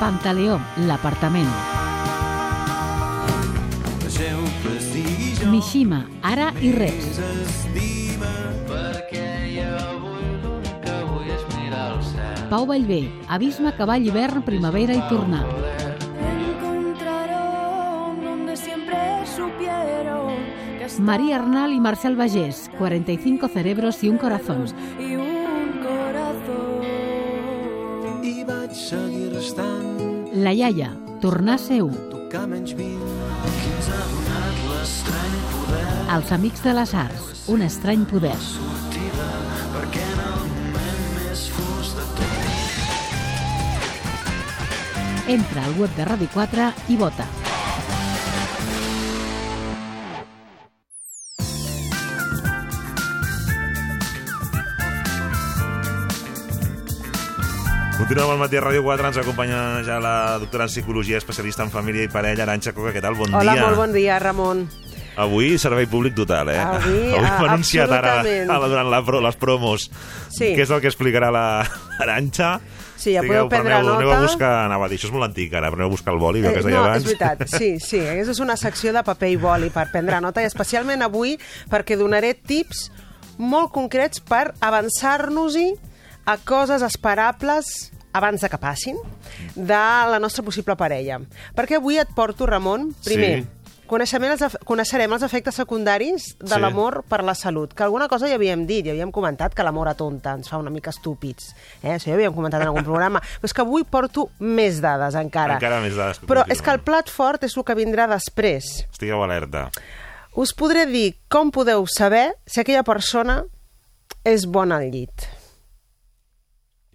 Pantaleó, 0.00 0.58
l'apartament. 0.88 1.48
Que 5.38 5.46
Mishima, 5.46 6.06
ara 6.22 6.54
i 6.60 6.72
que 6.72 6.90
cel. 7.12 7.44
Pau 12.50 12.64
Vallvé, 12.66 13.04
abisme, 13.28 13.70
cavall, 13.76 14.02
hivern, 14.02 14.42
primavera 14.42 14.96
i 14.96 15.02
tornar. 15.08 15.44
Que 20.80 20.88
María 20.98 21.36
Arnal 21.36 21.72
y 21.72 21.78
Marcel 21.78 22.16
Vallés, 22.16 22.70
45 22.76 23.48
cerebros 23.48 24.02
y 24.02 24.08
un 24.08 24.18
corazón. 24.18 24.64
I 28.70 28.72
vaig 28.72 28.82
seguir 28.86 29.32
restant, 29.34 30.28
La 30.44 30.52
iaia, 30.54 30.92
tornar 31.20 31.54
a 31.54 31.58
ser 31.58 31.82
un. 31.82 31.94
tocar 32.10 32.46
menys 32.46 32.72
vint. 32.78 33.00
Qui 33.02 33.70
ens 33.74 33.88
ha 33.90 34.04
donat 34.12 34.60
l'estrany 34.68 35.34
poder 35.50 35.88
Els 36.16 36.30
amics 36.32 36.62
de 36.62 36.74
les 36.78 36.94
arts, 36.94 37.48
un 37.48 37.62
estrany 37.62 38.04
poder. 38.06 38.36
sortida 38.38 39.26
perquè 39.74 40.04
en 40.12 40.20
el 40.28 40.46
moment 40.54 41.02
més 41.16 41.48
fos 41.50 41.94
de 41.98 42.04
tot 42.14 42.30
Entra 45.26 45.64
al 45.64 45.74
web 45.80 45.90
de 45.96 46.04
Ràdio 46.04 46.28
4 46.32 46.72
i 46.88 46.96
vota. 46.96 47.39
Continuem 58.10 58.30
al 58.34 58.40
matí 58.42 58.56
a 58.58 58.62
Ràdio 58.64 58.80
4, 58.82 59.06
ens 59.06 59.18
acompanya 59.22 59.58
ja 59.86 60.00
la 60.02 60.36
doctora 60.42 60.64
en 60.66 60.70
Psicologia, 60.72 61.14
especialista 61.20 61.62
en 61.62 61.70
família 61.70 62.02
i 62.02 62.08
parella, 62.10 62.42
Aranxa 62.42 62.72
Coca, 62.74 62.90
què 62.90 62.98
tal? 63.04 63.14
Bon 63.14 63.30
Hola, 63.38 63.52
dia. 63.54 63.62
molt 63.62 63.76
bon 63.78 63.92
dia, 63.94 64.16
Ramon. 64.18 64.64
Avui 65.22 65.52
servei 65.62 65.86
públic 65.86 66.16
total, 66.18 66.48
eh? 66.50 66.56
Avui, 66.58 67.04
Avui 67.20 67.46
anunciat 67.46 67.92
ara, 67.94 68.16
ara 68.24 68.58
durant 68.72 68.90
la, 68.90 68.98
les 69.28 69.38
promos 69.38 69.84
Sí. 70.26 70.48
què 70.56 70.64
és 70.66 70.72
el 70.74 70.80
que 70.82 70.90
explicarà 70.90 71.30
la 71.30 71.44
Aranxa. 72.02 72.56
Sí, 72.96 73.12
ja 73.14 73.22
Digueu, 73.22 73.44
podeu 73.46 73.52
prendre 73.54 73.76
aneu, 73.78 73.94
Aneu 73.94 74.10
a 74.10 74.16
nota. 74.16 74.26
buscar, 74.26 74.50
anava 74.64 74.88
a 74.88 74.90
dir, 74.90 74.98
això 74.98 75.06
és 75.06 75.14
molt 75.14 75.28
antic 75.28 75.54
ara, 75.54 75.70
però 75.70 75.78
aneu 75.84 75.92
a 75.92 75.94
buscar 75.94 76.16
el 76.16 76.18
boli, 76.24 76.42
allò 76.42 76.50
que 76.50 76.64
es 76.64 76.66
Eh, 76.66 76.68
deia 76.72 76.80
no, 76.80 76.88
abans. 76.90 77.04
és 77.06 77.12
veritat, 77.14 77.46
sí, 77.54 77.70
sí. 77.78 78.00
Aquesta 78.02 78.34
és 78.34 78.42
una 78.42 78.56
secció 78.58 78.92
de 78.92 79.04
paper 79.06 79.30
i 79.30 79.38
boli 79.38 79.70
per 79.70 79.86
prendre 79.94 80.18
nota, 80.20 80.42
i 80.42 80.50
especialment 80.50 81.06
avui 81.06 81.38
perquè 81.70 81.94
donaré 81.96 82.34
tips 82.34 82.88
molt 83.38 83.70
concrets 83.70 84.18
per 84.18 84.48
avançar-nos-hi 84.58 85.68
a 86.26 86.36
coses 86.42 86.82
esperables 86.82 87.92
abans 88.12 88.40
de 88.40 88.48
que 88.48 88.58
passin 88.58 88.96
de 89.54 89.74
la 89.74 90.18
nostra 90.18 90.42
possible 90.42 90.76
parella. 90.76 91.20
Perquè 91.54 91.76
avui 91.76 91.98
et 91.98 92.08
porto, 92.14 92.46
Ramon, 92.46 92.92
primer, 93.04 93.42
Sí. 93.42 93.48
Els, 93.90 94.56
coneixerem 94.64 95.10
els 95.16 95.22
efectes 95.26 95.56
secundaris 95.58 96.36
de 96.38 96.54
Sí. 96.54 96.60
l'amor 96.60 97.02
per 97.08 97.24
la 97.24 97.34
salut, 97.34 97.72
que 97.74 97.82
alguna 97.82 98.06
cosa 98.06 98.28
ja 98.28 98.36
havíem 98.36 98.64
dit, 98.64 98.84
ja 98.86 98.92
havíem 98.92 99.10
comentat 99.10 99.52
que 99.52 99.64
l'amor 99.64 99.88
atonta, 99.88 100.30
ens 100.32 100.48
fa 100.48 100.58
una 100.58 100.70
mica 100.70 100.90
estúpids. 100.90 101.56
Eh? 101.82 101.96
Això 101.96 102.06
ja 102.06 102.14
havíem 102.14 102.32
comentat 102.32 102.60
en 102.62 102.68
algun 102.68 102.84
programa. 102.84 103.18
Però 103.20 103.44
és 103.44 103.52
que 103.52 103.62
avui 103.62 103.82
porto 103.82 104.28
més 104.38 104.80
dades 104.80 105.16
encara. 105.16 105.54
Encara 105.54 105.80
més 105.80 105.96
dades 105.96 106.20
Però 106.20 106.44
continuen. 106.44 106.52
és 106.52 106.62
que 106.62 106.70
el 106.70 106.80
plat 106.80 107.10
fort 107.10 107.42
és 107.42 107.56
el 107.56 107.64
que 107.64 107.74
vindrà 107.74 108.06
després. 108.06 108.86
Estigueu 108.92 109.24
alerta. 109.24 109.72
Us 110.36 110.52
podré 110.54 110.86
dir 110.86 111.16
com 111.28 111.50
podeu 111.50 111.84
saber 111.88 112.36
si 112.46 112.60
aquella 112.60 112.84
persona 112.84 113.42
és 114.22 114.46
bona 114.46 114.76
al 114.76 114.88
llit. 114.92 115.10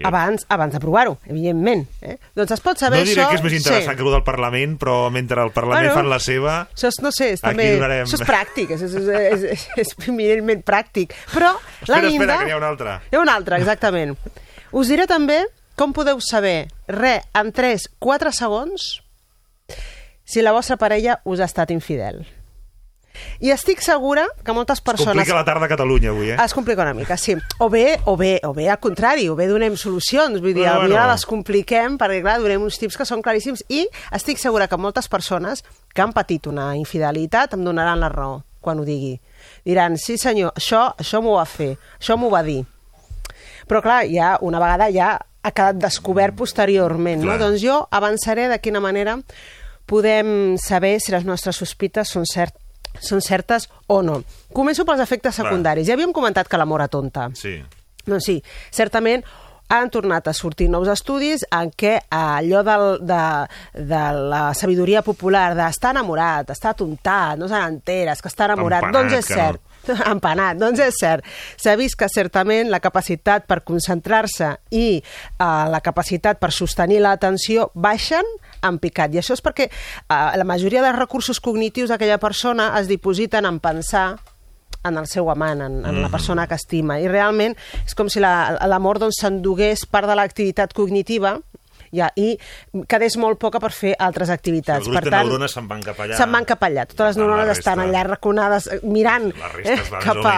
Abans, 0.04 0.44
abans 0.52 0.74
de 0.76 0.80
provar-ho, 0.84 1.14
evidentment. 1.24 1.86
Eh? 2.04 2.18
Doncs 2.36 2.52
es 2.58 2.64
pot 2.64 2.80
saber 2.82 3.00
no 3.00 3.08
diré 3.08 3.22
això... 3.22 3.30
que 3.32 3.38
és 3.40 3.46
més 3.46 3.54
interessant 3.56 3.94
sí. 3.94 3.98
que 4.02 4.04
el 4.04 4.12
del 4.18 4.26
Parlament, 4.28 4.74
però 4.82 4.96
mentre 5.14 5.40
el 5.40 5.54
Parlament 5.56 5.88
Bueno, 5.88 5.96
fan 6.02 6.10
la 6.12 6.20
seva... 6.20 6.56
Això 6.76 6.92
és, 6.92 7.00
no 7.06 7.14
sé, 7.16 7.30
és, 7.38 7.44
també, 7.44 7.70
donarem. 7.78 8.04
això 8.04 8.20
és 8.20 8.26
pràctic, 8.28 8.74
és, 8.76 8.84
és, 8.90 8.98
és, 9.00 9.46
és, 9.56 9.68
és 9.86 9.94
eminentment 10.10 10.66
pràctic. 10.68 11.16
Però 11.32 11.54
la 11.56 11.62
Espera, 11.86 12.02
guinda... 12.10 12.26
espera, 12.26 12.40
que 12.42 12.50
n'hi 12.50 12.58
ha 12.58 12.60
una 12.60 12.74
altra. 12.74 12.98
Hi 13.08 13.16
ha 13.16 13.24
una 13.24 13.38
altra, 13.40 13.62
exactament. 13.64 14.18
Us 14.76 14.92
diré 14.92 15.08
també 15.08 15.46
com 15.80 15.96
podeu 15.96 16.20
saber, 16.24 16.68
re, 16.92 17.22
en 17.36 17.52
3-4 17.56 18.36
segons, 18.36 18.90
si 20.26 20.44
la 20.44 20.56
vostra 20.56 20.80
parella 20.82 21.22
us 21.24 21.40
ha 21.40 21.48
estat 21.48 21.72
infidel. 21.72 22.24
I 23.40 23.52
estic 23.54 23.82
segura 23.82 24.26
que 24.44 24.54
moltes 24.54 24.80
Es 24.80 24.86
persones... 24.86 25.14
complica 25.16 25.36
la 25.38 25.46
tarda 25.46 25.66
a 25.66 25.72
Catalunya 25.72 26.10
avui, 26.12 26.32
eh? 26.32 26.38
Es 26.44 26.54
complica 26.54 26.82
una 26.84 26.94
mica, 26.94 27.18
sí. 27.18 27.36
O 27.60 27.70
bé, 27.70 28.00
o 28.06 28.16
bé, 28.18 28.40
o 28.44 28.54
bé 28.54 28.70
al 28.70 28.80
contrari, 28.80 29.28
o 29.30 29.36
bé 29.36 29.48
donem 29.48 29.76
solucions, 29.78 30.40
vull 30.42 30.54
dir, 30.54 30.64
Bueno, 30.66 30.80
bueno, 30.80 30.96
bueno. 30.96 31.06
la 31.08 31.14
descompliquem 31.14 31.98
perquè, 32.02 32.22
clar, 32.22 32.40
donem 32.42 32.64
uns 32.66 32.80
tips 32.82 32.98
que 32.98 33.06
són 33.06 33.22
claríssims 33.22 33.64
i 33.70 33.86
estic 34.16 34.38
segura 34.42 34.68
que 34.68 34.78
moltes 34.78 35.08
persones 35.12 35.64
que 35.94 36.02
han 36.04 36.14
patit 36.14 36.48
una 36.48 36.76
infidelitat 36.76 37.54
em 37.56 37.64
donaran 37.64 38.00
la 38.00 38.10
raó 38.10 38.42
quan 38.66 38.80
ho 38.82 38.86
digui. 38.86 39.20
Diran, 39.66 39.94
sí 40.02 40.18
senyor, 40.18 40.56
això, 40.58 40.88
això 40.98 41.22
m'ho 41.22 41.36
va 41.38 41.46
fer, 41.46 41.76
això 42.00 42.18
m'ho 42.18 42.32
va 42.34 42.42
dir. 42.44 42.64
Però 43.70 43.82
clar, 43.82 44.04
ja 44.10 44.36
una 44.42 44.60
vegada 44.60 44.88
ja 44.94 45.12
ha 45.46 45.52
quedat 45.54 45.78
descobert 45.78 46.34
posteriorment, 46.38 47.22
no? 47.22 47.36
Doncs 47.38 47.62
jo 47.62 47.84
avançaré 47.94 48.48
de 48.50 48.58
quina 48.58 48.82
manera 48.82 49.20
podem 49.86 50.58
saber 50.58 51.00
si 51.00 51.14
les 51.14 51.26
nostres 51.26 51.60
sospites 51.62 52.10
són, 52.10 52.26
cert, 52.26 52.56
són 53.04 53.24
certes 53.24 53.70
o 53.88 54.02
no. 54.06 54.22
Començo 54.56 54.86
pels 54.86 55.02
efectes 55.04 55.42
secundaris. 55.42 55.88
Ja 55.88 55.96
havíem 55.98 56.14
comentat 56.16 56.48
que 56.48 56.60
l'amor 56.60 56.86
atonta. 56.86 57.30
Sí. 57.36 57.58
Doncs 58.06 58.30
sí, 58.30 58.40
certament 58.74 59.26
han 59.68 59.90
tornat 59.90 60.28
a 60.28 60.34
sortir 60.38 60.68
nous 60.70 60.90
estudis 60.92 61.46
en 61.56 61.72
què 61.74 61.96
allò 62.14 62.62
del, 62.66 62.84
de, 63.02 63.22
de 63.74 64.02
la 64.30 64.44
sabidoria 64.54 65.02
popular 65.06 65.56
d'estar 65.58 65.96
enamorat, 65.96 66.52
estar 66.54 66.76
atontat, 66.76 67.40
no 67.40 67.50
se 67.50 67.58
n'enteres, 67.58 68.22
que 68.22 68.30
està 68.30 68.46
enamorat, 68.52 68.86
Empanat, 68.86 69.00
doncs 69.00 69.18
és 69.18 69.32
cert. 69.34 69.65
empanat. 70.14 70.58
Doncs 70.62 70.80
és 70.80 70.94
cert. 71.00 71.26
S'ha 71.58 71.76
vist 71.80 71.96
que 72.00 72.08
certament 72.10 72.70
la 72.70 72.80
capacitat 72.80 73.46
per 73.48 73.64
concentrar-se 73.64 74.52
i 74.72 74.86
eh, 74.98 75.66
la 75.72 75.82
capacitat 75.82 76.40
per 76.40 76.52
sostenir 76.52 77.02
l'atenció 77.04 77.72
baixen 77.74 78.26
en 78.66 78.80
picat. 78.80 79.14
I 79.14 79.20
això 79.22 79.34
és 79.38 79.44
perquè 79.46 79.70
eh, 79.70 80.38
la 80.38 80.44
majoria 80.48 80.82
dels 80.86 80.98
recursos 81.00 81.40
cognitius 81.40 81.90
d'aquella 81.94 82.18
persona 82.20 82.72
es 82.80 82.88
dipositen 82.88 83.46
en 83.46 83.60
pensar 83.60 84.16
en 84.86 84.98
el 85.02 85.08
seu 85.10 85.32
amant, 85.32 85.62
en, 85.66 85.80
en 85.82 85.96
la 86.02 86.08
Mhm. 86.08 86.12
persona 86.12 86.46
que 86.48 86.54
estima. 86.54 87.00
I 87.02 87.08
realment 87.08 87.56
és 87.86 87.96
com 87.96 88.08
si 88.10 88.20
la- 88.20 88.60
l'amor 88.70 89.00
doncs, 89.00 89.16
s'endugués 89.20 89.86
part 89.90 90.06
de 90.08 90.14
l'activitat 90.16 90.74
cognitiva 90.78 91.40
ja, 91.92 92.10
i 92.16 92.38
quedés 92.88 93.18
molt 93.18 93.40
poca 93.40 93.60
per 93.60 93.72
fer 93.72 93.96
altres 94.00 94.30
activitats. 94.30 94.88
grup 94.88 95.04
de 95.04 95.10
neurones 95.12 95.52
se'n 95.52 95.68
van 95.68 95.82
cap 95.82 96.00
allà. 96.00 96.18
Se'n 96.18 96.32
van 96.32 96.46
cap 96.46 96.64
allà. 96.64 96.86
Totes 96.86 97.06
les 97.08 97.16
Per 97.16 97.22
tant, 97.22 97.28
neurones 97.30 97.58
estan 97.58 97.80
resta- 97.80 97.90
allà 97.92 98.04
raconades, 98.08 98.68
eh, 98.68 98.80
mirant 98.84 99.32
va 99.92 100.00
cap 100.00 100.26
a... 100.26 100.36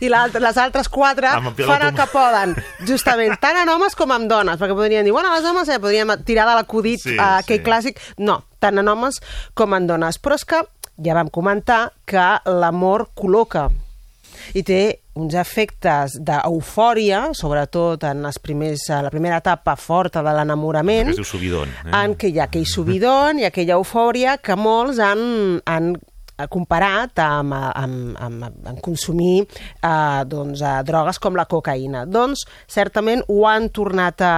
I 0.00 0.08
les 0.08 0.56
altres 0.58 0.88
quatre 0.88 1.28
fan 1.30 1.82
el 1.86 1.94
que 1.94 2.06
poden, 2.12 2.54
justament, 2.86 3.36
tant 3.40 3.56
en 3.62 3.68
homes 3.68 3.94
com 3.96 4.10
en 4.12 4.28
dones, 4.28 4.58
perquè 4.60 4.74
podrien 4.74 5.04
dir, 5.04 5.12
bueno, 5.12 5.32
les 5.34 5.44
homes 5.44 5.68
eh, 5.68 5.78
podríem 5.80 6.10
tirar 6.24 6.46
de 6.48 6.54
l'acudit 6.60 7.00
Sí, 7.00 7.16
a 7.18 7.38
aquell 7.38 7.58
sí. 7.60 7.64
clàssic. 7.64 7.98
No, 8.18 8.44
tant 8.58 8.78
en 8.78 8.88
homes 8.88 9.20
com 9.54 9.74
en 9.74 9.86
dones. 9.86 10.18
Però 10.20 10.34
és 10.34 10.44
que 10.44 10.62
ja 11.00 11.14
vam 11.14 11.30
comentar 11.32 11.92
que 12.04 12.24
l'amor 12.44 13.08
col·loca 13.16 13.68
i 14.54 14.62
té 14.66 14.80
uns 15.20 15.34
efectes 15.36 16.16
d'eufòria, 16.24 17.30
sobretot 17.36 18.04
en 18.08 18.24
els 18.28 18.38
primers, 18.42 18.86
a 18.94 19.02
la 19.04 19.10
primera 19.12 19.40
etapa 19.42 19.76
forta 19.76 20.22
de 20.24 20.32
l'enamorament, 20.36 21.10
Que 21.10 21.16
es 21.16 21.22
diu 21.22 21.28
subidon. 21.28 21.74
Eh? 21.84 21.92
en 22.02 22.14
què 22.16 22.30
hi 22.30 22.40
ha 22.40 22.46
aquell 22.48 22.68
subidon 22.68 23.42
i 23.42 23.48
aquella 23.48 23.76
eufòria 23.80 24.38
que 24.38 24.56
molts 24.56 25.00
han, 25.02 25.60
han 25.66 25.92
comparat 26.48 27.20
amb, 27.20 27.52
amb, 27.52 28.16
amb, 28.16 28.44
amb 28.70 28.80
consumir 28.80 29.42
eh, 29.44 30.22
doncs, 30.26 30.62
eh, 30.62 30.76
drogues 30.86 31.20
com 31.20 31.36
la 31.36 31.46
cocaïna. 31.50 32.06
Doncs, 32.08 32.46
certament, 32.70 33.24
ho 33.28 33.44
han 33.48 33.68
tornat 33.74 34.24
a, 34.24 34.34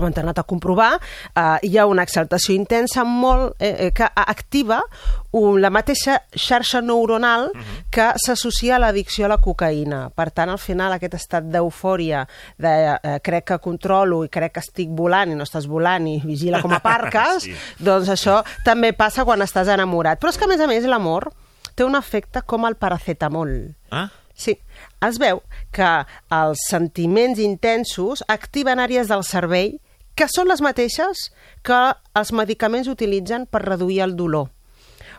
ho 0.00 0.06
han 0.06 0.14
tornat 0.16 0.38
a 0.40 0.42
comprovar, 0.48 0.94
eh, 1.36 1.58
hi 1.68 1.76
ha 1.78 1.84
una 1.86 2.02
exaltació 2.06 2.54
intensa 2.56 3.04
molt 3.04 3.54
eh, 3.60 3.88
eh, 3.88 3.90
que 3.92 4.06
activa 4.14 4.80
un, 5.36 5.60
la 5.60 5.70
mateixa 5.70 6.18
xarxa 6.32 6.80
neuronal 6.82 7.50
que 7.92 8.06
s'associa 8.24 8.76
a 8.76 8.80
l'addicció 8.80 9.26
a 9.26 9.32
la 9.34 9.38
cocaïna. 9.40 10.06
Per 10.16 10.30
tant, 10.32 10.50
al 10.52 10.58
final, 10.60 10.92
aquest 10.96 11.14
estat 11.20 11.44
d'eufòria, 11.52 12.24
de 12.58 12.72
eh, 12.96 13.18
crec 13.24 13.46
que 13.52 13.58
controlo 13.64 14.22
i 14.24 14.32
crec 14.32 14.56
que 14.56 14.64
estic 14.64 14.90
volant 14.96 15.32
i 15.32 15.36
no 15.38 15.44
estàs 15.44 15.68
volant 15.68 16.08
i 16.08 16.18
vigila 16.24 16.62
com 16.64 16.72
aparques, 16.76 17.42
Sí. 17.44 17.52
sí. 17.54 17.84
doncs 17.84 18.08
això 18.12 18.40
també 18.64 18.92
passa 18.96 19.24
quan 19.28 19.40
estàs 19.44 19.68
enamorat. 19.72 20.20
Però 20.20 20.32
és 20.32 20.38
que, 20.40 20.48
a 20.48 20.50
més 20.50 20.60
a 20.60 20.66
més, 20.70 20.84
l'amor 20.88 21.30
té 21.76 21.84
un 21.84 21.94
efecte 21.96 22.42
com 22.48 22.64
el 22.68 22.74
paracetamol. 22.76 23.52
Ah? 23.90 24.08
Sí, 24.34 24.54
es 25.04 25.18
veu 25.20 25.42
que 25.76 25.88
els 26.32 26.60
sentiments 26.68 27.38
intensos 27.38 28.24
activen 28.32 28.80
àrees 28.80 29.08
del 29.12 29.22
cervell 29.28 29.74
que 30.14 30.28
són 30.28 30.50
les 30.50 30.62
mateixes 30.64 31.30
que 31.64 31.78
els 32.18 32.32
medicaments 32.32 32.90
utilitzen 32.90 33.46
per 33.46 33.64
reduir 33.64 34.02
el 34.04 34.16
dolor. 34.16 34.50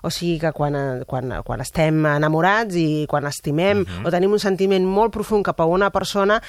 O 0.03 0.09
sigui 0.11 0.35
que 0.35 0.51
quan, 0.51 0.75
quan, 1.07 1.31
quan 1.47 1.61
estem 1.63 2.01
enamorats 2.11 2.75
i 2.75 3.05
quan 3.07 3.23
estimem 3.29 3.85
o 4.03 4.11
tenim 4.11 4.33
un 4.35 4.41
sentiment 4.43 4.83
molt 4.83 5.13
profund 5.15 5.47
cap 5.47 5.61
a 5.63 5.67
una 5.69 5.93
persona, 5.95 6.41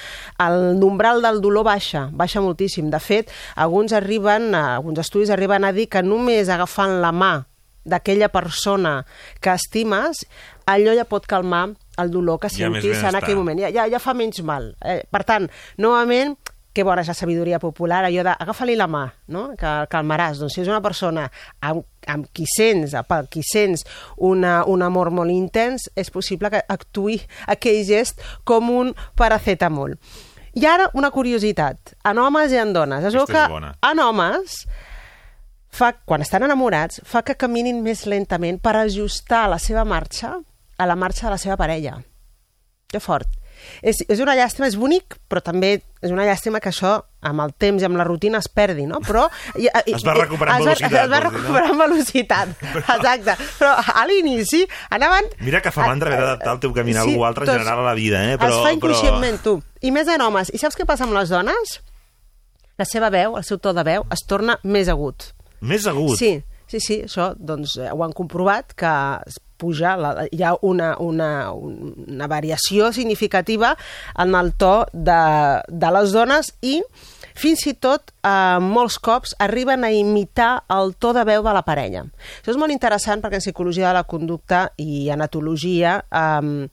el 0.43 0.83
umbral 0.83 1.23
del 1.23 1.39
dolor 1.39 1.63
baixa, 1.63 2.09
baixa 2.11 2.43
moltíssim. 2.43 2.89
De 2.91 2.99
fet, 2.99 3.31
alguns 3.55 3.95
arriben, 3.95 4.51
alguns 4.59 4.99
estudis 5.05 5.31
arriben 5.31 5.63
a 5.63 5.71
dir 5.71 5.87
que 5.87 6.03
només 6.03 6.51
agafant 6.51 6.99
la 6.99 7.13
mà 7.15 7.31
d'aquella 7.85 8.27
persona 8.33 9.05
que 9.39 9.53
estimes, 9.55 10.25
allò 10.67 10.91
ja 10.97 11.05
pot 11.07 11.23
calmar 11.29 11.69
el 12.01 12.11
dolor 12.11 12.41
que 12.41 12.49
més 12.49 12.59
sentis 12.59 13.03
en 13.07 13.15
aquell 13.15 13.39
moment. 13.39 13.61
Ja, 13.61 13.71
ja, 13.71 13.87
ja 13.87 14.03
fa 14.03 14.17
menys 14.17 14.43
mal. 14.43 14.73
Eh, 14.83 15.05
per 15.07 15.23
tant, 15.23 15.47
novament, 15.79 16.35
que 16.75 16.83
bona 16.83 17.05
és 17.05 17.09
la 17.09 17.15
sabidoria 17.15 17.59
popular, 17.63 18.03
allò 18.03 18.23
de 18.27 18.33
agafa-li 18.35 18.75
la 18.75 18.87
mà, 18.91 19.05
no? 19.31 19.47
que 19.55 19.65
el 19.65 19.89
calmaràs. 19.91 20.41
Doncs 20.41 20.57
si 20.57 20.63
és 20.65 20.69
una 20.71 20.81
persona 20.83 21.25
amb, 21.63 21.85
amb 22.11 22.27
qui 22.35 22.47
sents, 22.51 22.97
pel 23.07 23.29
qui 23.31 23.43
sents 23.47 23.85
una, 24.17 24.57
un 24.67 24.83
amor 24.83 25.13
molt 25.15 25.31
intens, 25.31 25.87
és 25.95 26.11
possible 26.11 26.51
que 26.51 26.61
actuï 26.67 27.21
aquell 27.47 27.83
gest 27.87 28.19
com 28.43 28.73
un 28.73 28.91
paracetamol. 29.15 29.95
I 30.55 30.67
ara, 30.71 30.89
una 30.95 31.11
curiositat, 31.11 31.95
en 32.07 32.19
homes 32.19 32.51
i 32.51 32.59
en 32.59 32.75
dones. 32.75 33.07
Es 33.07 33.15
veu 33.15 33.25
que 33.27 33.43
en 33.43 33.99
homes 34.03 34.61
fa, 35.75 35.91
quan 36.07 36.23
estan 36.23 36.45
enamorats, 36.47 37.01
fa 37.07 37.23
que 37.27 37.35
caminin 37.39 37.81
més 37.83 38.05
lentament 38.07 38.59
per 38.63 38.77
ajustar 38.79 39.45
la 39.51 39.59
seva 39.59 39.83
marxa 39.87 40.37
a 40.77 40.87
la 40.87 40.95
marxa 40.99 41.27
de 41.27 41.35
la 41.35 41.39
seva 41.39 41.57
parella. 41.59 41.97
Que 42.87 43.03
fort. 43.03 43.27
És, 43.81 44.03
és 44.09 44.19
una 44.23 44.35
llàstima, 44.37 44.67
és 44.67 44.75
bonic, 44.79 45.17
però 45.29 45.41
també 45.43 45.73
és 46.05 46.11
una 46.13 46.25
llàstima 46.27 46.59
que 46.61 46.69
això, 46.69 46.95
amb 47.25 47.41
el 47.41 47.53
temps 47.57 47.81
i 47.81 47.85
amb 47.87 47.97
la 47.97 48.05
rutina, 48.05 48.37
es 48.43 48.47
perdi, 48.51 48.85
no? 48.85 48.99
Però... 49.05 49.25
i- 49.57 49.65
i- 49.67 49.95
Es 49.97 50.05
va 50.05 50.13
recuperar 50.17 50.55
amb 50.57 50.65
velocitat, 50.67 50.97
Es 51.05 51.11
va 51.11 51.19
recuperar 51.25 51.69
amb 51.71 51.81
velocitat, 51.85 52.53
exacte. 52.77 53.37
Però 53.59 53.71
a 53.95 54.05
l'inici 54.09 54.61
anaven... 54.93 55.31
Mira 55.41 55.61
que 55.65 55.71
fa 55.73 55.87
mandra 55.89 56.11
haver 56.13 56.21
d'adaptar 56.25 56.53
el 56.57 56.61
teu 56.67 56.73
camí 56.77 56.93
a 56.95 57.01
algú 57.05 57.25
altre 57.25 57.47
en 57.49 57.53
general 57.57 57.81
a 57.81 57.89
la 57.89 57.95
vida, 57.97 58.21
eh? 58.31 58.37
Però, 58.37 58.51
es 58.51 58.61
fa 58.61 58.69
però... 58.69 58.75
inconscientment, 58.77 59.41
tu. 59.45 59.57
I 59.81 59.91
més 59.95 60.07
en 60.13 60.21
homes. 60.21 60.53
I 60.53 60.61
saps 60.61 60.77
què 60.77 60.85
passa 60.85 61.05
amb 61.07 61.17
les 61.17 61.29
dones? 61.33 61.79
La 62.77 62.85
seva 62.85 63.07
veu, 63.13 63.37
el 63.39 63.43
seu 63.47 63.57
to 63.63 63.71
de 63.73 63.83
veu, 63.87 64.03
es 64.11 64.25
torna 64.27 64.57
més 64.67 64.89
agut. 64.91 65.29
Més 65.65 65.85
agut. 65.87 66.17
Sí, 66.19 66.33
sí, 66.67 66.81
sí, 66.83 66.97
això 67.07 67.29
doncs, 67.39 67.77
eh, 67.79 67.87
ho 67.93 68.01
han 68.03 68.11
comprovat, 68.13 68.73
que 68.75 68.91
puja, 69.57 69.95
la, 69.99 70.13
hi 70.31 70.43
ha 70.43 70.55
una, 70.61 70.95
una, 70.99 71.51
una 71.53 72.27
variació 72.31 72.91
significativa 72.93 73.75
en 74.17 74.35
el 74.35 74.53
to 74.59 74.85
de, 74.93 75.21
de 75.67 75.91
les 75.97 76.15
dones 76.15 76.53
i 76.61 76.79
fins 77.35 77.65
i 77.67 77.73
tot 77.83 78.13
eh, 78.23 78.59
molts 78.63 78.97
cops 79.03 79.35
arriben 79.43 79.83
a 79.83 79.91
imitar 79.91 80.63
el 80.71 80.93
to 80.99 81.11
de 81.15 81.25
veu 81.27 81.43
de 81.43 81.53
la 81.55 81.65
parella. 81.67 82.05
Això 82.39 82.53
és 82.53 82.59
molt 82.59 82.73
interessant 82.73 83.21
perquè 83.21 83.41
en 83.41 83.43
psicologia 83.43 83.89
de 83.89 83.97
la 83.97 84.05
conducta 84.07 84.61
i 84.81 85.09
anatologia 85.13 85.97
eh, 86.07 86.69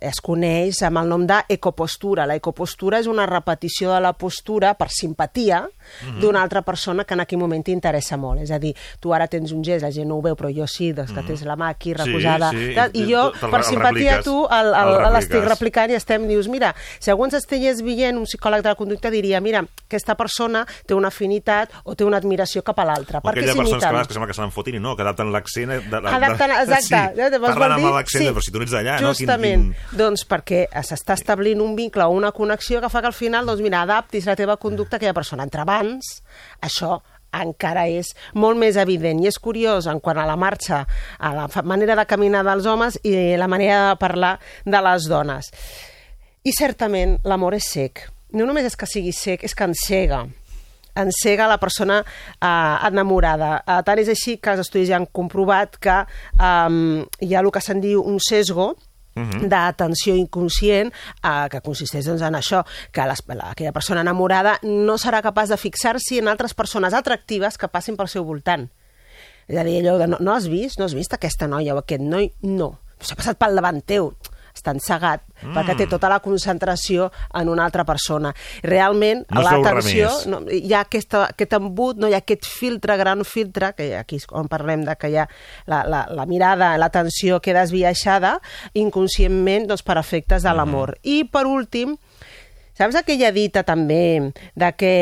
es 0.00 0.20
coneix 0.24 0.82
amb 0.86 1.00
el 1.00 1.10
nom 1.14 1.24
d'ecopostura. 1.28 2.28
La 2.28 2.36
ecopostura 2.36 3.00
és 3.00 3.08
una 3.10 3.26
repetició 3.30 3.94
de 3.94 4.02
la 4.04 4.12
postura 4.12 4.74
per 4.76 4.90
simpatia 4.92 5.64
Mhm. 6.06 6.20
d'una 6.20 6.42
altra 6.42 6.62
persona 6.62 7.04
que 7.04 7.14
en 7.14 7.20
aquell 7.20 7.38
moment 7.38 7.64
t'interessa 7.64 8.16
molt. 8.16 8.40
És 8.42 8.50
a 8.50 8.58
dir, 8.58 8.74
tu 9.00 9.12
ara 9.14 9.26
tens 9.28 9.52
un 9.52 9.62
gest, 9.64 9.82
la 9.82 9.90
gent 9.90 10.08
no 10.08 10.16
ho 10.16 10.22
veu, 10.22 10.34
però 10.36 10.50
jo 10.54 10.66
sí, 10.66 10.92
doncs 10.92 11.12
que 11.12 11.22
tens 11.22 11.42
la 11.42 11.56
mà 11.56 11.68
aquí 11.70 11.90
Mhm. 11.92 11.96
Sí, 12.00 12.10
reposada. 12.10 12.50
sí, 12.50 12.72
tal, 12.74 12.90
i 12.94 13.12
jo, 13.12 13.32
per 13.32 13.64
simpatia, 13.64 14.16
repliques. 14.18 14.24
tu 14.24 14.46
l'estic 15.12 15.44
replicant 15.44 15.90
i 15.90 15.94
estem, 15.94 16.26
dius, 16.28 16.48
mira, 16.48 16.74
si 16.98 17.10
algú 17.10 17.24
ens 17.26 17.34
estigués 17.34 17.82
veient, 17.82 18.16
un 18.16 18.24
psicòleg 18.24 18.62
de 18.62 18.68
la 18.68 18.74
conducta 18.74 19.10
diria, 19.10 19.40
mira, 19.40 19.64
aquesta 19.86 20.14
persona 20.14 20.66
té 20.86 20.94
una 20.94 21.08
afinitat 21.08 21.70
o 21.84 21.94
té 21.94 22.04
una 22.04 22.16
admiració 22.20 22.62
cap 22.62 22.78
a 22.78 22.84
l'altra. 22.84 23.18
O 23.18 23.22
Per 23.22 23.34
què 23.34 23.38
aquella 23.40 23.54
persones 23.56 23.82
que, 23.84 24.06
que 24.08 24.14
sembla 24.14 24.26
que 24.28 24.34
se 24.34 24.40
n'en 24.42 24.52
fotin 24.52 24.74
i 24.76 24.80
no, 24.80 24.94
que 24.96 25.02
adapten 25.02 25.32
l'accent... 25.32 25.70
De, 25.70 25.80
de, 25.80 25.96
Adapten, 25.96 26.50
exacte. 26.62 27.14
Sí, 27.14 27.40
parlen 27.40 27.72
amb 27.72 27.94
l'accent, 27.94 28.24
sí, 28.24 28.30
però 28.30 28.42
si 28.44 28.50
tu 28.54 28.62
ets 28.62 28.72
d'allà, 28.72 29.00
no? 29.00 29.12
Justament. 29.14 29.70
Doncs 29.96 30.24
perquè 30.28 30.66
s'està 30.84 31.14
establint 31.18 31.60
un 31.60 31.74
vincle 31.76 32.04
o 32.04 32.10
una 32.10 32.32
connexió 32.32 32.80
que 32.80 32.88
fa 32.92 33.00
que 33.00 33.06
al 33.10 33.16
final, 33.16 33.46
doncs 33.46 33.60
mira, 33.62 33.82
adaptis 33.82 34.26
la 34.26 34.36
teva 34.36 34.56
conducta 34.56 34.96
a 34.96 34.98
aquella 34.98 35.14
persona. 35.14 35.42
Entre 35.44 35.64
abans, 35.80 36.20
això 36.62 37.00
encara 37.30 37.86
és 37.86 38.10
molt 38.34 38.58
més 38.58 38.76
evident 38.80 39.20
i 39.22 39.28
és 39.30 39.38
curiós 39.38 39.86
en 39.86 40.00
quant 40.02 40.18
a 40.18 40.26
la 40.26 40.36
marxa, 40.36 40.82
a 41.18 41.30
la 41.34 41.46
manera 41.62 41.94
de 41.96 42.06
caminar 42.06 42.42
dels 42.46 42.66
homes 42.66 42.98
i 43.06 43.36
la 43.38 43.48
manera 43.48 43.90
de 43.90 44.00
parlar 44.00 44.38
de 44.66 44.82
les 44.82 45.06
dones. 45.08 45.52
I 46.42 46.52
certament 46.56 47.18
l'amor 47.24 47.54
és 47.54 47.70
sec. 47.70 48.08
No 48.34 48.46
només 48.46 48.66
és 48.66 48.76
que 48.76 48.88
sigui 48.88 49.12
sec, 49.14 49.44
és 49.44 49.54
que 49.54 49.66
encega 49.66 50.26
encega 51.00 51.46
la 51.46 51.56
persona 51.62 52.00
eh, 52.02 52.76
enamorada. 52.88 53.60
Eh, 53.62 53.78
tant 53.86 54.00
és 54.02 54.10
així 54.10 54.34
que 54.42 54.50
els 54.50 54.64
estudis 54.64 54.88
ja 54.90 54.98
han 54.98 55.06
comprovat 55.06 55.78
que 55.80 56.00
eh, 56.02 57.04
hi 57.22 57.34
ha 57.34 57.44
el 57.44 57.50
que 57.54 57.62
se'n 57.62 57.80
diu 57.80 58.02
un 58.02 58.18
sesgo, 58.20 58.72
Mhm. 59.14 59.48
d'atenció 59.50 60.14
inconscient 60.14 60.92
eh, 60.92 61.48
que 61.50 61.60
consisteix 61.60 62.06
doncs, 62.06 62.22
en 62.22 62.34
això, 62.38 62.64
que 62.92 63.06
les, 63.06 63.22
la, 63.26 63.50
aquella 63.50 63.72
persona 63.72 64.00
enamorada 64.02 64.58
no 64.62 64.98
serà 64.98 65.22
capaç 65.22 65.50
de 65.50 65.56
fixar-s'hi 65.56 66.20
en 66.20 66.28
altres 66.28 66.54
persones 66.54 66.94
atractives 66.94 67.58
que 67.58 67.68
passin 67.68 67.96
pel 67.96 68.08
seu 68.08 68.24
voltant. 68.24 68.68
És 69.48 69.58
a 69.58 69.64
dir, 69.66 69.80
allò 69.80 69.98
de 69.98 70.06
no, 70.06 70.20
no 70.20 70.34
has 70.34 70.46
vist? 70.46 70.78
No 70.78 70.86
has 70.86 70.94
vist 70.94 71.12
aquesta 71.16 71.48
noia 71.50 71.74
o 71.74 71.80
aquest 71.82 72.02
noi? 72.02 72.30
No. 72.42 72.78
S'ha 73.00 73.16
passat 73.18 73.38
pel 73.40 73.56
davant 73.58 73.80
teu. 73.82 74.12
Està 74.54 74.74
encegat 74.74 75.22
mm. 75.42 75.54
perquè 75.56 75.76
té 75.78 75.86
tota 75.90 76.10
la 76.12 76.20
concentració 76.24 77.10
en 77.38 77.50
una 77.52 77.64
altra 77.68 77.84
persona. 77.88 78.32
Realment, 78.66 79.24
No 79.30 79.44
l'atenció... 79.44 80.10
No, 80.30 80.42
hi 80.50 80.74
ha 80.74 80.84
aquesta, 80.86 81.26
aquest 81.34 81.54
embut, 81.58 82.00
no 82.00 82.10
hi 82.10 82.16
ha 82.16 82.22
aquest 82.22 82.48
filtre, 82.48 82.96
gran 83.00 83.24
filtre, 83.24 83.72
que 83.76 83.92
aquí 83.98 84.20
és 84.20 84.26
on 84.36 84.50
parlem 84.50 84.84
de 84.88 84.96
que 85.00 85.10
hi 85.12 85.18
ha 85.20 85.26
la, 85.70 85.82
la, 85.88 86.04
la 86.16 86.26
mirada, 86.30 86.72
l'atenció 86.80 87.40
queda 87.44 87.64
esbiaixada 87.66 88.36
inconscientment 88.78 89.68
doncs, 89.70 89.84
per 89.86 89.98
efectes 90.00 90.46
de 90.46 90.54
l'amor. 90.56 90.96
I, 91.02 91.22
per 91.30 91.46
últim, 91.48 91.96
saps 92.76 92.98
aquella 93.00 93.32
dita 93.34 93.64
també 93.66 94.32
de 94.58 94.70
que 94.78 94.94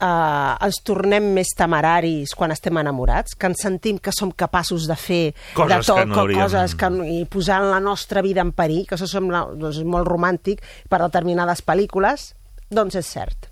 eh, 0.00 0.64
ens 0.66 0.80
tornem 0.84 1.30
més 1.36 1.52
temeraris 1.56 2.32
quan 2.36 2.50
estem 2.54 2.76
enamorats, 2.80 3.34
que 3.36 3.46
ens 3.50 3.60
sentim 3.62 3.98
que 3.98 4.12
som 4.16 4.32
capaços 4.32 4.86
de 4.88 4.96
fer 4.96 5.34
Coses 5.54 5.76
de 5.86 5.92
tot, 5.92 5.98
que 6.00 6.06
no 6.06 6.18
hauríem- 6.24 6.42
coses 6.42 6.74
que, 6.74 6.90
i 7.12 7.24
posant 7.30 7.68
la 7.70 7.80
nostra 7.80 8.22
vida 8.22 8.40
en 8.40 8.52
perill, 8.52 8.86
que 8.88 8.96
això 8.96 9.06
sembla 9.10 9.46
doncs, 9.54 9.82
molt 9.84 10.08
romàntic 10.08 10.62
per 10.88 10.98
determinades 11.04 11.62
pel·lícules, 11.62 12.32
doncs 12.70 12.94
és 12.96 13.06
cert. 13.06 13.48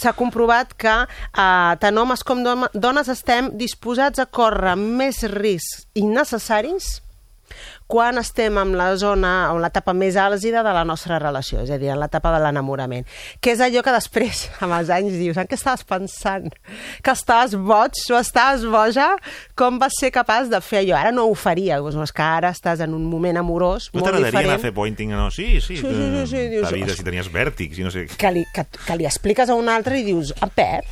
S'ha 0.00 0.14
comprovat 0.16 0.72
que 0.80 0.94
eh, 1.04 1.72
tant 1.80 1.98
homes 2.00 2.22
com 2.24 2.40
dones 2.72 3.08
estem 3.12 3.50
disposats 3.58 4.18
a 4.22 4.26
córrer 4.26 4.76
més 4.78 5.22
riscs 5.28 5.86
innecessaris 5.94 7.02
quan 7.88 8.18
estem 8.20 8.58
en 8.60 8.74
la 8.76 8.90
zona, 9.00 9.48
en 9.52 9.62
l'etapa 9.64 9.94
més 9.96 10.16
àlgida 10.20 10.60
de 10.66 10.72
la 10.76 10.84
nostra 10.84 11.18
relació, 11.18 11.62
és 11.64 11.70
a 11.72 11.78
dir, 11.80 11.88
en 11.94 12.00
l'etapa 12.02 12.34
de 12.34 12.42
l'enamorament. 12.44 13.06
Que 13.40 13.54
és 13.54 13.62
allò 13.64 13.82
que 13.82 13.94
després, 13.94 14.44
amb 14.64 14.76
els 14.76 14.90
anys, 14.92 15.16
dius, 15.16 15.38
en 15.40 15.48
què 15.48 15.56
estaves 15.56 15.86
pensant? 15.88 16.50
Que 17.02 17.14
estaves 17.16 17.56
boig 17.56 17.96
o 18.12 18.18
estaves 18.20 18.66
boja? 18.68 19.08
Com 19.58 19.78
vas 19.80 19.96
ser 19.98 20.12
capaç 20.14 20.50
de 20.52 20.60
fer 20.64 20.82
allò? 20.84 20.98
Ara 21.00 21.12
no 21.16 21.26
ho 21.30 21.34
faria, 21.38 21.80
doncs, 21.80 21.96
és 22.08 22.12
que 22.12 22.22
ara 22.26 22.52
estàs 22.54 22.84
en 22.84 22.92
un 22.96 23.04
moment 23.08 23.40
amorós 23.40 23.88
No 23.92 24.00
molt 24.00 24.10
t'agradaria 24.12 24.28
anar 24.38 24.58
diferent. 24.58 24.60
a 24.60 24.66
fer 24.68 24.74
pointing? 24.76 25.14
No? 25.16 25.30
Sí, 25.30 25.60
sí. 25.60 25.78
Sí, 25.78 25.82
sí, 25.82 25.88
sí, 25.88 26.26
sí, 26.34 26.44
dius, 26.52 26.66
la 26.68 26.74
vida, 26.76 26.94
si 26.98 27.04
tenies 27.06 27.32
vèrtics 27.32 27.78
i 27.80 27.86
no 27.86 27.90
sé 27.94 28.06
que 28.18 28.30
li, 28.34 28.44
que, 28.54 28.66
que 28.84 28.96
li 29.00 29.06
expliques 29.08 29.48
a 29.48 29.56
un 29.56 29.68
altre 29.72 29.98
i 30.00 30.04
dius, 30.06 30.34
a 30.44 30.48
Pep, 30.52 30.84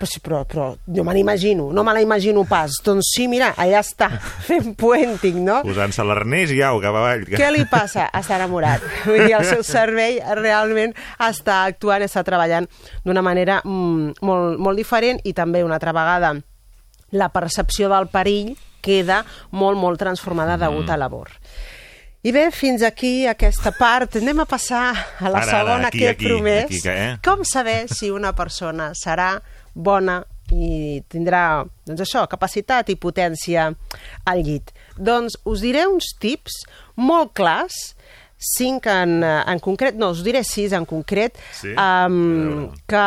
però, 0.00 0.18
però, 0.20 0.44
però 0.48 0.66
jo 0.96 1.04
me 1.04 1.12
l'imagino, 1.14 1.68
no 1.72 1.82
me 1.84 1.92
la 1.92 2.00
imagino 2.00 2.44
pas. 2.48 2.78
Doncs 2.84 3.10
sí, 3.16 3.26
mira, 3.28 3.52
allà 3.60 3.82
està, 3.84 4.08
fent 4.48 4.72
puenting, 4.80 5.42
no? 5.44 5.60
Posant-se 5.66 6.04
l'arnès 6.08 6.50
i 6.56 6.62
au, 6.64 6.80
cap 6.80 6.96
avall. 6.96 7.26
Què 7.28 7.50
li 7.52 7.66
passa? 7.68 8.08
Està 8.16 8.38
enamorat. 8.40 8.80
Vull 9.08 9.26
dir, 9.26 9.34
el 9.36 9.44
seu 9.44 9.62
cervell 9.66 10.20
realment 10.40 10.94
està 11.18 11.64
actuant, 11.68 12.02
està 12.06 12.24
treballant 12.24 12.68
d'una 13.04 13.22
manera 13.22 13.60
mm, 13.64 14.16
molt, 14.24 14.56
molt 14.58 14.80
diferent 14.80 15.20
i 15.28 15.34
també 15.36 15.62
una 15.66 15.76
altra 15.76 15.92
vegada 15.92 16.34
la 17.12 17.28
percepció 17.34 17.88
del 17.90 18.06
perill 18.08 18.54
queda 18.80 19.24
molt, 19.52 19.76
molt 19.76 19.98
transformada 20.00 20.56
degut 20.56 20.86
Mm. 20.86 20.90
a 20.94 20.96
l'amor. 20.96 21.28
I 22.22 22.32
bé, 22.36 22.50
fins 22.52 22.82
aquí 22.84 23.26
aquesta 23.26 23.72
part. 23.72 24.18
Anem 24.20 24.42
a 24.42 24.46
passar 24.48 24.90
a 24.92 25.30
la 25.30 25.38
Ara, 25.40 25.46
ara, 25.46 25.52
segona 25.54 25.88
aquí, 25.88 25.98
que 25.98 26.04
he 26.04 26.08
aquí, 26.12 26.26
promès. 26.28 26.64
aquí, 26.66 26.80
eh? 26.88 27.14
Com 27.24 27.44
saber 27.48 27.86
si 27.88 28.10
una 28.12 28.34
persona 28.36 28.90
serà 28.98 29.38
bona 29.74 30.18
i 30.52 31.00
tindrà, 31.08 31.62
doncs 31.86 32.02
això, 32.04 32.26
capacitat 32.28 32.90
i 32.92 32.96
potència 33.00 33.70
al 34.26 34.42
llit? 34.44 34.72
Doncs 34.98 35.38
us 35.48 35.62
diré 35.64 35.86
uns 35.88 36.10
tips 36.20 36.58
molt 36.96 37.32
clars, 37.38 37.94
cinc 38.36 38.86
en, 38.90 39.22
en 39.24 39.60
concret, 39.62 39.94
no, 39.96 40.10
us 40.12 40.20
diré 40.26 40.42
sis 40.44 40.72
en 40.76 40.84
concret, 40.88 41.38
Sí? 41.56 41.72
um, 41.72 42.68
que 42.88 43.04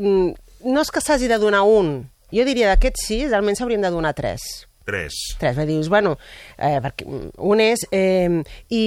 mm, 0.00 0.32
no 0.72 0.80
és 0.82 0.90
que 0.94 1.02
s'hagi 1.04 1.28
de 1.30 1.38
donar 1.42 1.62
un, 1.68 2.08
jo 2.32 2.44
diria 2.48 2.72
d'aquests 2.72 3.06
sis, 3.06 3.32
almenys 3.36 3.58
s'haurien 3.62 3.82
de 3.84 3.90
donar 3.92 4.14
tres. 4.18 4.40
Tres. 4.86 5.18
Tres, 5.38 5.56
va, 5.58 5.66
dius, 5.68 5.88
bueno, 5.92 6.16
eh, 6.58 6.78
perquè 6.82 7.06
un 7.06 7.62
és... 7.62 7.84
Eh, 7.94 8.42
i, 8.72 8.82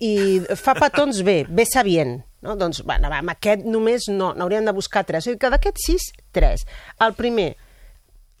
I 0.00 0.12
fa 0.58 0.74
petons 0.78 1.22
bé, 1.26 1.42
bé 1.48 1.66
sabient. 1.68 2.18
No? 2.44 2.56
Doncs, 2.60 2.82
bueno, 2.88 3.10
va, 3.12 3.20
amb 3.20 3.34
aquest 3.34 3.64
només 3.68 4.08
no, 4.12 4.32
n'hauríem 4.36 4.68
de 4.68 4.76
buscar 4.76 5.04
tres. 5.08 5.24
O 5.24 5.30
sigui 5.30 5.40
que 5.40 5.52
d'aquests 5.52 5.88
sis, 5.90 6.10
tres. 6.36 6.66
El 7.00 7.16
primer, 7.18 7.54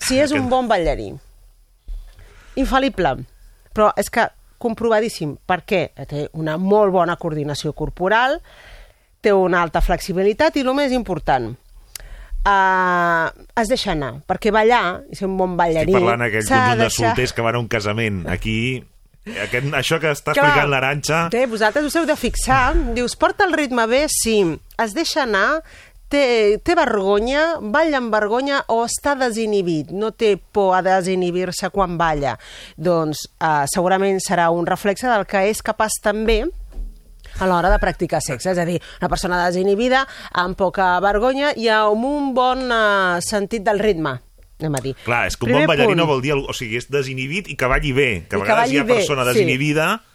si 0.00 0.20
és 0.20 0.32
un 0.36 0.48
bon 0.52 0.68
ballarí. 0.70 1.10
Infal·lible. 2.60 3.16
Però 3.76 3.90
és 4.00 4.10
que 4.12 4.26
comprovadíssim. 4.60 5.36
Per 5.48 5.62
què? 5.64 5.82
Té 6.10 6.26
una 6.36 6.56
molt 6.60 6.92
bona 6.94 7.16
coordinació 7.20 7.72
corporal, 7.76 8.38
té 9.20 9.32
una 9.36 9.62
alta 9.64 9.82
flexibilitat 9.84 10.56
i 10.56 10.64
el 10.64 10.72
més 10.76 10.92
important, 10.96 11.52
uh, 12.46 13.28
es 13.60 13.68
deixa 13.72 13.92
anar, 13.92 14.14
perquè 14.28 14.52
ballar, 14.54 15.02
i 15.10 15.18
ser 15.18 15.28
un 15.28 15.36
bon 15.40 15.56
ballarí... 15.58 15.92
Estic 15.92 16.00
parlant 16.00 16.26
aquell 16.28 16.46
s'ha 16.46 16.62
conjunt 16.62 16.78
de 16.78 16.86
deixar- 16.86 17.10
solters 17.10 17.36
que 17.36 17.44
van 17.46 17.58
a 17.58 17.62
un 17.62 17.68
casament. 17.72 18.22
Aquí, 18.30 18.56
aquest, 19.26 19.68
això 19.76 20.00
que 20.00 20.10
està 20.14 20.32
Clar. 20.32 20.46
explicant 20.46 20.72
l'Aranxa... 20.72 21.20
Bé, 21.34 21.44
vosaltres 21.50 21.86
us 21.90 21.96
heu 22.00 22.08
de 22.08 22.16
fixar. 22.16 22.64
Dius, 22.96 23.16
porta 23.20 23.46
el 23.48 23.54
ritme 23.58 23.86
bé, 23.90 24.06
sí. 24.10 24.40
Es 24.80 24.94
deixa 24.96 25.24
anar, 25.26 25.60
té, 26.10 26.58
té 26.66 26.74
vergonya, 26.74 27.58
balla 27.60 28.00
amb 28.00 28.10
vergonya 28.14 28.62
o 28.72 28.80
està 28.86 29.14
desinhibit, 29.20 29.92
no 29.94 30.10
té 30.10 30.34
por 30.40 30.72
a 30.78 30.80
desinhibir-se 30.82 31.70
quan 31.70 31.98
balla. 32.00 32.36
Doncs 32.76 33.26
eh, 33.38 33.66
segurament 33.70 34.18
serà 34.24 34.48
un 34.50 34.66
reflexe 34.66 35.06
del 35.10 35.28
que 35.30 35.44
és 35.52 35.62
capaç 35.62 36.00
també 36.02 36.42
a 37.38 37.48
l'hora 37.50 37.70
de 37.72 37.78
practicar 37.82 38.22
sexe. 38.24 38.52
És 38.54 38.58
a 38.58 38.66
dir, 38.68 38.80
una 39.00 39.10
persona 39.12 39.44
desinhibida, 39.46 40.06
amb 40.42 40.58
poca 40.58 40.92
vergonya 41.04 41.54
i 41.56 41.70
amb 41.72 42.04
un 42.04 42.34
bon 42.34 42.66
eh, 42.66 43.20
sentit 43.24 43.64
del 43.66 43.80
ritme, 43.82 44.16
anem 44.60 44.76
a 44.76 44.84
dir. 44.84 44.94
Clar, 45.06 45.24
és 45.30 45.36
que 45.36 45.46
un 45.46 45.52
Primer 45.52 45.66
bon 45.66 45.74
ballarí 45.74 45.98
no 45.98 46.06
vol 46.10 46.22
dir... 46.24 46.36
O 46.36 46.56
sigui, 46.56 46.80
és 46.80 46.90
desinhibit 46.92 47.50
i 47.50 47.56
que 47.58 47.70
balli 47.70 47.94
bé. 47.96 48.10
Que 48.28 48.38
I 48.38 48.40
a 48.40 48.44
que 48.44 48.46
vegades 48.46 48.72
hi 48.74 48.80
ha 48.80 48.86
bé, 48.86 49.00
persona 49.00 49.26
sí. 50.00 50.09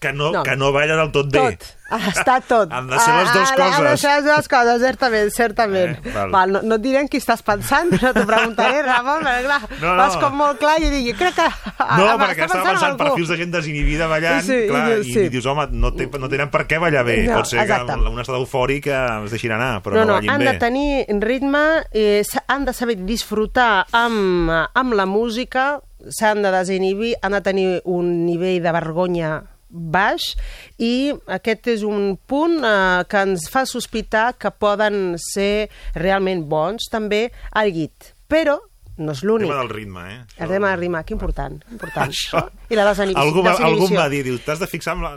Que 0.00 0.12
no, 0.12 0.30
No. 0.32 0.42
que 0.42 0.56
no 0.56 0.70
balla 0.72 0.96
del 0.96 1.10
tot 1.12 1.30
bé. 1.32 1.40
Tot. 1.58 1.74
Ah, 1.90 1.98
està 2.12 2.34
tot. 2.44 2.68
Han 2.76 2.86
de 2.86 2.98
ser 3.00 3.14
les 3.16 3.32
dues 3.32 3.48
Ah, 3.48 3.54
Han 3.64 3.70
de 3.72 3.76
coses. 3.88 4.00
ser 4.00 4.10
les 4.16 4.24
dues 4.26 4.48
coses, 4.48 4.80
certament, 4.82 5.30
certament. 5.32 5.94
Eh, 6.04 6.12
val. 6.14 6.30
val, 6.30 6.52
no, 6.52 6.60
no 6.62 6.74
et 6.76 6.82
diré 6.84 7.00
en 7.00 7.08
qui 7.08 7.16
estàs 7.18 7.40
pensant, 7.42 7.90
no 7.90 8.12
t'ho 8.14 8.24
preguntaré, 8.28 8.82
Ramon, 8.86 9.24
perquè 9.24 9.44
clar, 9.46 9.60
No, 9.80 9.94
no. 9.94 9.96
vas 10.02 10.16
com 10.20 10.36
molt 10.36 10.58
clar 10.60 10.76
i 10.84 10.90
dic, 10.92 11.16
crec 11.18 11.34
que... 11.38 11.46
No, 11.48 12.04
ah, 12.10 12.18
perquè 12.20 12.44
estava 12.44 12.60
en 12.62 12.68
pensant 12.76 12.98
perfils 13.00 13.32
de 13.32 13.38
gent 13.40 13.50
desinhibida 13.56 14.06
ballant, 14.06 14.42
Sí, 14.44 14.60
i 14.66 14.68
clar, 14.68 14.84
dius, 14.92 15.06
i, 15.08 15.16
sí. 15.16 15.26
dius, 15.32 15.46
home, 15.48 15.66
no, 15.72 15.94
té, 15.96 16.06
no 16.20 16.28
tenen 16.28 16.50
per 16.52 16.66
què 16.68 16.78
ballar 16.78 17.02
bé. 17.08 17.16
No, 17.26 17.40
Pot 17.40 17.50
ser 17.54 17.62
exacte. 17.64 17.86
que 17.86 17.98
en 17.98 18.06
un 18.12 18.20
estat 18.20 18.36
eufòric 18.36 18.86
eh, 18.92 19.02
es 19.24 19.30
deixin 19.34 19.56
anar, 19.56 19.80
però 19.82 19.96
no, 19.96 20.00
no, 20.04 20.06
no, 20.06 20.12
ballin 20.20 20.30
han 20.36 20.44
bé. 20.44 20.52
de 20.52 20.58
tenir 20.58 21.06
ritme, 21.24 21.64
eh, 21.92 22.22
han 22.46 22.64
de 22.68 22.72
saber 22.76 22.98
disfrutar 23.08 23.86
amb, 23.96 24.50
amb 24.74 24.92
la 24.94 25.06
música, 25.06 25.80
s'han 26.14 26.42
de 26.44 26.52
desinhibir, 26.52 27.16
han 27.22 27.32
de 27.32 27.40
tenir 27.40 27.70
un 27.84 28.26
nivell 28.26 28.60
de 28.62 28.72
vergonya 28.72 29.30
baix 29.68 30.32
i 30.78 31.12
aquest 31.38 31.68
és 31.74 31.84
un 31.86 32.16
punt 32.28 32.58
eh, 32.64 33.04
que 33.08 33.24
ens 33.26 33.48
fa 33.52 33.64
sospitar 33.68 34.32
que 34.40 34.52
poden 34.52 35.16
ser 35.30 35.68
realment 35.96 36.46
bons 36.48 36.88
també 36.92 37.28
al 37.52 37.72
llit. 37.74 38.14
Però 38.28 38.58
no 38.98 39.12
és 39.12 39.22
El 39.22 39.28
l'únic. 39.28 39.48
tema 39.48 39.60
del 39.62 39.70
ritme, 39.70 40.02
eh? 40.14 40.20
El 40.38 40.48
tema 40.48 40.70
del 40.72 40.80
ritme, 40.80 41.04
que 41.04 41.14
important. 41.14 41.62
important. 41.70 42.10
Això. 42.10 42.44
I 42.68 42.76
la 42.76 42.84
desinhibició. 42.90 43.22
Algú, 43.22 43.42
va, 43.46 43.52
algú 43.64 43.88
va 43.94 44.08
dir, 44.12 44.22
diu, 44.26 44.38
t'has 44.44 44.58
de 44.60 44.66
fixar 44.66 44.92
amb 44.96 45.02
la... 45.06 45.12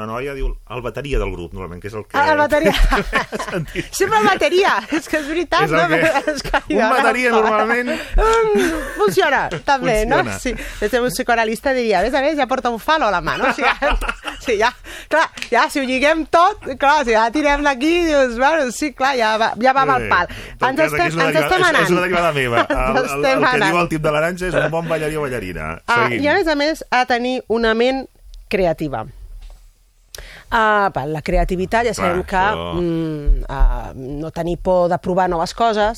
La 0.00 0.06
noia 0.06 0.34
diu, 0.36 0.50
el 0.70 0.82
bateria 0.82 1.18
del 1.18 1.30
grup, 1.32 1.52
normalment, 1.54 1.80
que 1.82 1.88
és 1.88 1.94
el 1.94 2.04
que... 2.06 2.16
Ah, 2.18 2.32
el 2.32 2.38
bateria. 2.38 2.74
Sempre 3.90 4.18
el 4.20 4.26
bateria. 4.26 4.74
És 4.92 5.08
que 5.08 5.18
és 5.18 5.26
veritat, 5.28 5.64
És 5.64 5.72
el 5.72 5.80
no? 5.80 5.88
que- 5.88 6.32
És 6.34 6.42
que 6.42 6.60
un 6.76 6.90
bateria 6.90 7.30
normalment- 7.32 7.90
Mm, 7.90 8.70
funciona, 8.96 9.48
també, 9.64 10.00
Funciona. 10.04 10.22
no? 10.22 10.38
Sí. 10.38 10.54
De 10.80 10.88
ser 10.88 11.00
un 11.00 11.08
psicoanalista 11.10 11.72
diria, 11.72 12.00
a 12.00 12.02
més 12.02 12.14
a 12.14 12.20
més, 12.20 12.36
ja 12.36 12.46
porta 12.46 12.70
un 12.70 12.78
falo 12.78 13.06
a 13.06 13.10
la 13.10 13.20
mà, 13.22 13.36
no? 13.38 13.48
O 13.50 13.52
sigui, 13.52 13.68
sí, 14.44 14.58
ja, 14.58 14.70
clar, 15.08 15.28
ja, 15.50 15.68
si 15.70 15.80
ho 15.80 15.84
lliguem 15.84 16.26
tot, 16.26 16.64
clar, 16.78 17.04
si 17.04 17.12
ja 17.16 17.30
tirem 17.32 17.62
d'aquí, 17.64 17.92
dius, 18.06 18.36
bueno, 18.38 18.70
sí, 18.72 18.92
clar, 18.94 19.14
ja 19.18 19.36
va, 19.40 19.52
ja 19.60 19.72
va 19.76 19.82
amb 19.86 19.96
el 19.98 20.08
pal. 20.10 20.28
Ens 20.60 20.80
estem, 20.86 21.20
ens 21.20 21.40
estem 21.42 21.64
anant. 21.64 21.82
És 21.84 21.90
una 21.94 22.02
derivada 22.06 22.32
meva. 22.36 22.66
El, 22.68 23.00
el, 23.04 23.19
el, 23.20 23.44
estem 23.44 23.60
que 23.60 23.70
diu 23.70 23.80
el 23.80 23.88
tip 23.92 24.02
de 24.02 24.12
l'aranja 24.14 24.48
és 24.48 24.58
un 24.58 24.68
bon 24.72 24.88
ballarí 24.90 25.16
o 25.16 25.24
ballarina. 25.26 25.70
Ah, 25.86 26.06
Seguim. 26.08 26.24
I 26.24 26.28
a 26.28 26.34
més 26.38 26.50
a 26.50 26.56
més 26.58 26.84
ha 26.90 27.04
de 27.04 27.10
tenir 27.14 27.34
una 27.48 27.74
ment 27.78 28.04
creativa. 28.50 29.06
Uh, 30.50 30.90
la 31.06 31.20
creativitat 31.22 31.86
ja 31.86 31.94
sabem 31.94 32.24
Clar, 32.24 32.26
que 32.26 32.36
això- 32.36 32.80
mm, 32.80 33.44
uh, 33.46 33.92
no 33.94 34.30
tenir 34.34 34.58
por 34.58 34.88
de 34.90 34.98
provar 34.98 35.28
noves 35.30 35.54
coses, 35.54 35.96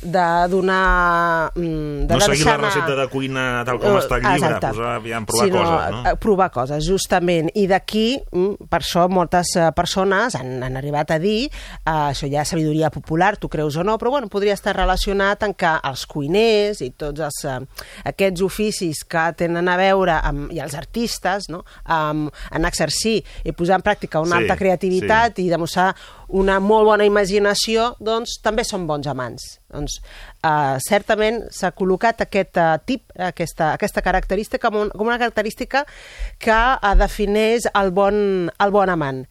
de 0.00 0.48
donar... 0.48 1.52
Mm, 1.54 2.06
de 2.08 2.14
no 2.14 2.20
seguir 2.20 2.46
la 2.46 2.56
recepta 2.56 2.96
de 2.96 3.06
cuina 3.12 3.62
tal 3.68 3.78
com 3.78 3.98
està 3.98 4.16
el 4.16 4.24
llibre, 4.24 4.54
Exacte. 4.56 4.70
posar, 4.72 4.94
aviam, 4.96 5.26
provar 5.28 5.46
Sinó, 5.46 5.64
coses, 5.64 5.90
no? 5.90 6.00
eh, 6.08 6.16
provar 6.16 6.50
coses, 6.50 6.86
justament. 6.88 7.50
I 7.54 7.66
d'aquí, 7.68 8.06
mm, 8.32 8.68
per 8.72 8.80
això, 8.80 9.04
moltes 9.12 9.52
eh, 9.56 9.68
persones 9.76 10.34
han, 10.38 10.62
han 10.64 10.80
arribat 10.80 11.12
a 11.12 11.18
dir, 11.20 11.50
eh, 11.50 11.90
això 11.92 12.30
ja 12.32 12.40
és 12.40 12.48
sabidoria 12.48 12.88
popular, 12.90 13.36
tu 13.36 13.50
creus 13.52 13.76
o 13.76 13.84
no, 13.84 13.98
però 14.00 14.14
bueno, 14.16 14.32
podria 14.32 14.56
estar 14.56 14.74
relacionat 14.76 15.44
en 15.44 15.52
que 15.52 15.74
els 15.84 16.06
cuiners 16.08 16.80
i 16.80 16.90
tots 16.96 17.20
els, 17.20 17.42
eh, 17.44 17.60
aquests 18.08 18.40
oficis 18.48 19.04
que 19.04 19.28
tenen 19.36 19.68
a 19.68 19.76
veure 19.76 20.16
amb, 20.24 20.48
i 20.56 20.60
els 20.64 20.74
artistes, 20.74 21.50
no? 21.52 21.66
amb, 21.84 22.32
en 22.50 22.64
exercir 22.64 23.18
i 23.44 23.52
posar 23.52 23.76
en 23.76 23.89
pràctica 23.90 24.22
una 24.22 24.38
Sí, 24.38 24.44
alta 24.44 24.56
creativitat 24.56 25.38
i 25.42 25.48
demostrar 25.50 25.90
una 26.40 26.60
molt 26.62 26.86
bona 26.86 27.04
imaginació, 27.04 27.94
doncs 27.98 28.38
també 28.42 28.64
són 28.64 28.86
bons 28.86 29.08
amants. 29.10 29.58
Doncs 29.70 29.98
eh, 30.00 30.78
certament 30.86 31.42
s'ha 31.54 31.72
col·locat 31.76 32.22
aquest 32.26 32.56
eh, 32.56 32.72
tip, 32.86 33.10
aquesta, 33.18 33.74
aquesta 33.74 34.02
característica 34.06 34.70
com, 34.70 34.84
un, 34.86 34.92
com 34.94 35.10
una 35.10 35.18
característica 35.18 35.84
que 36.38 36.58
eh, 36.58 36.94
defineix 37.00 37.66
el 37.74 37.90
bon, 37.90 38.50
el 38.50 38.74
bon 38.74 38.94
amant. 38.94 39.24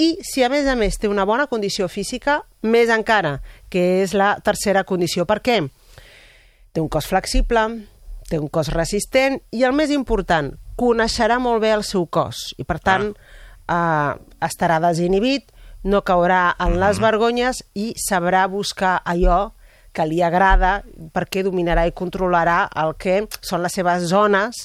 I 0.00 0.16
si 0.24 0.42
a 0.42 0.48
més 0.48 0.66
a 0.66 0.74
més 0.74 0.96
té 0.98 1.10
una 1.10 1.26
bona 1.28 1.46
condició 1.46 1.86
física, 1.92 2.40
més 2.64 2.90
encara, 2.90 3.36
que 3.70 4.02
és 4.02 4.16
la 4.16 4.34
tercera 4.42 4.86
condició. 4.88 5.26
Per 5.28 5.38
què? 5.44 5.60
Té 6.72 6.80
un 6.80 6.88
cos 6.88 7.06
flexible, 7.06 7.66
té 8.30 8.40
un 8.40 8.48
cos 8.48 8.72
resistent 8.72 9.36
i 9.52 9.66
el 9.68 9.76
més 9.76 9.92
important, 9.92 10.54
coneixerà 10.80 11.36
molt 11.42 11.60
bé 11.62 11.74
el 11.76 11.84
seu 11.84 12.06
cos 12.08 12.54
i 12.56 12.64
per 12.64 12.78
tant 12.80 13.12
eh, 13.72 14.36
estarà 14.44 14.78
desinhibit, 14.84 15.48
no 15.88 16.04
caurà 16.06 16.52
en 16.62 16.78
les 16.78 17.00
vergonyes 17.02 17.64
i 17.74 17.92
sabrà 17.98 18.46
buscar 18.50 19.00
allò 19.02 19.48
que 19.92 20.06
li 20.08 20.22
agrada 20.24 20.80
perquè 21.12 21.42
dominarà 21.44 21.84
i 21.84 21.92
controlarà 21.92 22.64
el 22.80 22.94
que 23.00 23.18
són 23.44 23.62
les 23.64 23.74
seves 23.76 24.06
zones 24.08 24.62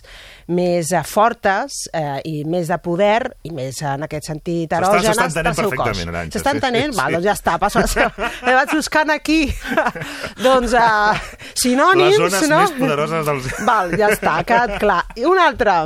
més 0.48 0.94
eh, 0.96 1.04
fortes 1.04 1.82
eh, 1.92 2.22
i 2.28 2.46
més 2.48 2.72
de 2.72 2.78
poder 2.84 3.34
i 3.44 3.52
més 3.56 3.82
en 3.84 4.08
aquest 4.08 4.32
sentit 4.32 4.72
erògenes 4.80 5.36
del 5.36 5.52
seu 5.58 5.76
cos. 5.76 6.02
S'està 6.32 6.56
entenent? 6.56 6.96
sí, 6.96 7.02
sí. 7.02 7.18
doncs 7.18 7.28
ja 7.28 7.36
està, 7.36 7.58
seva. 7.92 8.32
Me 8.48 8.56
vaig 8.56 8.74
buscant 8.74 9.12
aquí. 9.14 9.42
doncs 10.48 10.76
uh, 10.80 11.20
sinònims, 11.60 12.18
Les 12.24 12.40
zones 12.40 12.50
no? 12.54 12.64
més 12.64 12.76
poderoses 12.80 13.28
dels... 13.28 13.54
Val, 13.68 13.96
ja 14.00 14.14
està, 14.16 14.40
ha 14.40 14.48
quedat 14.48 14.78
clar. 14.80 15.04
I 15.20 15.28
un 15.28 15.44
altre. 15.44 15.82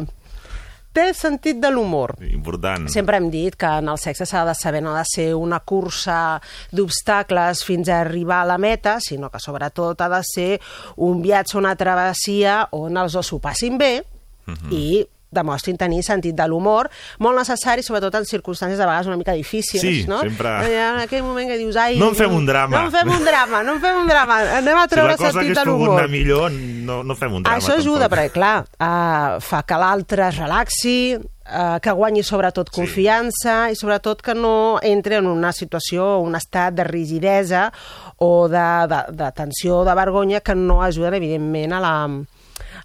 Té 0.91 1.13
sentit 1.15 1.55
de 1.63 1.69
l'humor. 1.71 2.17
Important. 2.27 2.89
Sempre 2.91 3.15
hem 3.17 3.29
dit 3.31 3.55
que 3.55 3.69
en 3.79 3.87
el 3.87 3.97
sexe 4.01 4.25
s'ha 4.27 4.43
de 4.43 4.55
saber, 4.59 4.81
no 4.83 4.91
ha 4.91 4.99
de 4.99 5.07
ser 5.07 5.29
una 5.35 5.61
cursa 5.63 6.41
d'obstacles 6.75 7.63
fins 7.63 7.87
a 7.87 8.01
arribar 8.01 8.41
a 8.41 8.49
la 8.49 8.57
meta, 8.57 8.97
sinó 8.99 9.29
que 9.31 9.39
sobretot 9.39 10.01
ha 10.01 10.09
de 10.11 10.21
ser 10.27 10.49
un 10.97 11.21
viatge, 11.23 11.57
una 11.57 11.75
travessia 11.79 12.67
on 12.75 12.97
els 12.97 13.13
dos 13.15 13.27
s'ho 13.31 13.39
passin 13.39 13.77
bé 13.77 14.03
Mhm. 14.47 14.71
i 14.73 15.07
demostrin 15.31 15.77
tenir 15.79 16.03
sentit 16.03 16.35
de 16.35 16.45
l'humor, 16.47 16.89
molt 17.19 17.37
necessari, 17.39 17.83
sobretot 17.83 18.15
en 18.19 18.25
circumstàncies 18.27 18.77
de 18.77 18.85
vegades 18.85 19.07
una 19.07 19.17
mica 19.17 19.31
difícils, 19.33 19.81
Sí, 19.81 20.05
no? 20.07 20.19
sempre. 20.21 20.49
Hi 20.67 20.75
ha 20.75 20.89
aquell 21.05 21.23
moment 21.23 21.47
que 21.49 21.57
dius, 21.57 21.75
ai... 21.79 21.97
No 21.97 22.09
en 22.11 22.15
fem 22.19 22.33
un 22.35 22.45
drama." 22.45 22.77
No 22.77 22.85
en 22.85 22.91
fem 22.91 23.09
un 23.15 23.25
drama, 23.25 23.63
no 23.63 23.73
en 23.77 23.81
fem 23.81 23.97
un 24.03 24.07
drama. 24.11 24.39
Anem 24.59 24.77
a 24.77 24.83
Si 24.83 24.89
treure 24.95 25.11
la 25.13 25.17
cosa 25.17 25.31
sentit 25.31 25.51
hagués 25.51 25.63
de 25.63 25.71
pogut 25.71 25.87
l'humor. 25.87 26.09
millor, 26.09 26.51
no, 26.51 27.01
no 27.03 27.15
fem 27.15 27.33
un 27.33 27.43
drama. 27.43 27.57
Això 27.57 27.77
ajuda, 27.79 28.09
tampoc. 28.09 28.17
perquè, 28.19 28.31
clar, 28.31 28.65
uh, 28.79 29.39
fa 29.41 29.63
que 29.63 29.77
l'altre 29.79 30.27
es 30.27 30.37
relaxi, 30.37 30.97
uh, 31.17 31.79
que 31.81 31.91
guanyi 31.91 32.23
sobretot 32.23 32.69
confiança 32.69 33.69
i 33.71 33.75
sobretot 33.75 34.21
que 34.21 34.33
no 34.35 34.79
entre 34.83 35.17
en 35.17 35.27
una 35.27 35.51
situació 35.51 36.17
o 36.17 36.21
un 36.27 36.35
estat 36.35 36.73
de 36.75 36.83
rigidesa 36.83 37.71
o 38.17 38.47
de, 38.51 38.67
de, 38.91 39.01
de 39.15 39.31
tensió 39.31 39.79
o 39.79 39.85
de 39.85 39.95
vergonya 39.95 40.41
que 40.41 40.55
no 40.55 40.81
ajuden, 40.83 41.13
evidentment, 41.15 41.73
a 41.73 41.79
la 41.79 41.95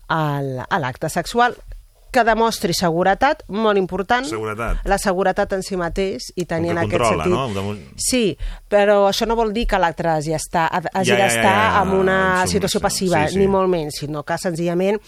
a 0.09 0.79
l'acte 0.79 1.09
sexual 1.11 1.57
que 2.17 2.25
demostri 2.27 2.75
seguretat, 2.77 3.45
molt 3.53 3.79
important. 3.81 4.25
Seguretat. 4.29 4.81
La 4.89 4.97
seguretat 5.03 5.53
en 5.57 5.63
si 5.67 5.77
mateix 5.81 6.31
i 6.37 6.47
tenir 6.49 6.73
en 6.73 6.81
que 6.81 6.87
aquest 6.89 7.05
controla, 7.05 7.29
sentit... 7.29 7.61
no? 7.61 8.01
Sí, 8.01 8.25
però 8.73 9.03
això 9.11 9.29
no 9.29 9.37
vol 9.39 9.53
dir 9.57 9.67
que 9.69 9.81
l'altre 9.83 10.17
hagi 10.17 10.33
d'estar 10.35 10.67
Ja, 10.73 10.81
ja, 10.81 11.05
ja, 11.05 11.21
d'estar 11.23 11.55
ja, 11.61 11.83
en 11.85 11.95
una 12.01 12.19
en 12.43 12.49
situació 12.57 12.81
passiva, 12.81 13.27
Sí, 13.29 13.35
sí. 13.37 13.41
ni 13.45 13.47
molt 13.53 13.69
menys, 13.73 14.01
sinó 14.03 14.25
que 14.27 14.37
senzillament 14.41 14.99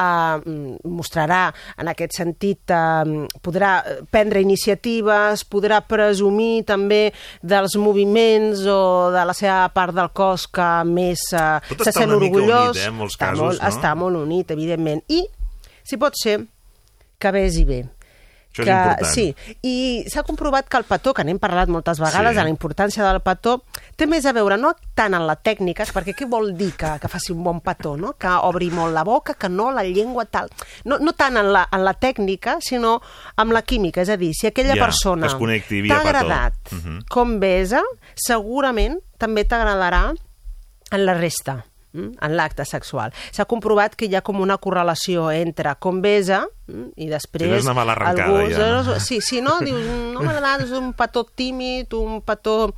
eh, 0.00 0.76
mostrarà 0.84 1.42
en 1.80 1.88
aquest 1.90 2.14
sentit, 2.20 2.70
eh, 2.70 3.26
podrà 3.42 3.72
prendre 4.12 4.40
iniciatives, 4.44 5.44
podrà 5.50 5.80
presumir 5.86 6.64
també 6.68 7.12
dels 7.42 7.76
moviments 7.80 8.62
o 8.70 9.10
de 9.14 9.24
la 9.28 9.34
seva 9.36 9.66
part 9.74 9.94
del 9.96 10.10
cos 10.16 10.46
que 10.48 10.70
més 10.88 11.26
eh, 11.32 11.58
Tot 11.72 11.84
se 11.84 11.90
està 11.92 12.04
sent 12.04 12.14
orgullós. 12.16 12.76
unit, 12.76 12.84
eh, 12.84 12.88
en 12.88 12.96
molts 13.00 13.16
està, 13.18 13.30
casos, 13.30 13.44
molt, 13.44 13.60
no? 13.62 13.68
està 13.68 13.94
molt 13.98 14.16
unit, 14.22 14.50
evidentment. 14.56 15.02
I, 15.08 15.24
si 15.90 15.98
pot 16.00 16.14
ser, 16.18 16.38
que 17.20 17.32
vegi 17.34 17.64
bé. 17.68 17.82
Això 18.50 18.64
és 18.64 18.66
que, 18.66 18.72
important. 18.74 19.10
Sí, 19.14 19.24
i 19.62 19.74
s'ha 20.10 20.24
comprovat 20.26 20.66
que 20.66 20.76
el 20.80 20.82
petó, 20.88 21.12
que 21.14 21.22
n'hem 21.22 21.38
parlat 21.38 21.68
moltes 21.70 22.00
vegades, 22.02 22.32
Sí. 22.32 22.36
de 22.38 22.42
la 22.42 22.50
importància 22.50 23.04
del 23.06 23.20
petó, 23.22 23.60
té 23.94 24.08
més 24.10 24.26
a 24.26 24.32
veure 24.34 24.56
no 24.58 24.72
tant 24.98 25.14
en 25.14 25.22
la 25.28 25.36
tècnica, 25.38 25.84
perquè 25.94 26.16
què 26.18 26.26
vol 26.28 26.50
dir 26.58 26.72
que, 26.74 26.96
que 26.98 27.06
faci 27.12 27.30
un 27.30 27.44
bon 27.44 27.60
petó, 27.62 27.92
no? 27.96 28.14
que 28.18 28.26
obri 28.26 28.72
molt 28.74 28.92
la 28.92 29.04
boca, 29.06 29.34
que 29.38 29.48
no 29.48 29.70
la 29.70 29.84
llengua 29.86 30.24
tal... 30.26 30.50
No, 30.84 30.98
no 30.98 31.12
tant 31.12 31.36
en 31.38 31.52
la, 31.52 31.68
en 31.70 31.84
la 31.86 31.94
tècnica, 31.94 32.56
sinó 32.60 32.96
amb 33.36 33.52
la 33.54 33.62
química, 33.62 34.02
és 34.02 34.10
a 34.10 34.16
dir, 34.18 34.32
si 34.34 34.48
aquella 34.50 34.74
Ja, 34.74 34.82
persona 34.84 35.28
t'ha 35.28 36.00
agradat 36.00 36.72
Mhm. 36.72 37.04
com 37.08 37.38
besa, 37.38 37.82
segurament 38.16 38.98
també 39.16 39.44
t'agradarà 39.44 40.12
en 40.90 41.04
la 41.06 41.14
resta 41.14 41.64
en 41.94 42.36
l'acte 42.36 42.64
sexual. 42.64 43.12
S'ha 43.34 43.44
comprovat 43.50 43.96
que 43.98 44.06
hi 44.06 44.14
ha 44.14 44.22
com 44.22 44.40
una 44.40 44.58
correlació 44.62 45.28
entre 45.34 45.74
com 45.82 46.00
besa 46.04 46.44
mm, 46.68 46.92
i 46.96 47.08
després... 47.10 47.58
És 47.58 47.64
una 47.66 47.74
mala 47.74 47.92
arrencada, 47.96 48.28
algú- 48.30 48.50
ja, 48.54 48.70
no? 48.82 48.98
Sí, 49.00 49.20
sí, 49.20 49.40
no? 49.42 49.58
Dius, 49.64 49.82
no 50.14 50.22
m'ha 50.22 50.30
agradat, 50.36 50.66
és 50.68 50.74
un 50.78 50.92
petó 50.94 51.24
tímid, 51.26 51.92
un 51.98 52.20
petó 52.22 52.72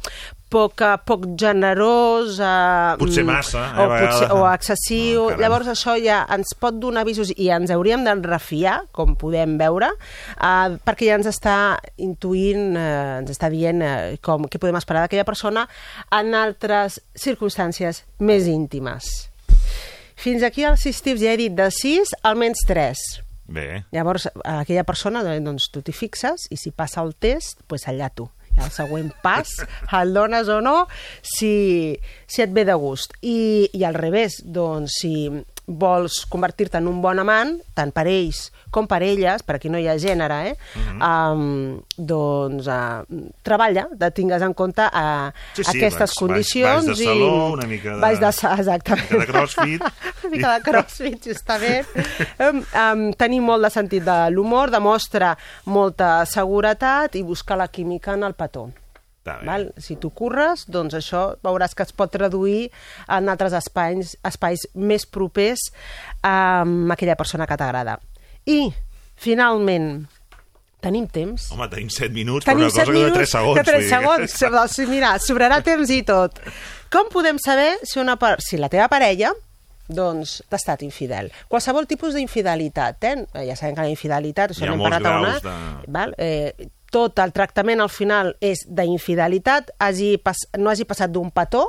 poc, 0.53 0.82
eh, 0.84 0.98
poc 1.09 1.24
generós... 1.40 2.36
Eh, 2.36 2.98
Potser 3.00 3.24
mm, 3.24 3.30
massa, 3.30 3.64
eh, 3.70 3.80
o, 3.80 3.88
potser, 3.92 4.28
o 4.36 4.44
excessiu. 4.50 5.24
Ah, 5.24 5.32
caram. 5.32 5.42
Llavors 5.44 5.72
això 5.72 5.96
ja 6.00 6.22
ens 6.36 6.53
pot 6.61 6.76
donar 6.82 7.07
avisos 7.07 7.32
i 7.36 7.48
ens 7.55 7.72
hauríem 7.72 8.05
de 8.07 8.14
refiar, 8.26 8.82
com 8.94 9.16
podem 9.18 9.57
veure, 9.61 9.92
eh, 10.36 10.76
perquè 10.84 11.11
ja 11.11 11.18
ens 11.20 11.30
està 11.32 11.57
intuint, 12.03 12.76
eh, 12.76 13.18
ens 13.22 13.32
està 13.32 13.50
dient 13.53 13.82
eh, 13.82 13.96
com, 14.24 14.46
què 14.46 14.61
podem 14.62 14.78
esperar 14.80 15.07
d'aquella 15.07 15.26
persona 15.28 15.66
en 16.12 16.32
altres 16.36 17.00
circumstàncies 17.18 18.05
més 18.20 18.48
íntimes. 18.50 19.11
Fins 20.22 20.44
aquí 20.46 20.62
els 20.68 20.84
sis 20.84 21.00
tips, 21.03 21.24
ja 21.24 21.32
he 21.34 21.40
dit, 21.40 21.55
de 21.57 21.66
sis, 21.74 22.12
almenys 22.22 22.62
tres. 22.68 23.00
Bé. 23.53 23.82
Llavors, 23.92 24.28
aquella 24.46 24.84
persona, 24.86 25.24
doncs, 25.42 25.66
tu 25.72 25.82
t'hi 25.82 25.94
fixes 25.96 26.46
i 26.53 26.59
si 26.61 26.70
passa 26.70 27.03
el 27.03 27.16
test, 27.18 27.64
doncs 27.68 27.88
allà 27.90 28.12
tu. 28.14 28.28
I 28.59 28.64
el 28.66 28.70
següent 28.74 29.12
pas, 29.22 29.48
el 30.00 30.12
dones 30.14 30.48
o 30.53 30.61
no, 30.61 30.86
si, 31.22 31.98
si 32.26 32.42
et 32.44 32.53
ve 32.53 32.64
de 32.68 32.74
gust. 32.74 33.14
I, 33.22 33.70
I 33.72 33.84
al 33.88 33.94
revés, 33.96 34.40
doncs, 34.44 34.98
si 35.00 35.14
vols 35.72 36.24
convertir-te 36.28 36.76
en 36.82 36.88
un 36.90 36.98
bon 37.00 37.20
amant, 37.22 37.53
tant 37.78 37.92
per 37.94 38.03
ells 38.11 38.48
com 38.74 38.86
per 38.88 38.98
elles, 39.05 39.42
per 39.46 39.59
aquí 39.59 39.68
no 39.70 39.78
hi 39.78 39.84
ha 39.88 39.94
gènere, 40.00 40.38
eh? 40.48 40.55
Mhm. 40.80 41.03
um, 41.05 41.82
doncs 41.96 42.66
uh, 42.72 43.05
treballa, 43.44 43.86
de 43.92 44.09
tingues 44.16 44.42
en 44.42 44.55
compte 44.57 44.82
uh, 44.88 45.28
Sí, 45.55 45.62
sí, 45.62 45.76
aquestes 45.76 46.00
vas- 46.11 46.14
condicions. 46.18 46.86
vas 46.88 46.98
de 46.98 47.05
saló, 47.05 47.53
una 47.53 47.66
mica 47.68 47.94
de- 47.94 48.00
Vas 48.00 48.18
de, 48.20 48.26
exactament. 48.28 49.11
una 49.12 49.18
mica 49.18 49.26
de 49.26 49.26
crossfit. 49.32 49.82
mica 50.33 50.57
de 50.57 50.64
crossfit, 50.66 51.28
justament. 51.30 51.87
um, 52.43 52.62
um, 52.83 53.03
tenir 53.20 53.41
molt 53.45 53.62
de 53.66 53.70
sentit 53.72 54.05
de 54.07 54.18
l'humor, 54.35 54.72
demostra 54.74 55.35
molta 55.70 56.22
seguretat 56.28 57.14
i 57.20 57.22
buscar 57.26 57.59
la 57.61 57.68
química 57.68 58.16
en 58.18 58.24
el 58.26 58.35
petó. 58.35 58.70
Val? 59.22 59.68
Si 59.78 59.95
tu 60.03 60.09
curres, 60.11 60.64
doncs 60.66 60.97
això 60.99 61.37
veuràs 61.47 61.76
que 61.78 61.85
es 61.87 61.93
pot 61.95 62.11
traduir 62.11 62.72
en 63.07 63.28
altres 63.30 63.55
espais, 63.55 64.16
espais 64.26 64.64
més 64.74 65.05
propers 65.07 65.68
amb 66.26 66.91
aquella 66.91 67.14
persona 67.14 67.47
que 67.47 67.55
t'agrada. 67.61 68.01
I, 68.51 68.72
finalment, 69.14 70.09
tenim 70.83 71.07
temps? 71.07 71.53
Home, 71.55 71.68
tenim 71.70 71.93
7 71.95 72.11
minuts, 72.11 72.49
Tenim 72.49 72.66
però 72.66 72.66
una 72.66 72.72
cosa 72.74 72.83
que 72.83 72.91
de 72.91 72.99
minuts 72.99 73.18
3 73.20 73.30
segons. 73.37 73.61
De 73.61 73.64
3 73.68 73.76
vull 73.76 73.87
dir 73.87 74.26
que- 74.26 74.39
segons. 74.43 74.74
Sí, 74.74 74.87
mira, 74.91 75.12
sobrarà 75.22 75.62
temps 75.62 75.91
i 75.95 76.03
tot. 76.03 76.41
Com 76.91 77.07
podem 77.14 77.39
saber 77.39 77.76
si, 77.85 78.01
una, 78.03 78.18
si 78.43 78.59
la 78.59 78.68
teva 78.68 78.89
parella 78.91 79.30
doncs 79.89 80.43
t'ha 80.49 80.57
estat 80.61 80.83
infidel. 80.87 81.30
Qualsevol 81.49 81.87
tipus 81.91 82.14
d'infidelitat, 82.14 83.05
eh? 83.05 83.16
Ja 83.49 83.57
sabem 83.57 83.74
que 83.74 83.83
la 83.89 83.91
infidelitat, 83.93 84.51
això 84.55 84.68
n'hem 84.68 84.80
parlat 84.83 85.07
a 85.07 85.18
una... 85.20 85.35
de- 85.41 85.93
Val? 85.93 86.14
Eh, 86.18 86.68
tot 86.93 87.16
el 87.24 87.30
tractament 87.33 87.80
al 87.80 87.89
final 87.89 88.35
és 88.45 88.66
d'infidelitat, 88.68 89.70
hagi 89.80 90.18
pas, 90.20 90.37
no 90.61 90.68
hagi 90.68 90.85
passat 90.85 91.09
d'un 91.11 91.30
petó 91.33 91.62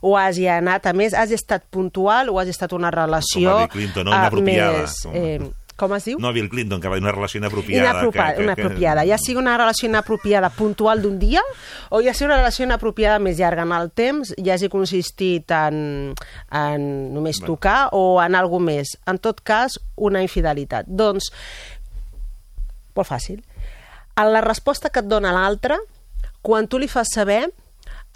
o 0.00 0.14
hagi 0.16 0.46
anat 0.48 0.86
a 0.88 0.94
més, 0.96 1.12
hagi 1.12 1.36
estat 1.36 1.66
puntual 1.70 2.30
o 2.32 2.38
hagi 2.40 2.54
estat 2.54 2.72
una 2.72 2.90
relació... 2.90 3.50
Com 3.50 3.58
va 3.60 3.66
dir 3.66 3.72
Clinton, 3.74 4.08
no? 4.08 4.12
eh, 4.14 4.20
Inapropiada. 4.22 4.80
Més, 4.80 4.94
Com- 5.04 5.14
eh, 5.14 5.50
com 5.80 5.94
es 5.96 6.06
diu? 6.10 6.20
No, 6.20 6.32
Bill 6.36 6.50
Clinton, 6.52 6.80
que 6.82 6.90
va 6.92 6.98
dir 6.98 7.04
una 7.04 7.14
relació 7.14 7.40
inapropiada. 7.40 7.90
Inapropiada, 7.90 8.30
que, 8.30 8.36
que, 8.36 8.46
inapropiada. 8.48 9.04
Ja 9.08 9.18
sigui 9.20 9.40
una 9.40 9.56
relació 9.56 9.88
inapropiada 9.88 10.50
puntual 10.54 11.00
d'un 11.02 11.18
dia 11.22 11.42
o 11.88 12.02
ja 12.04 12.14
sigui 12.14 12.28
una 12.28 12.40
relació 12.42 12.66
inapropiada 12.68 13.18
més 13.22 13.40
llarga 13.40 13.64
en 13.64 13.72
el 13.76 13.90
temps, 13.96 14.34
ja 14.36 14.56
hagi 14.56 14.70
consistit 14.72 15.52
en, 15.56 16.12
en 16.52 16.88
només 17.14 17.40
tocar 17.44 17.88
o 17.96 18.20
en 18.22 18.36
alguna 18.38 18.72
més. 18.74 18.96
En 19.08 19.18
tot 19.22 19.40
cas, 19.40 19.78
una 19.96 20.22
infidelitat. 20.26 20.88
Doncs, 20.88 21.32
molt 22.96 23.08
fàcil. 23.08 23.40
En 24.20 24.34
la 24.34 24.44
resposta 24.44 24.90
que 24.92 25.00
et 25.00 25.08
dona 25.08 25.32
l'altre, 25.32 25.78
quan 26.44 26.68
tu 26.68 26.78
li 26.80 26.88
fas 26.90 27.12
saber 27.14 27.46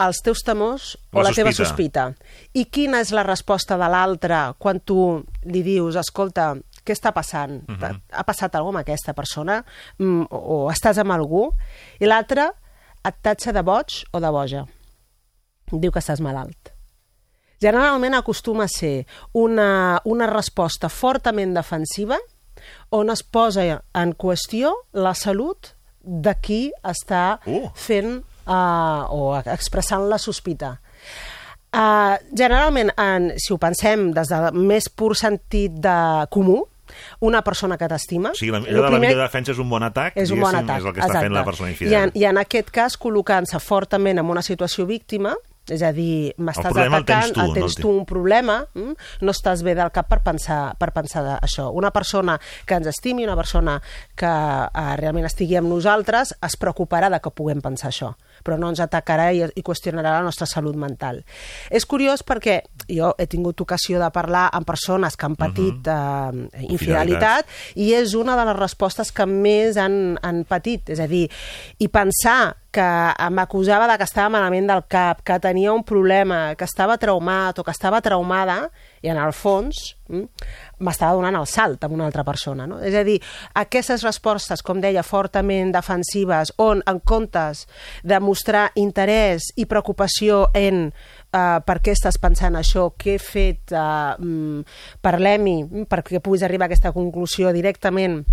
els 0.03 0.19
teus 0.23 0.43
temors 0.43 0.95
o 1.13 1.21
La 1.21 1.29
la, 1.29 1.35
teva 1.35 1.53
sospita. 1.55 2.09
I 2.53 2.65
quina 2.67 2.99
és 3.03 3.13
la 3.15 3.23
resposta 3.23 3.77
de 3.79 3.87
l'altre 3.91 4.41
quan 4.59 4.81
tu 4.83 5.23
li 5.47 5.63
dius, 5.63 5.95
escolta, 5.99 6.53
què 6.85 6.93
està 6.93 7.11
passant? 7.13 7.63
Uh 7.67 7.75
-huh. 7.75 8.01
Ha 8.11 8.23
passat 8.23 8.55
alguna 8.55 8.79
amb 8.79 8.87
aquesta 8.87 9.13
persona? 9.13 9.63
Mm, 9.97 10.27
o, 10.29 10.37
o 10.37 10.71
estàs 10.71 10.97
amb 10.97 11.11
algú? 11.11 11.51
I 11.99 12.05
l'altre 12.05 12.51
et 13.03 13.15
tatxa 13.21 13.51
de 13.51 13.61
boig 13.61 14.05
o 14.11 14.19
de 14.19 14.31
boja. 14.31 14.65
Diu 15.71 15.91
que 15.91 15.99
estàs 15.99 16.21
malalt. 16.21 16.71
Generalment 17.61 18.13
acostuma 18.13 18.63
a 18.63 18.67
ser 18.67 19.05
una, 19.33 19.99
una 20.05 20.27
resposta 20.27 20.89
fortament 20.89 21.53
defensiva 21.53 22.17
on 22.89 23.09
es 23.09 23.23
posa 23.23 23.83
en 23.93 24.13
qüestió 24.13 24.73
la 24.93 25.13
salut 25.13 25.75
de 26.01 26.35
qui 26.41 26.71
està 26.83 27.39
Uh. 27.45 27.69
fent 27.73 28.23
uh, 28.47 29.05
o 29.09 29.35
expressant 29.37 30.07
la 30.09 30.17
sospita. 30.17 30.75
Uh, 31.75 32.15
generalment, 32.31 32.91
en, 32.97 33.33
si 33.37 33.51
ho 33.53 33.57
pensem 33.59 34.11
des 34.15 34.29
del 34.31 34.53
més 34.53 34.87
pur 34.89 35.15
sentit 35.15 35.71
de 35.71 36.27
comú, 36.31 36.61
una 37.19 37.41
persona 37.43 37.77
que 37.77 37.87
t'estima... 37.87 38.31
O 38.31 38.35
sigui, 38.35 38.51
la, 38.51 38.59
la 38.59 38.87
primer- 38.91 39.09
millor 39.09 39.21
defensa 39.23 39.51
és 39.51 39.59
un 39.59 39.69
bon 39.69 39.83
atac, 39.83 40.15
és 40.17 40.31
un 40.31 40.39
bon 40.39 40.55
atac. 40.55 40.79
és 40.79 40.85
el 40.85 40.93
que 40.93 41.01
està 41.01 41.19
fent 41.21 41.33
la 41.33 41.43
persona 41.45 41.69
I 41.69 41.73
infidel. 41.73 41.93
en, 42.03 42.11
I 42.15 42.25
en 42.25 42.37
aquest 42.37 42.69
cas, 42.71 42.97
col·locant-se 42.99 43.59
fortament 43.59 44.19
en 44.19 44.25
una 44.29 44.41
situació 44.41 44.85
víctima, 44.85 45.35
És 45.73 45.81
a 45.81 45.91
dir, 45.95 46.33
m'estàs 46.37 46.69
problema 46.69 46.99
el 46.99 47.05
tens 47.07 47.23
atacant, 47.23 47.33
tu, 47.33 47.39
no 47.39 47.45
el 47.47 47.55
tens 47.57 47.75
té. 47.77 47.81
tu 47.81 47.91
un 47.91 48.03
problema, 48.05 48.59
mm? 48.75 48.93
no 49.25 49.33
estàs 49.33 49.63
bé 49.65 49.73
del 49.77 49.89
cap 49.95 50.09
per 50.11 50.19
pensar, 50.25 50.59
per 50.77 50.91
pensar 50.93 51.23
això. 51.39 51.71
Una 51.73 51.89
persona 51.95 52.37
que 52.67 52.77
ens 52.77 52.89
estimi, 52.91 53.25
una 53.25 53.37
persona 53.39 53.79
que 54.15 54.29
eh, 54.29 54.95
realment 55.01 55.25
estigui 55.25 55.57
amb 55.57 55.71
nosaltres, 55.71 56.35
es 56.45 56.57
preocuparà 56.61 57.09
de 57.13 57.19
que 57.23 57.33
puguem 57.33 57.63
pensar 57.65 57.89
això, 57.89 58.11
però 58.45 58.59
no 58.61 58.69
ens 58.69 58.83
atacarà 58.83 59.31
i, 59.33 59.41
i 59.41 59.65
qüestionarà 59.65 60.17
la 60.19 60.25
nostra 60.25 60.47
salut 60.49 60.77
mental. 60.77 61.23
És 61.73 61.87
curiós 61.89 62.21
perquè 62.25 62.59
jo 62.85 63.13
he 63.17 63.25
tingut 63.31 63.61
ocasió 63.65 63.99
de 64.01 64.11
parlar 64.13 64.47
amb 64.53 64.67
persones 64.67 65.17
que 65.17 65.25
han 65.25 65.37
patit 65.39 65.89
uh 65.89 65.93
eh, 65.95 66.65
infidelitat 66.69 67.47
i 67.81 67.91
és 67.95 68.13
una 68.17 68.35
de 68.37 68.45
les 68.49 68.57
respostes 68.57 69.11
que 69.15 69.25
més 69.29 69.77
han, 69.77 70.17
han 70.21 70.43
patit. 70.47 70.91
És 70.93 71.01
a 71.01 71.07
dir, 71.09 71.25
i 71.79 71.87
pensar 71.91 72.55
que 72.75 73.29
m'acusava 73.31 73.87
de 73.87 73.95
que 73.97 74.07
estava 74.07 74.33
malament 74.33 74.67
del 74.67 74.83
cap, 74.91 75.21
que 75.23 75.39
tenia 75.39 75.73
un 75.73 75.85
problema, 75.87 76.55
que 76.59 76.67
estava 76.67 76.97
traumat 76.99 77.59
o 77.59 77.63
que 77.63 77.71
estava 77.71 78.01
traumada, 78.03 78.65
i 79.05 79.11
en 79.13 79.19
el 79.21 79.31
fons 79.37 79.93
mm, 80.09 80.25
m'estava 80.83 81.15
donant 81.15 81.37
el 81.39 81.47
salt 81.47 81.85
amb 81.85 81.95
una 81.95 82.07
altra 82.09 82.25
persona. 82.27 82.65
No? 82.67 82.81
És 82.83 82.95
a 82.97 83.05
dir, 83.07 83.19
aquestes 83.55 84.03
respostes, 84.03 84.63
com 84.65 84.81
deia, 84.83 85.05
fortament 85.07 85.71
defensives, 85.75 86.51
on 86.59 86.83
en 86.89 86.99
comptes 86.99 87.65
de 88.03 88.19
mostrar 88.19 88.67
interès 88.81 89.51
i 89.55 89.67
preocupació 89.69 90.49
en 90.57 90.89
uh, 90.89 91.61
per 91.63 91.79
què 91.79 91.95
estàs 91.95 92.19
pensant 92.19 92.59
això, 92.59 92.89
què 92.99 93.15
he 93.15 93.21
fet, 93.21 93.71
uh, 93.71 94.19
parlem-hi, 95.05 95.61
mm, 95.63 95.87
perquè 95.91 96.19
puguis 96.19 96.43
arribar 96.43 96.67
a 96.67 96.73
aquesta 96.73 96.91
conclusió 96.95 97.55
directament 97.55 98.25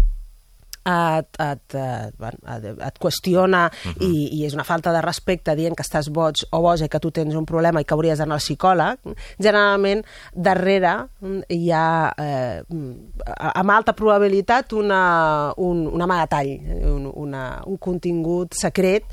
et, 0.85 1.41
et, 1.41 1.75
et, 1.75 2.15
bueno, 2.19 2.39
et, 2.57 2.65
et 2.87 2.99
qüestiona 2.99 3.67
uh 3.67 3.91
-huh. 3.93 4.03
i, 4.03 4.41
i 4.41 4.45
és 4.47 4.55
una 4.55 4.65
falta 4.65 4.93
de 4.93 5.01
respecte 5.01 5.55
dient 5.57 5.77
que 5.77 5.83
estàs 5.83 6.11
boig 6.11 6.35
o 6.51 6.61
boja 6.61 6.85
i 6.85 6.89
que 6.89 7.01
tu 7.01 7.11
tens 7.11 7.35
un 7.35 7.47
problema 7.47 7.81
i 7.81 7.85
que 7.85 7.95
hauries 7.95 8.19
d'anar 8.19 8.35
al 8.35 8.41
psicòleg, 8.41 8.99
generalment 9.39 10.05
darrere 10.35 11.09
mm, 11.21 11.41
hi 11.49 11.71
ha 11.71 12.13
eh, 12.19 12.63
mm, 12.69 12.95
amb 13.55 13.71
alta 13.71 13.93
probabilitat 13.93 14.73
una, 14.73 15.53
un, 15.57 15.87
un 15.87 16.03
amagatall, 16.03 16.49
eh, 16.49 16.87
un, 16.87 17.11
una, 17.15 17.63
un 17.67 17.77
contingut 17.79 18.55
secret 18.55 19.05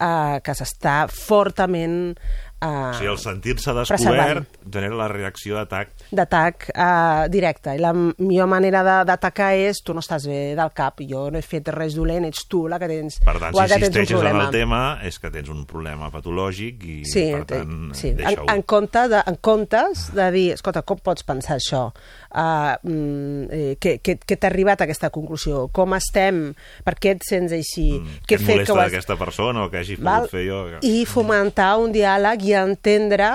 eh, 0.00 0.40
que 0.42 0.54
s'està 0.54 1.08
fortament 1.08 2.14
eh, 2.60 2.66
O 2.66 2.92
sigui, 2.94 3.10
el 3.12 3.18
sentir-se 3.18 3.72
descobert 3.74 4.48
genera 4.70 4.94
la 4.96 5.08
reacció 5.08 5.54
d'atac. 5.56 5.88
d'atac 6.10 6.68
uh, 6.74 7.28
directe. 7.30 7.74
I 7.76 7.78
la 7.78 7.92
millor 7.92 8.46
manera 8.48 8.82
de- 8.84 9.04
d'atacar 9.08 9.52
és 9.54 9.82
tu 9.84 9.94
no 9.94 10.00
estàs 10.00 10.26
bé 10.26 10.54
del 10.58 10.70
cap, 10.74 11.00
jo 11.00 11.30
no 11.30 11.38
he 11.38 11.42
fet 11.42 11.68
res 11.74 11.94
dolent, 11.94 12.24
ets 12.24 12.46
tu 12.48 12.66
la 12.68 12.78
que 12.78 12.88
tens, 12.88 13.20
Per 13.24 13.38
tant, 13.38 13.54
si 13.54 13.74
insisteixes 13.78 14.22
en 14.22 14.40
el 14.40 14.50
tema 14.50 14.98
és 15.04 15.18
que 15.18 15.30
tens 15.30 15.48
un 15.48 15.64
problema 15.66 16.10
patològic 16.10 16.84
i, 16.84 16.98
Sí, 17.08 17.28
per 17.32 17.44
tant, 17.46 17.94
sí. 17.94 18.08
En, 18.10 18.16
deixa-ho. 18.16 18.46
en, 18.54 18.62
compte 18.62 19.06
de, 19.08 19.22
en 19.26 19.36
comptes 19.40 20.08
de 20.14 20.30
dir, 20.32 20.46
escolta, 20.52 20.82
com 20.82 20.98
pots 20.98 21.22
pensar 21.24 21.56
això? 21.58 21.92
Uh, 22.28 22.74
mm, 22.84 23.76
què 23.80 23.94
què, 24.04 24.18
què 24.20 24.36
t'ha 24.36 24.48
arribat 24.50 24.82
a 24.82 24.84
aquesta 24.88 25.08
conclusió? 25.14 25.68
Com 25.72 25.94
estem? 25.96 26.54
Per 26.84 26.94
què 27.00 27.14
et 27.16 27.22
sents 27.26 27.52
així? 27.56 27.86
Mm, 27.98 28.18
Què 28.28 28.36
et 28.36 28.44
molesta 28.46 28.74
d'aquesta 28.82 29.16
persona 29.16 29.64
o 29.64 29.70
que 29.70 29.78
hagi 29.80 29.96
pogut 29.96 30.08
Val? 30.10 30.28
fer 30.28 30.44
jo? 30.46 30.60
I 30.84 31.04
fomentar 31.08 31.70
un 31.80 31.92
diàleg 31.94 32.42
i 32.48 32.56
entendre 32.56 33.28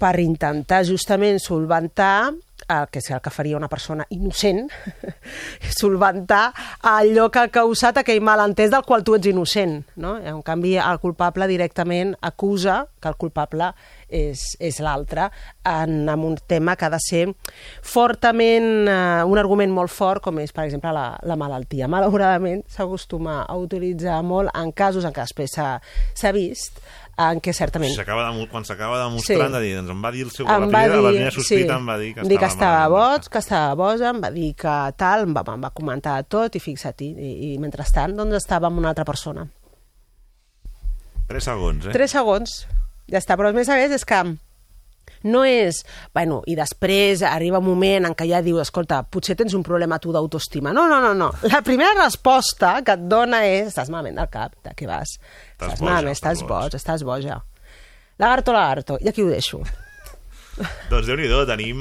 per 0.00 0.16
intentar 0.20 0.82
justament 0.88 1.38
solventar 1.42 2.32
el 2.68 2.86
que 2.88 3.00
és 3.02 3.10
el 3.12 3.20
que 3.20 3.32
faria 3.32 3.58
una 3.58 3.68
persona 3.68 4.06
innocent, 4.14 4.70
solventar 5.80 6.46
allò 6.88 7.28
que 7.32 7.42
ha 7.42 7.50
causat 7.52 8.00
aquell 8.00 8.22
malentès 8.24 8.72
del 8.72 8.86
qual 8.86 9.04
tu 9.04 9.16
ets 9.18 9.28
innocent. 9.28 9.82
No? 10.00 10.14
En 10.16 10.40
canvi, 10.46 10.76
el 10.80 11.00
culpable 11.02 11.48
directament 11.50 12.14
acusa 12.24 12.84
que 13.00 13.10
el 13.10 13.18
culpable 13.20 13.68
és, 14.08 14.46
és 14.62 14.80
l'altre 14.84 15.28
en, 15.68 16.08
en 16.08 16.24
un 16.24 16.38
tema 16.48 16.76
que 16.76 16.88
ha 16.88 16.92
de 16.94 17.00
ser 17.02 17.24
fortament, 17.82 18.88
eh, 18.88 19.22
un 19.28 19.40
argument 19.40 19.72
molt 19.74 19.92
fort, 19.92 20.22
com 20.24 20.40
és, 20.40 20.54
per 20.54 20.64
exemple, 20.68 20.92
la, 20.94 21.06
la 21.26 21.36
malaltia. 21.40 21.90
Malauradament, 21.90 22.64
s'acostuma 22.70 23.42
a 23.44 23.58
utilitzar 23.60 24.22
molt 24.24 24.54
en 24.56 24.72
casos 24.72 25.04
en 25.04 25.12
què 25.12 25.26
després 25.26 25.58
s'ha 25.58 26.36
vist 26.36 26.80
en 27.16 27.40
què 27.40 27.52
certament 27.54 27.92
de, 27.94 28.46
quan 28.50 28.64
s'acaba 28.66 28.98
demostrant, 29.04 29.46
Sí. 29.50 29.52
de 29.54 29.60
dir, 29.62 29.74
doncs 29.76 29.90
em 29.94 30.00
va 30.04 30.10
dir 30.10 30.22
el 30.26 30.30
seu... 30.34 30.46
em 30.46 30.50
la, 30.52 30.66
primera, 30.66 30.94
dir, 30.96 31.02
la 31.04 31.10
primera 31.14 31.30
sospita 31.36 31.76
em 31.78 31.88
va 31.88 31.98
dir 31.98 32.14
que 32.14 32.22
dir 32.26 32.38
que 32.38 32.46
estava 32.46 32.52
estava 32.54 32.88
malament. 32.88 33.20
boig, 33.20 33.28
que 33.30 33.38
estava 33.38 33.74
boja, 33.78 34.10
em 34.10 34.22
va 34.24 34.30
dir 34.34 34.48
que 34.54 34.76
tal, 34.96 35.26
em 35.28 35.34
va, 35.36 35.44
em 35.54 35.66
va 35.68 35.70
comentar 35.70 36.16
tot 36.26 36.54
i 36.56 36.60
fixa't, 36.60 37.04
i, 37.06 37.10
i, 37.14 37.52
i 37.52 37.58
mentrestant 37.62 38.16
doncs 38.18 38.34
estava 38.40 38.66
amb 38.66 38.78
una 38.82 38.90
altra 38.94 39.04
persona. 39.04 39.46
Tres 41.28 41.44
segons, 41.48 41.86
eh? 41.86 41.92
Tres 41.94 42.10
segons, 42.12 42.56
ja 43.10 43.20
està, 43.22 43.36
però 43.40 43.52
més 43.56 43.68
a 43.72 43.78
més 43.80 43.94
és 43.96 44.04
que 44.04 44.18
no 45.24 45.44
és, 45.48 45.82
bueno, 46.14 46.42
i 46.50 46.56
després 46.58 47.24
arriba 47.28 47.60
un 47.62 47.68
moment 47.68 48.08
en 48.10 48.16
què 48.16 48.28
ja 48.30 48.42
dius, 48.44 48.66
escolta, 48.66 49.02
potser 49.04 49.36
tens 49.38 49.54
un 49.56 49.64
problema 49.66 50.00
tu 50.02 50.12
d'autoestima. 50.14 50.72
No, 50.76 50.86
no, 50.90 51.00
no, 51.04 51.14
no. 51.18 51.30
La 51.50 51.62
primera 51.66 51.94
resposta 52.02 52.76
que 52.84 52.98
et 52.98 53.08
dona 53.10 53.44
és, 53.48 53.72
estàs 53.72 53.92
malament 53.92 54.20
del 54.22 54.30
cap, 54.32 54.56
de 54.64 54.74
què 54.76 54.90
vas? 54.90 55.16
Estàs 55.16 55.74
Estàs 55.74 55.80
boja, 55.80 55.90
malament, 55.90 56.18
estàs 56.18 56.38
estàs 56.38 56.48
boig, 56.50 56.78
estàs 56.80 57.08
boja. 57.08 57.40
Lagarto, 58.20 58.54
lagarto, 58.54 59.00
i 59.02 59.10
aquí 59.10 59.24
ho 59.24 59.32
deixo. 59.32 59.64
Doncs 60.90 61.08
déu-n'hi-do, 61.08 61.40
tenim, 61.48 61.78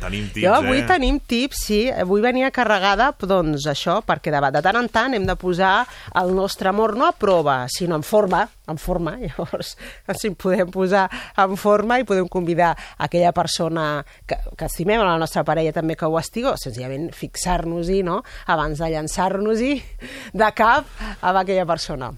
tenim 0.00 0.28
tips, 0.32 0.44
jo 0.46 0.52
avui 0.56 0.80
eh? 0.80 0.86
tenim 0.88 1.18
tips, 1.20 1.62
sí. 1.68 1.80
Avui 1.92 2.22
venia 2.24 2.50
carregada, 2.54 3.10
doncs 3.18 3.66
això, 3.68 3.98
perquè 4.06 4.32
de, 4.32 4.40
de 4.54 4.62
tant 4.64 4.78
en 4.80 4.88
tant 4.92 5.16
hem 5.16 5.26
de 5.28 5.36
posar 5.38 5.82
el 6.20 6.32
nostre 6.36 6.70
amor 6.72 6.96
no 6.96 7.08
a 7.08 7.12
prova, 7.12 7.60
sinó 7.72 7.98
en 7.98 8.06
forma, 8.06 8.46
en 8.68 8.80
forma. 8.80 9.16
Llavors, 9.24 9.74
si 10.16 10.32
podem 10.32 10.72
posar 10.72 11.06
en 11.36 11.56
forma 11.60 12.00
i 12.00 12.06
podem 12.08 12.28
convidar 12.32 12.72
aquella 12.96 13.34
persona 13.36 13.88
que, 14.26 14.38
que 14.56 14.68
estimem, 14.68 15.02
a 15.02 15.10
la 15.12 15.18
nostra 15.20 15.44
parella 15.44 15.74
també 15.76 15.98
que 15.98 16.08
ho 16.08 16.18
estigui, 16.20 16.48
o 16.48 16.56
senzillament 16.60 17.10
fixar-nos-hi, 17.16 18.00
no?, 18.06 18.22
abans 18.48 18.80
de 18.80 18.92
llançar-nos-hi 18.94 19.74
de 20.32 20.52
cap 20.56 20.88
a 21.20 21.34
aquella 21.36 21.68
persona. 21.68 22.12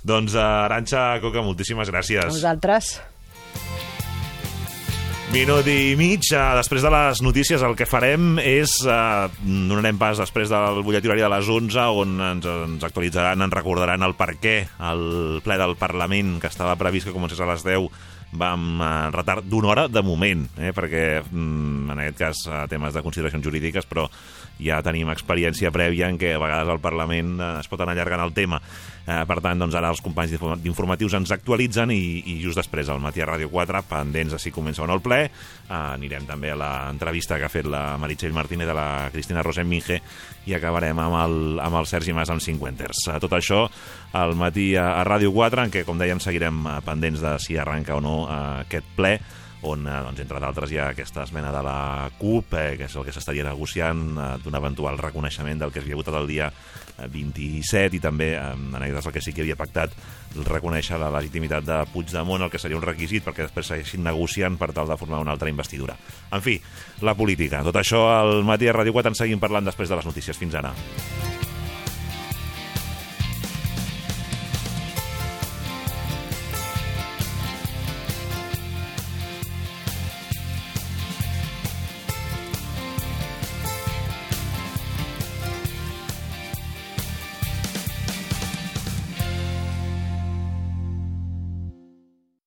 Doncs, 0.00 0.34
uh, 0.36 0.66
Aranxa 0.66 1.14
Coca, 1.20 1.44
moltíssimes 1.44 1.92
gràcies. 1.92 2.28
A 2.28 2.32
vosaltres. 2.32 2.98
Minut 5.30 5.66
i 5.70 5.94
mig. 5.94 6.26
eh, 6.34 6.38
Després 6.58 6.82
de 6.82 6.90
les 6.90 7.20
notícies 7.22 7.62
el 7.62 7.76
que 7.78 7.86
farem 7.86 8.40
és... 8.42 8.80
Eh, 8.82 9.28
donarem 9.70 9.98
pas 9.98 10.18
després 10.18 10.50
del 10.50 10.80
butlletí 10.82 11.06
horari 11.06 11.22
de 11.22 11.30
les 11.30 11.48
11 11.54 11.84
on 12.02 12.16
ens, 12.32 12.48
ens 12.50 12.86
actualitzaran, 12.86 13.40
ens 13.46 13.54
recordaran 13.54 14.02
el 14.02 14.16
per 14.18 14.34
què 14.42 14.56
el 14.90 15.04
ple 15.44 15.58
del 15.60 15.76
Parlament 15.78 16.40
que 16.42 16.50
estava 16.50 16.74
previst 16.80 17.06
que 17.08 17.14
comencés 17.14 17.40
a 17.40 17.46
les 17.52 17.62
10 17.62 17.86
va 18.42 18.52
amb 18.56 18.82
eh, 18.82 18.90
retard 19.14 19.46
d'una 19.46 19.70
hora 19.72 19.86
de 19.90 20.02
moment, 20.06 20.44
eh, 20.58 20.74
perquè 20.74 21.22
mm, 21.22 21.90
en 21.94 22.02
aquest 22.04 22.18
cas 22.18 22.42
eh, 22.50 22.60
temes 22.70 22.94
de 22.94 23.02
consideracions 23.06 23.46
jurídiques, 23.46 23.86
però 23.90 24.08
ja 24.64 24.82
tenim 24.86 25.10
experiència 25.12 25.72
prèvia 25.74 26.08
en 26.10 26.18
què 26.20 26.34
a 26.36 26.40
vegades 26.42 26.68
al 26.68 26.80
Parlament 26.82 27.36
eh, 27.40 27.50
es 27.60 27.68
pot 27.70 27.80
anar 27.80 27.94
allargant 27.96 28.22
el 28.26 28.32
tema. 28.36 28.60
Eh, 29.10 29.22
per 29.26 29.38
tant, 29.42 29.58
doncs 29.58 29.74
ara 29.74 29.88
els 29.90 30.02
companys 30.04 30.30
d'informa- 30.34 30.58
d'informatius 30.62 31.14
ens 31.18 31.32
actualitzen 31.34 31.90
i, 31.90 32.00
i 32.30 32.36
just 32.42 32.60
després 32.60 32.88
al 32.92 33.00
matí 33.02 33.22
a 33.24 33.26
Ràdio 33.26 33.48
4, 33.50 33.80
pendents 33.88 34.34
de 34.36 34.38
si 34.38 34.52
comença 34.54 34.84
o 34.84 34.86
no 34.86 34.94
el 34.98 35.02
ple, 35.02 35.22
eh, 35.26 35.72
anirem 35.72 36.28
també 36.28 36.52
a 36.52 36.58
l'entrevista 36.60 37.38
que 37.40 37.48
ha 37.48 37.52
fet 37.52 37.66
la 37.66 37.96
Meritxell 37.98 38.36
Martínez 38.36 38.68
de 38.68 38.76
la 38.76 39.08
Cristina 39.12 39.42
Rosenminge 39.42 40.00
i 40.46 40.54
acabarem 40.56 40.98
amb 41.00 41.16
el, 41.24 41.36
amb 41.64 41.80
el 41.80 41.88
Sergi 41.90 42.12
Mas 42.16 42.30
amb 42.30 42.44
50ers. 42.44 43.06
Eh, 43.14 43.18
tot 43.24 43.34
això 43.40 43.64
al 44.12 44.36
matí 44.38 44.74
a, 44.76 44.92
a 45.00 45.04
Ràdio 45.08 45.32
4, 45.34 45.64
en 45.66 45.74
què, 45.74 45.84
com 45.88 45.98
dèiem, 45.98 46.20
seguirem 46.22 46.62
eh, 46.66 46.78
pendents 46.86 47.20
de 47.24 47.36
si 47.42 47.56
arranca 47.58 47.96
o 47.96 48.04
no 48.04 48.16
eh, 48.28 48.40
aquest 48.68 48.94
ple 48.96 49.16
on, 49.62 49.86
eh, 49.86 50.02
doncs, 50.06 50.20
entre 50.20 50.40
d'altres, 50.40 50.72
hi 50.72 50.78
ha 50.78 50.90
aquesta 50.94 51.24
esmena 51.24 51.52
de 51.52 51.62
la 51.62 52.10
CUP, 52.18 52.54
eh, 52.54 52.76
que 52.78 52.86
és 52.88 52.96
el 52.96 53.04
que 53.04 53.12
s'estaria 53.12 53.44
negociant 53.44 54.04
eh, 54.16 54.28
d'un 54.44 54.56
eventual 54.56 54.98
reconeixement 54.98 55.60
del 55.60 55.72
que 55.72 55.82
s'havia 55.82 55.98
votat 55.98 56.16
el 56.20 56.28
dia 56.30 56.50
eh, 56.50 57.08
27 57.08 57.96
i 57.96 58.00
també, 58.00 58.32
eh, 58.36 58.46
en 58.54 58.78
aquest 58.80 59.10
el 59.10 59.16
que 59.16 59.24
sí 59.24 59.34
que 59.36 59.44
havia 59.44 59.58
pactat 59.58 59.96
reconèixer 60.46 60.98
la 61.00 61.10
legitimitat 61.12 61.66
de 61.66 61.80
Puigdemont, 61.92 62.46
el 62.46 62.52
que 62.52 62.62
seria 62.62 62.78
un 62.78 62.86
requisit 62.86 63.26
perquè 63.26 63.48
després 63.48 63.72
segueixin 63.74 64.04
negociant 64.06 64.56
per 64.60 64.72
tal 64.76 64.88
de 64.88 64.98
formar 65.00 65.20
una 65.20 65.34
altra 65.36 65.50
investidura. 65.50 65.96
En 66.30 66.42
fi, 66.44 66.60
la 67.02 67.16
política. 67.18 67.64
Tot 67.66 67.76
això 67.76 68.06
al 68.14 68.44
matí 68.46 68.68
a 68.68 68.76
Ràdio 68.76 68.96
4 68.96 69.14
en 69.14 69.20
seguim 69.24 69.42
parlant 69.42 69.66
després 69.66 69.90
de 69.90 70.00
les 70.00 70.10
notícies. 70.12 70.38
Fins 70.40 70.54
ara. 70.56 70.74